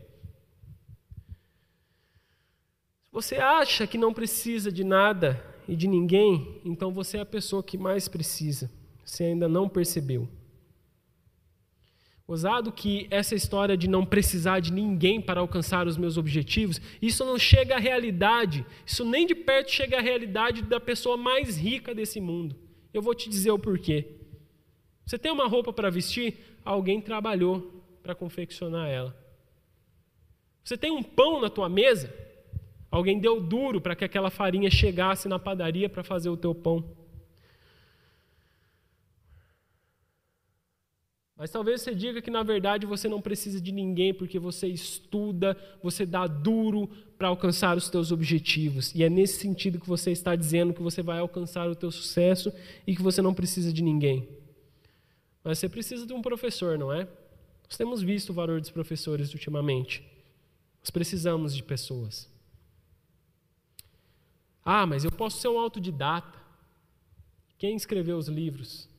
Se 3.04 3.12
você 3.12 3.36
acha 3.36 3.88
que 3.88 3.98
não 3.98 4.14
precisa 4.14 4.72
de 4.72 4.84
nada 4.84 5.44
e 5.68 5.76
de 5.76 5.88
ninguém, 5.88 6.62
então 6.64 6.92
você 6.92 7.18
é 7.18 7.22
a 7.22 7.26
pessoa 7.26 7.64
que 7.64 7.78
mais 7.78 8.08
precisa. 8.08 8.70
Você 9.04 9.24
ainda 9.24 9.48
não 9.48 9.68
percebeu. 9.68 10.28
Ousado 12.28 12.74
que 12.74 13.08
essa 13.10 13.36
história 13.36 13.78
de 13.78 13.88
não 13.88 14.06
precisar 14.06 14.60
de 14.60 14.74
ninguém 14.74 15.22
para 15.22 15.40
alcançar 15.40 15.88
os 15.88 15.96
meus 15.96 16.18
objetivos, 16.18 16.82
isso 17.02 17.24
não 17.24 17.40
chega 17.40 17.76
à 17.76 17.80
realidade, 17.80 18.66
isso 18.86 19.06
nem 19.06 19.26
de 19.26 19.34
perto 19.34 19.72
chega 19.72 19.98
à 19.98 20.02
realidade 20.02 20.62
da 20.64 20.78
pessoa 20.78 21.16
mais 21.16 21.58
rica 21.58 21.96
desse 21.96 22.20
mundo. 22.20 22.54
Eu 22.94 23.02
vou 23.02 23.16
te 23.16 23.30
dizer 23.30 23.52
o 23.52 23.60
porquê. 23.60 24.17
Você 25.08 25.18
tem 25.18 25.32
uma 25.32 25.48
roupa 25.48 25.72
para 25.72 25.90
vestir? 25.90 26.38
Alguém 26.66 27.00
trabalhou 27.00 27.82
para 28.04 28.14
confeccionar 28.14 28.90
ela. 28.90 29.16
Você 30.62 30.76
tem 30.76 30.92
um 30.92 31.02
pão 31.02 31.40
na 31.40 31.50
tua 31.50 31.70
mesa? 31.70 32.14
Alguém 32.92 33.18
deu 33.18 33.40
duro 33.40 33.80
para 33.80 33.96
que 33.96 34.04
aquela 34.04 34.30
farinha 34.30 34.70
chegasse 34.70 35.30
na 35.30 35.40
padaria 35.40 35.88
para 35.88 36.04
fazer 36.04 36.28
o 36.28 36.36
teu 36.36 36.54
pão. 36.54 36.84
Mas 41.38 41.52
talvez 41.52 41.82
você 41.82 41.96
diga 41.96 42.22
que 42.22 42.32
na 42.32 42.44
verdade 42.44 42.86
você 42.86 43.08
não 43.08 43.22
precisa 43.22 43.62
de 43.62 43.72
ninguém 43.72 44.14
porque 44.14 44.38
você 44.38 44.68
estuda, 44.68 45.56
você 45.82 46.06
dá 46.06 46.28
duro 46.28 46.90
para 47.18 47.30
alcançar 47.30 47.78
os 47.78 47.90
teus 47.90 48.12
objetivos. 48.12 48.94
E 48.94 49.04
é 49.04 49.10
nesse 49.10 49.40
sentido 49.40 49.80
que 49.80 49.88
você 49.88 50.12
está 50.12 50.36
dizendo 50.36 50.74
que 50.74 50.82
você 50.82 51.02
vai 51.02 51.20
alcançar 51.20 51.70
o 51.70 51.76
teu 51.76 51.92
sucesso 51.92 52.52
e 52.86 52.94
que 52.94 53.02
você 53.02 53.22
não 53.22 53.34
precisa 53.34 53.72
de 53.72 53.82
ninguém. 53.82 54.37
Mas 55.48 55.60
você 55.60 55.70
precisa 55.70 56.06
de 56.06 56.12
um 56.12 56.22
professor, 56.22 56.78
não 56.78 56.92
é? 56.92 57.08
Nós 57.64 57.78
temos 57.78 58.02
visto 58.02 58.32
o 58.32 58.34
valor 58.34 58.60
dos 58.60 58.70
professores 58.70 59.34
ultimamente. 59.34 60.04
Nós 60.82 60.90
precisamos 60.90 61.56
de 61.56 61.64
pessoas. 61.64 62.30
Ah, 64.62 64.86
mas 64.86 65.06
eu 65.06 65.12
posso 65.12 65.40
ser 65.40 65.48
um 65.48 65.58
autodidata. 65.58 66.38
Quem 67.58 67.78
escreveu 67.78 68.18
os 68.18 68.28
livros? 68.28 68.90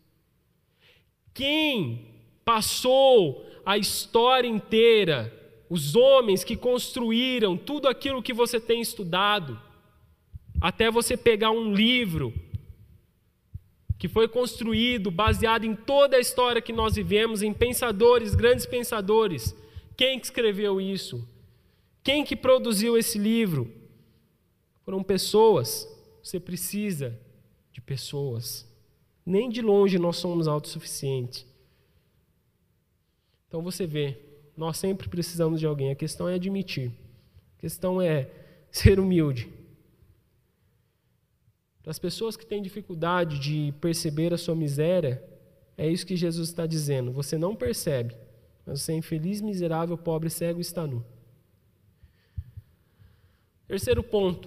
Quem 1.34 2.14
passou 2.46 3.46
a 3.66 3.76
história 3.76 4.48
inteira, 4.48 5.30
os 5.68 5.94
homens 5.94 6.44
que 6.44 6.56
construíram 6.56 7.58
tudo 7.58 7.88
aquilo 7.88 8.22
que 8.22 8.32
você 8.32 8.58
tem 8.58 8.80
estudado, 8.80 9.60
até 10.58 10.90
você 10.90 11.14
pegar 11.14 11.50
um 11.50 11.74
livro 11.74 12.32
que 13.98 14.08
foi 14.08 14.28
construído 14.28 15.10
baseado 15.10 15.64
em 15.64 15.74
toda 15.74 16.16
a 16.16 16.20
história 16.20 16.62
que 16.62 16.72
nós 16.72 16.94
vivemos, 16.94 17.42
em 17.42 17.52
pensadores, 17.52 18.34
grandes 18.34 18.64
pensadores. 18.64 19.54
Quem 19.96 20.20
que 20.20 20.26
escreveu 20.26 20.80
isso? 20.80 21.26
Quem 22.04 22.24
que 22.24 22.36
produziu 22.36 22.96
esse 22.96 23.18
livro? 23.18 23.70
Foram 24.84 25.02
pessoas. 25.02 25.88
Você 26.22 26.38
precisa 26.38 27.18
de 27.72 27.80
pessoas. 27.80 28.64
Nem 29.26 29.50
de 29.50 29.60
longe 29.60 29.98
nós 29.98 30.16
somos 30.16 30.46
autossuficientes. 30.46 31.44
Então 33.48 33.62
você 33.62 33.86
vê, 33.86 34.16
nós 34.56 34.78
sempre 34.78 35.08
precisamos 35.08 35.58
de 35.58 35.66
alguém. 35.66 35.90
A 35.90 35.96
questão 35.96 36.28
é 36.28 36.34
admitir. 36.34 36.92
A 37.56 37.60
questão 37.60 38.00
é 38.00 38.30
ser 38.70 39.00
humilde. 39.00 39.57
As 41.88 41.98
pessoas 41.98 42.36
que 42.36 42.44
têm 42.44 42.60
dificuldade 42.60 43.38
de 43.38 43.72
perceber 43.80 44.34
a 44.34 44.36
sua 44.36 44.54
miséria, 44.54 45.24
é 45.74 45.88
isso 45.88 46.04
que 46.04 46.16
Jesus 46.16 46.50
está 46.50 46.66
dizendo. 46.66 47.10
Você 47.12 47.38
não 47.38 47.56
percebe, 47.56 48.14
mas 48.66 48.82
você 48.82 48.92
é 48.92 48.96
infeliz, 48.96 49.40
miserável, 49.40 49.96
pobre, 49.96 50.28
cego 50.28 50.58
e 50.58 50.60
está 50.60 50.86
nu. 50.86 51.02
Terceiro 53.66 54.02
ponto. 54.02 54.46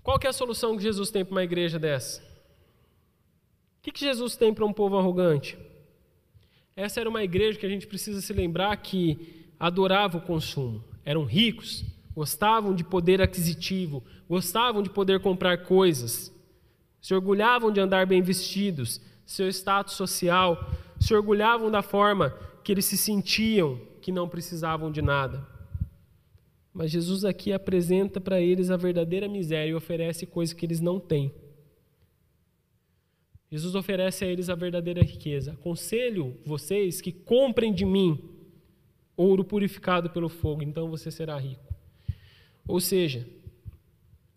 Qual 0.00 0.16
é 0.22 0.28
a 0.28 0.32
solução 0.32 0.76
que 0.76 0.82
Jesus 0.84 1.10
tem 1.10 1.24
para 1.24 1.32
uma 1.32 1.42
igreja 1.42 1.76
dessa? 1.76 2.20
O 2.20 3.82
que, 3.82 3.90
que 3.90 4.00
Jesus 4.00 4.36
tem 4.36 4.54
para 4.54 4.64
um 4.64 4.72
povo 4.72 4.96
arrogante? 4.96 5.58
Essa 6.76 7.00
era 7.00 7.10
uma 7.10 7.24
igreja 7.24 7.58
que 7.58 7.66
a 7.66 7.68
gente 7.68 7.88
precisa 7.88 8.20
se 8.20 8.32
lembrar 8.32 8.76
que 8.76 9.50
adorava 9.58 10.18
o 10.18 10.22
consumo. 10.22 10.84
Eram 11.04 11.24
ricos, 11.24 11.84
gostavam 12.18 12.74
de 12.74 12.82
poder 12.82 13.22
aquisitivo, 13.22 14.02
gostavam 14.28 14.82
de 14.82 14.90
poder 14.90 15.20
comprar 15.20 15.58
coisas, 15.58 16.34
se 17.00 17.14
orgulhavam 17.14 17.70
de 17.70 17.78
andar 17.78 18.08
bem 18.08 18.20
vestidos, 18.20 19.00
seu 19.24 19.48
status 19.48 19.94
social, 19.94 20.68
se 20.98 21.14
orgulhavam 21.14 21.70
da 21.70 21.80
forma 21.80 22.30
que 22.64 22.72
eles 22.72 22.86
se 22.86 22.96
sentiam 22.96 23.80
que 24.02 24.10
não 24.10 24.28
precisavam 24.28 24.90
de 24.90 25.00
nada. 25.00 25.46
Mas 26.74 26.90
Jesus 26.90 27.24
aqui 27.24 27.52
apresenta 27.52 28.20
para 28.20 28.40
eles 28.40 28.68
a 28.68 28.76
verdadeira 28.76 29.28
miséria 29.28 29.70
e 29.70 29.74
oferece 29.76 30.26
coisas 30.26 30.52
que 30.52 30.66
eles 30.66 30.80
não 30.80 30.98
têm. 30.98 31.32
Jesus 33.48 33.76
oferece 33.76 34.24
a 34.24 34.28
eles 34.28 34.50
a 34.50 34.56
verdadeira 34.56 35.04
riqueza. 35.04 35.52
Aconselho 35.52 36.36
vocês 36.44 37.00
que 37.00 37.12
comprem 37.12 37.72
de 37.72 37.84
mim 37.84 38.18
ouro 39.16 39.44
purificado 39.44 40.10
pelo 40.10 40.28
fogo, 40.28 40.64
então 40.64 40.90
você 40.90 41.12
será 41.12 41.38
rico. 41.38 41.77
Ou 42.68 42.80
seja, 42.80 43.26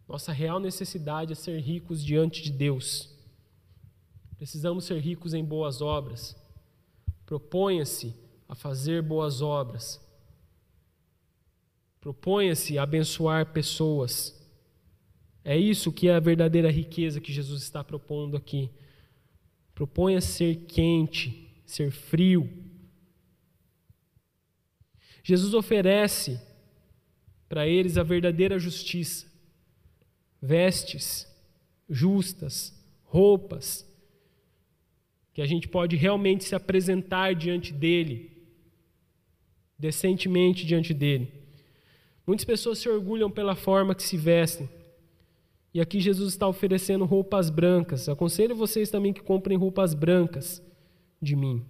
nossa 0.08 0.32
real 0.32 0.60
necessidade 0.60 1.34
é 1.34 1.36
ser 1.36 1.60
ricos 1.60 2.02
diante 2.04 2.42
de 2.42 2.52
Deus. 2.52 3.14
Precisamos 4.38 4.86
ser 4.86 5.00
ricos 5.00 5.34
em 5.34 5.44
boas 5.44 5.82
obras. 5.82 6.36
Proponha-se 7.26 8.16
a 8.48 8.56
fazer 8.56 9.04
boas 9.04 9.42
obras. 9.42 10.00
Proponha-se 12.00 12.80
abençoar 12.80 13.52
pessoas. 13.52 14.36
É 15.44 15.58
isso 15.58 15.92
que 15.92 16.08
é 16.08 16.16
a 16.16 16.20
verdadeira 16.20 16.72
riqueza 16.72 17.20
que 17.20 17.34
Jesus 17.34 17.62
está 17.62 17.84
propondo 17.84 18.38
aqui. 18.38 18.72
Proponha 19.76 20.22
ser 20.22 20.56
quente, 20.68 21.62
ser 21.66 21.92
frio. 21.92 22.50
Jesus 25.22 25.54
oferece 25.54 26.40
para 27.52 27.68
eles 27.68 27.98
a 27.98 28.04
verdadeira 28.04 28.58
justiça, 28.58 29.30
vestes 30.42 31.28
justas, 31.90 32.74
roupas, 33.04 33.86
que 35.34 35.42
a 35.42 35.46
gente 35.46 35.68
pode 35.68 35.98
realmente 35.98 36.46
se 36.46 36.56
apresentar 36.56 37.36
diante 37.36 37.74
dele, 37.74 38.32
decentemente 39.78 40.66
diante 40.66 40.94
dele. 40.94 41.30
Muitas 42.26 42.46
pessoas 42.46 42.78
se 42.78 42.88
orgulham 42.88 43.30
pela 43.30 43.54
forma 43.54 43.94
que 43.94 44.04
se 44.04 44.16
vestem. 44.16 44.70
E 45.74 45.82
aqui 45.82 46.00
Jesus 46.00 46.30
está 46.32 46.48
oferecendo 46.48 47.04
roupas 47.04 47.50
brancas. 47.50 48.08
Aconselho 48.08 48.56
vocês 48.56 48.90
também 48.90 49.12
que 49.12 49.22
comprem 49.22 49.58
roupas 49.58 49.94
brancas 49.94 50.64
de 51.22 51.36
mim, 51.36 51.66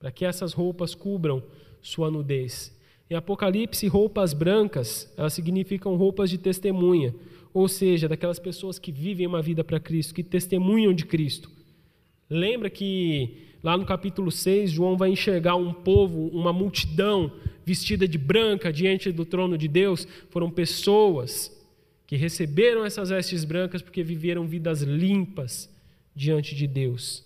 para 0.00 0.10
que 0.10 0.24
essas 0.24 0.52
roupas 0.52 0.96
cubram 0.96 1.44
sua 1.80 2.10
nudez. 2.10 2.75
Em 3.08 3.14
Apocalipse, 3.14 3.86
roupas 3.86 4.32
brancas, 4.32 5.12
elas 5.16 5.32
significam 5.32 5.94
roupas 5.94 6.28
de 6.28 6.38
testemunha, 6.38 7.14
ou 7.54 7.68
seja, 7.68 8.08
daquelas 8.08 8.38
pessoas 8.38 8.78
que 8.78 8.90
vivem 8.90 9.26
uma 9.26 9.40
vida 9.40 9.62
para 9.62 9.78
Cristo, 9.78 10.12
que 10.12 10.24
testemunham 10.24 10.92
de 10.92 11.06
Cristo. 11.06 11.50
Lembra 12.28 12.68
que 12.68 13.46
lá 13.62 13.76
no 13.76 13.86
capítulo 13.86 14.30
6, 14.32 14.72
João 14.72 14.96
vai 14.96 15.10
enxergar 15.10 15.54
um 15.54 15.72
povo, 15.72 16.26
uma 16.28 16.52
multidão 16.52 17.32
vestida 17.64 18.08
de 18.08 18.18
branca 18.18 18.72
diante 18.72 19.12
do 19.12 19.24
trono 19.24 19.56
de 19.56 19.68
Deus? 19.68 20.06
Foram 20.30 20.50
pessoas 20.50 21.52
que 22.06 22.16
receberam 22.16 22.84
essas 22.84 23.10
vestes 23.10 23.44
brancas 23.44 23.82
porque 23.82 24.02
viveram 24.02 24.46
vidas 24.46 24.82
limpas 24.82 25.68
diante 26.14 26.54
de 26.54 26.66
Deus. 26.66 27.24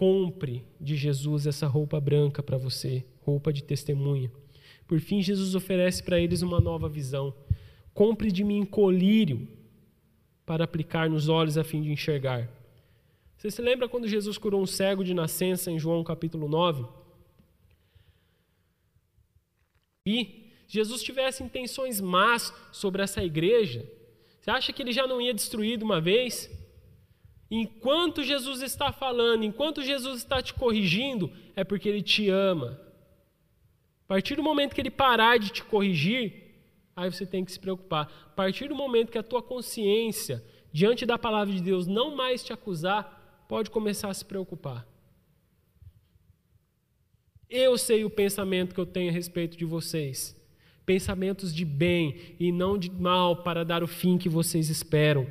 Compre 0.00 0.64
de 0.80 0.96
Jesus 0.96 1.46
essa 1.46 1.66
roupa 1.66 2.00
branca 2.00 2.42
para 2.42 2.56
você, 2.56 3.04
roupa 3.20 3.52
de 3.52 3.62
testemunha. 3.62 4.32
Por 4.88 4.98
fim, 4.98 5.20
Jesus 5.20 5.54
oferece 5.54 6.02
para 6.02 6.18
eles 6.18 6.40
uma 6.40 6.58
nova 6.58 6.88
visão. 6.88 7.34
Compre 7.92 8.32
de 8.32 8.42
mim 8.42 8.64
colírio 8.64 9.46
para 10.46 10.64
aplicar 10.64 11.10
nos 11.10 11.28
olhos 11.28 11.58
a 11.58 11.62
fim 11.62 11.82
de 11.82 11.92
enxergar. 11.92 12.48
Você 13.36 13.50
se 13.50 13.60
lembra 13.60 13.90
quando 13.90 14.08
Jesus 14.08 14.38
curou 14.38 14.62
um 14.62 14.66
cego 14.66 15.04
de 15.04 15.12
nascença 15.12 15.70
em 15.70 15.78
João 15.78 16.02
capítulo 16.02 16.48
9? 16.48 16.86
E 20.06 20.50
Jesus 20.66 21.02
tivesse 21.02 21.42
intenções 21.42 22.00
más 22.00 22.54
sobre 22.72 23.02
essa 23.02 23.22
igreja, 23.22 23.86
você 24.40 24.50
acha 24.50 24.72
que 24.72 24.80
ele 24.80 24.92
já 24.92 25.06
não 25.06 25.20
ia 25.20 25.34
destruir 25.34 25.76
de 25.76 25.84
uma 25.84 26.00
vez? 26.00 26.50
Enquanto 27.50 28.22
Jesus 28.22 28.62
está 28.62 28.92
falando, 28.92 29.42
enquanto 29.42 29.82
Jesus 29.82 30.18
está 30.18 30.40
te 30.40 30.54
corrigindo, 30.54 31.32
é 31.56 31.64
porque 31.64 31.88
ele 31.88 32.00
te 32.00 32.28
ama. 32.28 32.80
A 34.04 34.06
partir 34.06 34.36
do 34.36 34.42
momento 34.42 34.74
que 34.74 34.80
ele 34.80 34.90
parar 34.90 35.38
de 35.38 35.50
te 35.50 35.64
corrigir, 35.64 36.50
aí 36.94 37.10
você 37.10 37.26
tem 37.26 37.44
que 37.44 37.50
se 37.50 37.58
preocupar. 37.58 38.06
A 38.26 38.30
partir 38.30 38.68
do 38.68 38.74
momento 38.74 39.10
que 39.10 39.18
a 39.18 39.22
tua 39.22 39.42
consciência, 39.42 40.44
diante 40.72 41.04
da 41.04 41.18
palavra 41.18 41.52
de 41.52 41.60
Deus, 41.60 41.88
não 41.88 42.14
mais 42.14 42.44
te 42.44 42.52
acusar, 42.52 43.44
pode 43.48 43.68
começar 43.68 44.08
a 44.08 44.14
se 44.14 44.24
preocupar. 44.24 44.86
Eu 47.48 47.76
sei 47.76 48.04
o 48.04 48.10
pensamento 48.10 48.72
que 48.72 48.80
eu 48.80 48.86
tenho 48.86 49.10
a 49.10 49.12
respeito 49.12 49.56
de 49.56 49.64
vocês. 49.64 50.40
Pensamentos 50.86 51.52
de 51.52 51.64
bem 51.64 52.36
e 52.38 52.52
não 52.52 52.78
de 52.78 52.88
mal 52.88 53.42
para 53.42 53.64
dar 53.64 53.82
o 53.82 53.88
fim 53.88 54.16
que 54.16 54.28
vocês 54.28 54.70
esperam. 54.70 55.26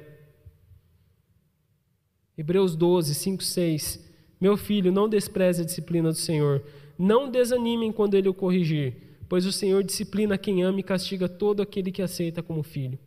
Hebreus 2.40 2.74
12, 2.74 3.14
5, 3.16 3.44
6. 3.44 4.10
Meu 4.40 4.56
filho, 4.56 4.94
não 4.94 5.10
despreze 5.10 5.62
a 5.62 5.66
disciplina 5.66 6.08
do 6.08 6.16
Senhor. 6.16 6.64
Não 6.98 7.30
desanimem 7.30 7.92
quando 7.92 8.14
ele 8.14 8.30
o 8.30 8.34
corrigir, 8.34 8.96
pois 9.28 9.46
o 9.46 9.52
Senhor 9.52 9.84
disciplina 9.84 10.38
quem 10.38 10.64
ama 10.64 10.80
e 10.80 10.84
castiga 10.84 11.28
todo 11.28 11.62
aquele 11.62 11.92
que 11.92 12.02
aceita 12.02 12.42
como 12.42 12.64
filho. 12.64 12.98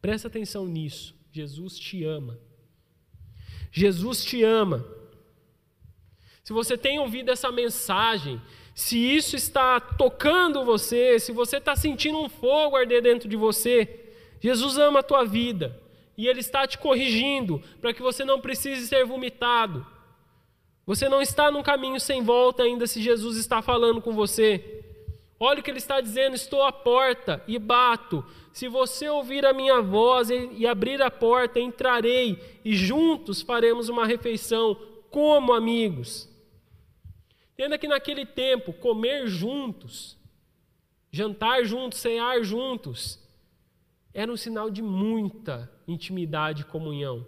Presta 0.00 0.26
atenção 0.26 0.66
nisso. 0.66 1.14
Jesus 1.30 1.78
te 1.78 2.02
ama. 2.02 2.36
Jesus 3.70 4.24
te 4.24 4.42
ama. 4.42 4.84
Se 6.42 6.52
você 6.52 6.76
tem 6.76 6.98
ouvido 6.98 7.30
essa 7.30 7.52
mensagem, 7.52 8.42
se 8.74 8.98
isso 8.98 9.36
está 9.36 9.78
tocando 9.78 10.64
você, 10.64 11.20
se 11.20 11.30
você 11.30 11.58
está 11.58 11.76
sentindo 11.76 12.18
um 12.18 12.28
fogo 12.28 12.74
arder 12.74 13.00
dentro 13.00 13.28
de 13.28 13.36
você, 13.36 14.10
Jesus 14.40 14.76
ama 14.76 14.98
a 14.98 15.04
tua 15.04 15.24
vida 15.24 15.80
e 16.22 16.28
Ele 16.28 16.38
está 16.38 16.68
te 16.68 16.78
corrigindo 16.78 17.60
para 17.80 17.92
que 17.92 18.00
você 18.00 18.24
não 18.24 18.40
precise 18.40 18.86
ser 18.86 19.04
vomitado. 19.04 19.84
Você 20.86 21.08
não 21.08 21.20
está 21.20 21.50
num 21.50 21.64
caminho 21.64 21.98
sem 21.98 22.22
volta 22.22 22.62
ainda 22.62 22.86
se 22.86 23.02
Jesus 23.02 23.36
está 23.36 23.60
falando 23.60 24.00
com 24.00 24.12
você. 24.12 24.84
Olha 25.40 25.58
o 25.58 25.62
que 25.64 25.68
Ele 25.72 25.78
está 25.78 26.00
dizendo: 26.00 26.36
estou 26.36 26.62
à 26.62 26.70
porta 26.70 27.42
e 27.48 27.58
bato. 27.58 28.24
Se 28.52 28.68
você 28.68 29.08
ouvir 29.08 29.44
a 29.44 29.52
minha 29.52 29.82
voz 29.82 30.30
e 30.30 30.64
abrir 30.64 31.02
a 31.02 31.10
porta, 31.10 31.58
entrarei 31.58 32.38
e 32.64 32.72
juntos 32.76 33.42
faremos 33.42 33.88
uma 33.88 34.06
refeição 34.06 34.76
como 35.10 35.52
amigos. 35.52 36.28
Entenda 37.54 37.76
que 37.76 37.88
naquele 37.88 38.24
tempo, 38.24 38.72
comer 38.72 39.26
juntos, 39.26 40.16
jantar 41.10 41.64
juntos, 41.64 41.98
cear 41.98 42.44
juntos, 42.44 43.18
era 44.14 44.30
um 44.30 44.36
sinal 44.36 44.70
de 44.70 44.82
muita 44.82 45.68
intimidade 45.92 46.62
e 46.62 46.64
comunhão. 46.64 47.26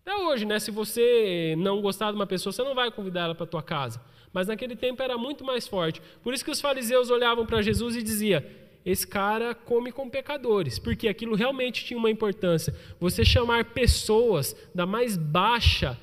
Até 0.00 0.16
hoje, 0.16 0.44
né? 0.44 0.58
Se 0.58 0.70
você 0.70 1.54
não 1.58 1.80
gostar 1.80 2.10
de 2.10 2.16
uma 2.16 2.26
pessoa, 2.26 2.52
você 2.52 2.62
não 2.62 2.74
vai 2.74 2.90
convidar 2.90 3.22
ela 3.22 3.34
para 3.34 3.46
tua 3.46 3.62
casa. 3.62 4.00
Mas 4.32 4.48
naquele 4.48 4.76
tempo 4.76 5.02
era 5.02 5.18
muito 5.18 5.44
mais 5.44 5.68
forte. 5.68 6.00
Por 6.22 6.32
isso 6.32 6.44
que 6.44 6.50
os 6.50 6.60
fariseus 6.60 7.10
olhavam 7.10 7.44
para 7.44 7.62
Jesus 7.62 7.96
e 7.96 8.02
diziam: 8.02 8.42
esse 8.84 9.06
cara 9.06 9.54
come 9.54 9.92
com 9.92 10.08
pecadores, 10.08 10.78
porque 10.78 11.08
aquilo 11.08 11.34
realmente 11.34 11.84
tinha 11.84 11.98
uma 11.98 12.10
importância. 12.10 12.74
Você 12.98 13.24
chamar 13.24 13.66
pessoas 13.66 14.56
da 14.74 14.86
mais 14.86 15.16
baixa 15.16 15.98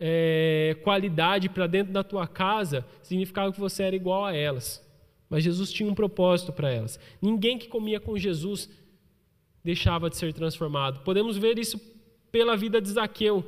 é, 0.00 0.76
qualidade 0.82 1.48
para 1.48 1.66
dentro 1.66 1.92
da 1.92 2.04
tua 2.04 2.26
casa 2.26 2.86
significava 3.02 3.52
que 3.52 3.60
você 3.60 3.82
era 3.82 3.96
igual 3.96 4.24
a 4.24 4.34
elas. 4.34 4.86
Mas 5.28 5.44
Jesus 5.44 5.70
tinha 5.70 5.90
um 5.90 5.94
propósito 5.94 6.52
para 6.52 6.72
elas. 6.72 6.98
Ninguém 7.20 7.58
que 7.58 7.68
comia 7.68 8.00
com 8.00 8.16
Jesus 8.16 8.70
deixava 9.68 10.08
de 10.08 10.16
ser 10.16 10.32
transformado. 10.32 11.00
Podemos 11.00 11.36
ver 11.36 11.58
isso 11.58 11.78
pela 12.32 12.56
vida 12.56 12.80
de 12.80 12.88
Zaqueu, 12.88 13.44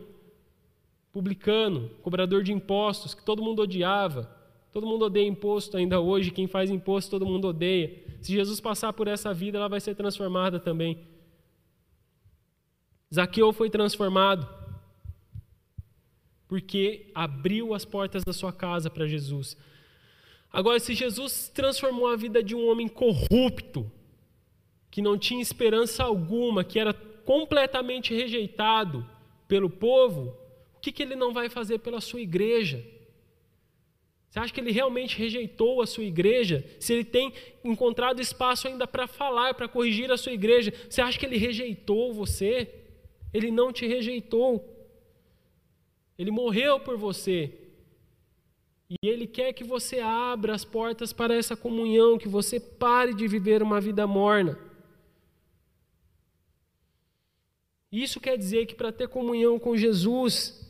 publicano, 1.10 1.88
cobrador 2.02 2.42
de 2.42 2.52
impostos, 2.52 3.14
que 3.14 3.24
todo 3.24 3.42
mundo 3.42 3.62
odiava. 3.62 4.30
Todo 4.70 4.86
mundo 4.86 5.06
odeia 5.06 5.26
imposto 5.26 5.78
ainda 5.78 5.98
hoje, 5.98 6.30
quem 6.30 6.46
faz 6.46 6.70
imposto 6.70 7.10
todo 7.10 7.24
mundo 7.24 7.48
odeia. 7.48 8.04
Se 8.20 8.34
Jesus 8.34 8.60
passar 8.60 8.92
por 8.92 9.08
essa 9.08 9.32
vida, 9.32 9.56
ela 9.56 9.66
vai 9.66 9.80
ser 9.80 9.94
transformada 9.94 10.60
também. 10.60 10.98
Zaqueu 13.12 13.50
foi 13.50 13.70
transformado 13.70 14.46
porque 16.46 17.10
abriu 17.14 17.72
as 17.72 17.86
portas 17.86 18.24
da 18.24 18.34
sua 18.34 18.52
casa 18.52 18.90
para 18.90 19.06
Jesus. 19.06 19.56
Agora, 20.52 20.78
se 20.78 20.92
Jesus 20.94 21.48
transformou 21.48 22.08
a 22.08 22.14
vida 22.14 22.42
de 22.42 22.54
um 22.54 22.68
homem 22.68 22.88
corrupto, 22.88 23.90
que 24.90 25.00
não 25.00 25.16
tinha 25.16 25.40
esperança 25.40 26.02
alguma, 26.02 26.64
que 26.64 26.78
era 26.78 26.92
completamente 26.92 28.14
rejeitado 28.14 29.06
pelo 29.46 29.70
povo, 29.70 30.36
o 30.76 30.80
que, 30.80 30.90
que 30.90 31.02
ele 31.02 31.14
não 31.14 31.32
vai 31.32 31.48
fazer 31.48 31.78
pela 31.78 32.00
sua 32.00 32.20
igreja? 32.20 32.84
Você 34.28 34.38
acha 34.38 34.54
que 34.54 34.60
ele 34.60 34.70
realmente 34.70 35.18
rejeitou 35.18 35.82
a 35.82 35.86
sua 35.86 36.04
igreja? 36.04 36.64
Se 36.78 36.92
ele 36.92 37.04
tem 37.04 37.32
encontrado 37.64 38.20
espaço 38.20 38.68
ainda 38.68 38.86
para 38.86 39.06
falar, 39.06 39.54
para 39.54 39.68
corrigir 39.68 40.10
a 40.10 40.16
sua 40.16 40.32
igreja, 40.32 40.72
você 40.88 41.00
acha 41.00 41.18
que 41.18 41.26
ele 41.26 41.36
rejeitou 41.36 42.14
você? 42.14 42.72
Ele 43.32 43.50
não 43.50 43.72
te 43.72 43.86
rejeitou. 43.86 44.64
Ele 46.16 46.30
morreu 46.30 46.78
por 46.78 46.96
você. 46.96 47.52
E 48.90 48.96
Ele 49.02 49.26
quer 49.26 49.52
que 49.52 49.62
você 49.62 50.00
abra 50.00 50.52
as 50.52 50.64
portas 50.64 51.12
para 51.12 51.34
essa 51.34 51.56
comunhão, 51.56 52.18
que 52.18 52.28
você 52.28 52.58
pare 52.58 53.14
de 53.14 53.28
viver 53.28 53.62
uma 53.62 53.80
vida 53.80 54.04
morna. 54.06 54.58
Isso 57.90 58.20
quer 58.20 58.36
dizer 58.36 58.66
que 58.66 58.74
para 58.74 58.92
ter 58.92 59.08
comunhão 59.08 59.58
com 59.58 59.76
Jesus, 59.76 60.60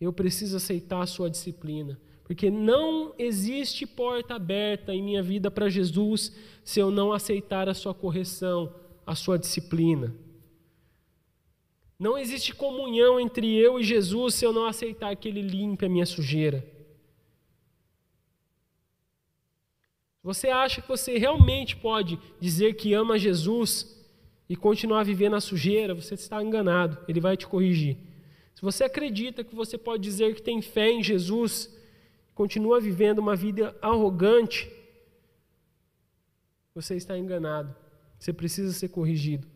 eu 0.00 0.12
preciso 0.12 0.56
aceitar 0.56 1.00
a 1.02 1.06
sua 1.06 1.30
disciplina. 1.30 2.00
Porque 2.24 2.50
não 2.50 3.14
existe 3.18 3.86
porta 3.86 4.34
aberta 4.34 4.94
em 4.94 5.02
minha 5.02 5.22
vida 5.22 5.50
para 5.50 5.68
Jesus 5.68 6.32
se 6.62 6.78
eu 6.78 6.90
não 6.90 7.12
aceitar 7.12 7.68
a 7.68 7.74
sua 7.74 7.94
correção, 7.94 8.74
a 9.06 9.14
sua 9.14 9.38
disciplina. 9.38 10.14
Não 11.98 12.18
existe 12.18 12.54
comunhão 12.54 13.18
entre 13.18 13.56
eu 13.56 13.80
e 13.80 13.82
Jesus 13.82 14.34
se 14.34 14.44
eu 14.44 14.52
não 14.52 14.66
aceitar 14.66 15.16
que 15.16 15.26
Ele 15.26 15.40
limpe 15.40 15.86
a 15.86 15.88
minha 15.88 16.06
sujeira. 16.06 16.64
Você 20.22 20.48
acha 20.48 20.82
que 20.82 20.88
você 20.88 21.16
realmente 21.16 21.74
pode 21.76 22.18
dizer 22.38 22.74
que 22.74 22.92
ama 22.92 23.18
Jesus 23.18 23.97
e 24.48 24.56
continuar 24.56 25.04
vivendo 25.04 25.32
na 25.32 25.40
sujeira, 25.40 25.94
você 25.94 26.14
está 26.14 26.42
enganado, 26.42 26.98
ele 27.06 27.20
vai 27.20 27.36
te 27.36 27.46
corrigir. 27.46 27.96
Se 28.54 28.62
você 28.62 28.84
acredita 28.84 29.44
que 29.44 29.54
você 29.54 29.76
pode 29.76 30.02
dizer 30.02 30.34
que 30.34 30.42
tem 30.42 30.60
fé 30.62 30.90
em 30.90 31.02
Jesus, 31.02 31.72
continua 32.34 32.80
vivendo 32.80 33.18
uma 33.18 33.36
vida 33.36 33.76
arrogante, 33.80 34.70
você 36.74 36.96
está 36.96 37.16
enganado. 37.16 37.74
Você 38.18 38.32
precisa 38.32 38.72
ser 38.72 38.88
corrigido. 38.88 39.46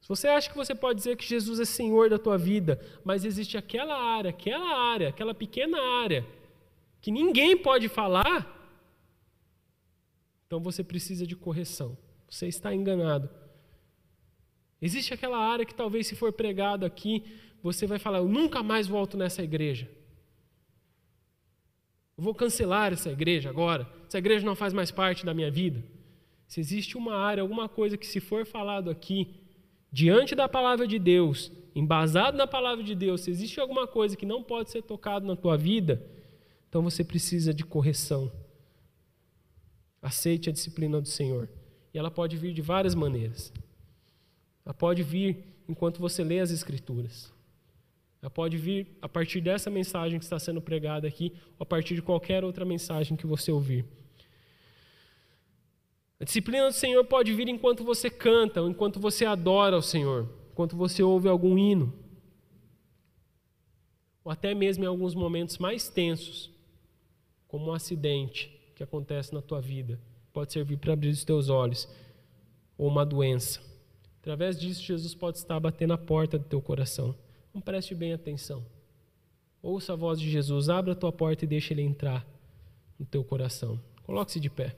Se 0.00 0.08
você 0.08 0.28
acha 0.28 0.48
que 0.48 0.56
você 0.56 0.74
pode 0.74 0.98
dizer 0.98 1.16
que 1.16 1.26
Jesus 1.26 1.60
é 1.60 1.64
Senhor 1.64 2.08
da 2.08 2.18
tua 2.18 2.38
vida, 2.38 2.80
mas 3.04 3.24
existe 3.24 3.58
aquela 3.58 3.94
área, 3.94 4.30
aquela 4.30 4.78
área, 4.92 5.08
aquela 5.08 5.34
pequena 5.34 5.78
área 6.02 6.26
que 7.00 7.10
ninguém 7.10 7.56
pode 7.56 7.88
falar, 7.88 8.54
então 10.46 10.60
você 10.60 10.82
precisa 10.82 11.26
de 11.26 11.36
correção. 11.36 11.96
Você 12.28 12.46
está 12.46 12.74
enganado. 12.74 13.28
Existe 14.80 15.12
aquela 15.12 15.38
área 15.38 15.64
que 15.64 15.74
talvez 15.74 16.06
se 16.06 16.14
for 16.14 16.32
pregado 16.32 16.86
aqui, 16.86 17.24
você 17.62 17.86
vai 17.86 17.98
falar: 17.98 18.18
"Eu 18.18 18.28
nunca 18.28 18.62
mais 18.62 18.86
volto 18.86 19.16
nessa 19.16 19.42
igreja". 19.42 19.88
Eu 22.16 22.24
vou 22.24 22.34
cancelar 22.34 22.92
essa 22.92 23.10
igreja 23.10 23.48
agora. 23.48 23.88
Essa 24.08 24.18
igreja 24.18 24.44
não 24.44 24.56
faz 24.56 24.72
mais 24.72 24.90
parte 24.90 25.24
da 25.24 25.32
minha 25.32 25.50
vida. 25.50 25.84
Se 26.48 26.58
existe 26.58 26.96
uma 26.96 27.14
área, 27.14 27.42
alguma 27.42 27.68
coisa 27.68 27.96
que 27.96 28.06
se 28.06 28.18
for 28.18 28.44
falado 28.44 28.90
aqui, 28.90 29.34
diante 29.92 30.34
da 30.34 30.48
palavra 30.48 30.86
de 30.86 30.98
Deus, 30.98 31.52
embasado 31.74 32.36
na 32.36 32.46
palavra 32.46 32.82
de 32.82 32.94
Deus, 32.94 33.20
se 33.20 33.30
existe 33.30 33.60
alguma 33.60 33.86
coisa 33.86 34.16
que 34.16 34.26
não 34.26 34.42
pode 34.42 34.70
ser 34.70 34.82
tocado 34.82 35.26
na 35.26 35.36
tua 35.36 35.56
vida, 35.56 36.04
então 36.68 36.82
você 36.82 37.04
precisa 37.04 37.54
de 37.54 37.64
correção. 37.64 38.32
Aceite 40.02 40.48
a 40.48 40.52
disciplina 40.52 41.00
do 41.00 41.08
Senhor. 41.08 41.48
E 41.94 41.98
ela 41.98 42.10
pode 42.10 42.36
vir 42.36 42.52
de 42.52 42.62
várias 42.62 42.94
maneiras. 42.94 43.52
Ela 44.68 44.74
pode 44.74 45.02
vir 45.02 45.46
enquanto 45.66 45.98
você 45.98 46.22
lê 46.22 46.40
as 46.40 46.50
Escrituras. 46.50 47.32
Ela 48.20 48.28
pode 48.28 48.58
vir 48.58 48.98
a 49.00 49.08
partir 49.08 49.40
dessa 49.40 49.70
mensagem 49.70 50.18
que 50.18 50.26
está 50.26 50.38
sendo 50.38 50.60
pregada 50.60 51.08
aqui, 51.08 51.32
ou 51.58 51.62
a 51.62 51.64
partir 51.64 51.94
de 51.94 52.02
qualquer 52.02 52.44
outra 52.44 52.66
mensagem 52.66 53.16
que 53.16 53.26
você 53.26 53.50
ouvir. 53.50 53.86
A 56.20 56.24
disciplina 56.24 56.66
do 56.66 56.74
Senhor 56.74 57.02
pode 57.06 57.32
vir 57.32 57.48
enquanto 57.48 57.82
você 57.82 58.10
canta, 58.10 58.60
ou 58.60 58.68
enquanto 58.68 59.00
você 59.00 59.24
adora 59.24 59.74
o 59.74 59.80
Senhor, 59.80 60.28
enquanto 60.52 60.76
você 60.76 61.02
ouve 61.02 61.30
algum 61.30 61.56
hino, 61.56 61.90
ou 64.22 64.30
até 64.30 64.52
mesmo 64.52 64.84
em 64.84 64.86
alguns 64.86 65.14
momentos 65.14 65.56
mais 65.56 65.88
tensos, 65.88 66.50
como 67.46 67.70
um 67.70 67.72
acidente 67.72 68.54
que 68.76 68.82
acontece 68.82 69.32
na 69.32 69.40
tua 69.40 69.62
vida. 69.62 69.98
Pode 70.30 70.52
servir 70.52 70.76
para 70.76 70.92
abrir 70.92 71.08
os 71.08 71.24
teus 71.24 71.48
olhos, 71.48 71.88
ou 72.76 72.86
uma 72.86 73.06
doença. 73.06 73.66
Através 74.20 74.58
disso, 74.58 74.82
Jesus 74.82 75.14
pode 75.14 75.38
estar 75.38 75.58
batendo 75.60 75.92
a 75.92 75.98
porta 75.98 76.38
do 76.38 76.44
teu 76.44 76.60
coração. 76.60 77.14
Então 77.50 77.60
preste 77.60 77.94
bem 77.94 78.12
atenção. 78.12 78.64
Ouça 79.62 79.92
a 79.92 79.96
voz 79.96 80.20
de 80.20 80.30
Jesus, 80.30 80.68
abra 80.68 80.92
a 80.92 80.96
tua 80.96 81.12
porta 81.12 81.44
e 81.44 81.48
deixe 81.48 81.72
ele 81.72 81.82
entrar 81.82 82.26
no 82.98 83.06
teu 83.06 83.24
coração. 83.24 83.80
Coloque-se 84.04 84.40
de 84.40 84.50
pé. 84.50 84.76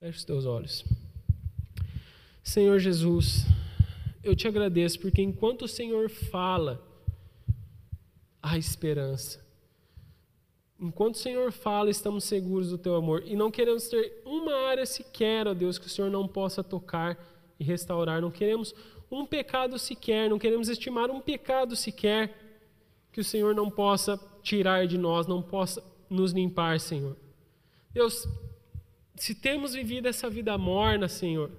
Feche 0.00 0.18
os 0.18 0.24
teus 0.24 0.44
olhos. 0.44 0.84
Senhor 2.42 2.78
Jesus, 2.78 3.44
eu 4.22 4.36
te 4.36 4.46
agradeço 4.46 5.00
porque 5.00 5.22
enquanto 5.22 5.62
o 5.62 5.68
Senhor 5.68 6.08
fala, 6.08 6.80
há 8.40 8.56
esperança. 8.56 9.45
Enquanto 10.78 11.14
o 11.14 11.18
Senhor 11.18 11.50
fala, 11.52 11.88
estamos 11.88 12.24
seguros 12.24 12.70
do 12.70 12.76
teu 12.76 12.96
amor 12.96 13.22
e 13.26 13.34
não 13.34 13.50
queremos 13.50 13.88
ter 13.88 14.20
uma 14.24 14.54
área 14.68 14.84
sequer, 14.84 15.46
ó 15.46 15.54
Deus, 15.54 15.78
que 15.78 15.86
o 15.86 15.90
Senhor 15.90 16.10
não 16.10 16.28
possa 16.28 16.62
tocar 16.62 17.18
e 17.58 17.64
restaurar. 17.64 18.20
Não 18.20 18.30
queremos 18.30 18.74
um 19.10 19.24
pecado 19.24 19.78
sequer, 19.78 20.28
não 20.28 20.38
queremos 20.38 20.68
estimar 20.68 21.10
um 21.10 21.20
pecado 21.20 21.74
sequer 21.74 22.34
que 23.10 23.20
o 23.20 23.24
Senhor 23.24 23.54
não 23.54 23.70
possa 23.70 24.20
tirar 24.42 24.86
de 24.86 24.98
nós, 24.98 25.26
não 25.26 25.40
possa 25.40 25.82
nos 26.10 26.32
limpar, 26.32 26.78
Senhor. 26.78 27.16
Deus, 27.92 28.28
se 29.14 29.34
temos 29.34 29.72
vivido 29.72 30.06
essa 30.06 30.28
vida 30.28 30.58
morna, 30.58 31.08
Senhor, 31.08 31.50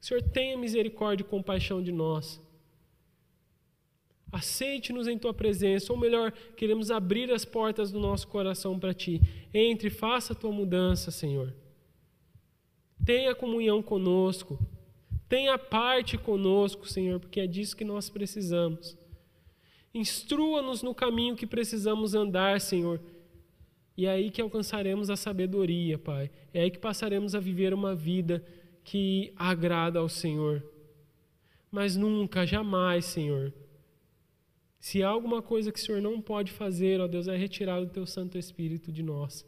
Senhor, 0.00 0.22
tenha 0.22 0.56
misericórdia 0.56 1.22
e 1.22 1.28
compaixão 1.28 1.82
de 1.82 1.92
nós. 1.92 2.40
Aceite-nos 4.30 5.06
em 5.08 5.18
tua 5.18 5.32
presença, 5.32 5.92
ou 5.92 5.98
melhor, 5.98 6.32
queremos 6.56 6.90
abrir 6.90 7.30
as 7.30 7.44
portas 7.44 7.90
do 7.90 8.00
nosso 8.00 8.28
coração 8.28 8.78
para 8.78 8.92
ti. 8.92 9.20
Entre, 9.54 9.88
faça 9.88 10.32
a 10.32 10.36
tua 10.36 10.50
mudança, 10.50 11.10
Senhor. 11.10 11.54
Tenha 13.04 13.34
comunhão 13.34 13.82
conosco. 13.82 14.58
Tenha 15.28 15.58
parte 15.58 16.18
conosco, 16.18 16.88
Senhor, 16.88 17.18
porque 17.18 17.40
é 17.40 17.46
disso 17.46 17.76
que 17.76 17.84
nós 17.84 18.10
precisamos. 18.10 18.96
Instrua-nos 19.94 20.82
no 20.82 20.94
caminho 20.94 21.36
que 21.36 21.46
precisamos 21.46 22.14
andar, 22.14 22.60
Senhor 22.60 23.00
e 23.96 24.04
é 24.04 24.10
aí 24.10 24.30
que 24.30 24.42
alcançaremos 24.42 25.08
a 25.08 25.16
sabedoria, 25.16 25.98
Pai. 25.98 26.30
É 26.52 26.60
aí 26.62 26.70
que 26.70 26.78
passaremos 26.78 27.34
a 27.34 27.40
viver 27.40 27.72
uma 27.72 27.94
vida 27.94 28.44
que 28.84 29.32
agrada 29.34 29.98
ao 29.98 30.08
Senhor. 30.08 30.62
Mas 31.70 31.96
nunca, 31.96 32.44
jamais, 32.44 33.06
Senhor. 33.06 33.52
Se 34.78 35.02
há 35.02 35.08
alguma 35.08 35.42
coisa 35.42 35.72
que 35.72 35.78
o 35.78 35.82
Senhor 35.82 36.00
não 36.00 36.20
pode 36.20 36.52
fazer, 36.52 37.00
ó 37.00 37.06
Deus, 37.06 37.28
é 37.28 37.36
retirar 37.36 37.80
o 37.80 37.88
teu 37.88 38.06
Santo 38.06 38.38
Espírito 38.38 38.92
de 38.92 39.02
nós. 39.02 39.44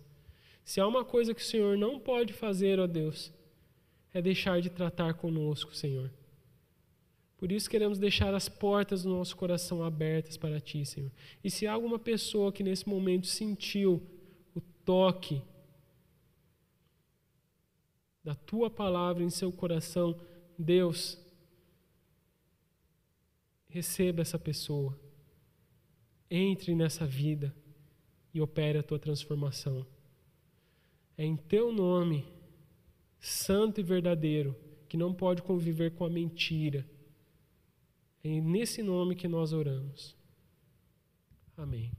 Se 0.65 0.81
há 0.81 0.87
uma 0.87 1.05
coisa 1.05 1.35
que 1.35 1.41
o 1.41 1.45
Senhor 1.45 1.77
não 1.77 1.99
pode 1.99 2.33
fazer, 2.33 2.79
ó 2.81 2.87
Deus, 2.87 3.33
é 4.13 4.21
deixar 4.21 4.61
de 4.61 4.71
tratar 4.71 5.15
conosco, 5.15 5.75
Senhor. 5.75 6.11
Por 7.37 7.53
isso 7.53 7.71
queremos 7.71 7.99
deixar 7.99 8.35
as 8.35 8.49
portas 8.49 9.05
do 9.05 9.11
nosso 9.11 9.37
coração 9.37 9.83
abertas 9.85 10.37
para 10.37 10.61
Ti, 10.61 10.85
Senhor. 10.85 11.13
E 11.43 11.51
se 11.51 11.67
há 11.67 11.73
alguma 11.73 11.99
pessoa 11.99 12.53
que 12.53 12.65
nesse 12.65 12.89
momento 12.89 13.27
sentiu 13.27 14.03
toque 14.89 15.43
da 18.25 18.35
tua 18.35 18.71
palavra 18.71 19.23
em 19.23 19.29
seu 19.29 19.53
coração, 19.53 20.19
Deus, 20.59 21.19
receba 23.69 24.23
essa 24.23 24.39
pessoa, 24.39 24.99
entre 26.31 26.75
nessa 26.75 27.07
vida 27.07 27.55
e 28.33 28.41
opere 28.41 28.79
a 28.79 28.83
tua 28.83 28.99
transformação. 28.99 29.87
É 31.17 31.25
em 31.25 31.37
teu 31.37 31.73
nome, 31.73 32.25
santo 33.19 33.81
e 33.81 33.83
verdadeiro, 33.83 34.55
que 34.89 34.97
não 34.97 35.13
pode 35.13 35.43
conviver 35.43 35.93
com 35.93 36.05
a 36.05 36.11
mentira. 36.11 36.89
É 38.23 38.41
nesse 38.41 38.83
nome 38.83 39.15
que 39.15 39.29
nós 39.29 39.53
oramos. 39.53 40.17
Amém. 41.57 41.91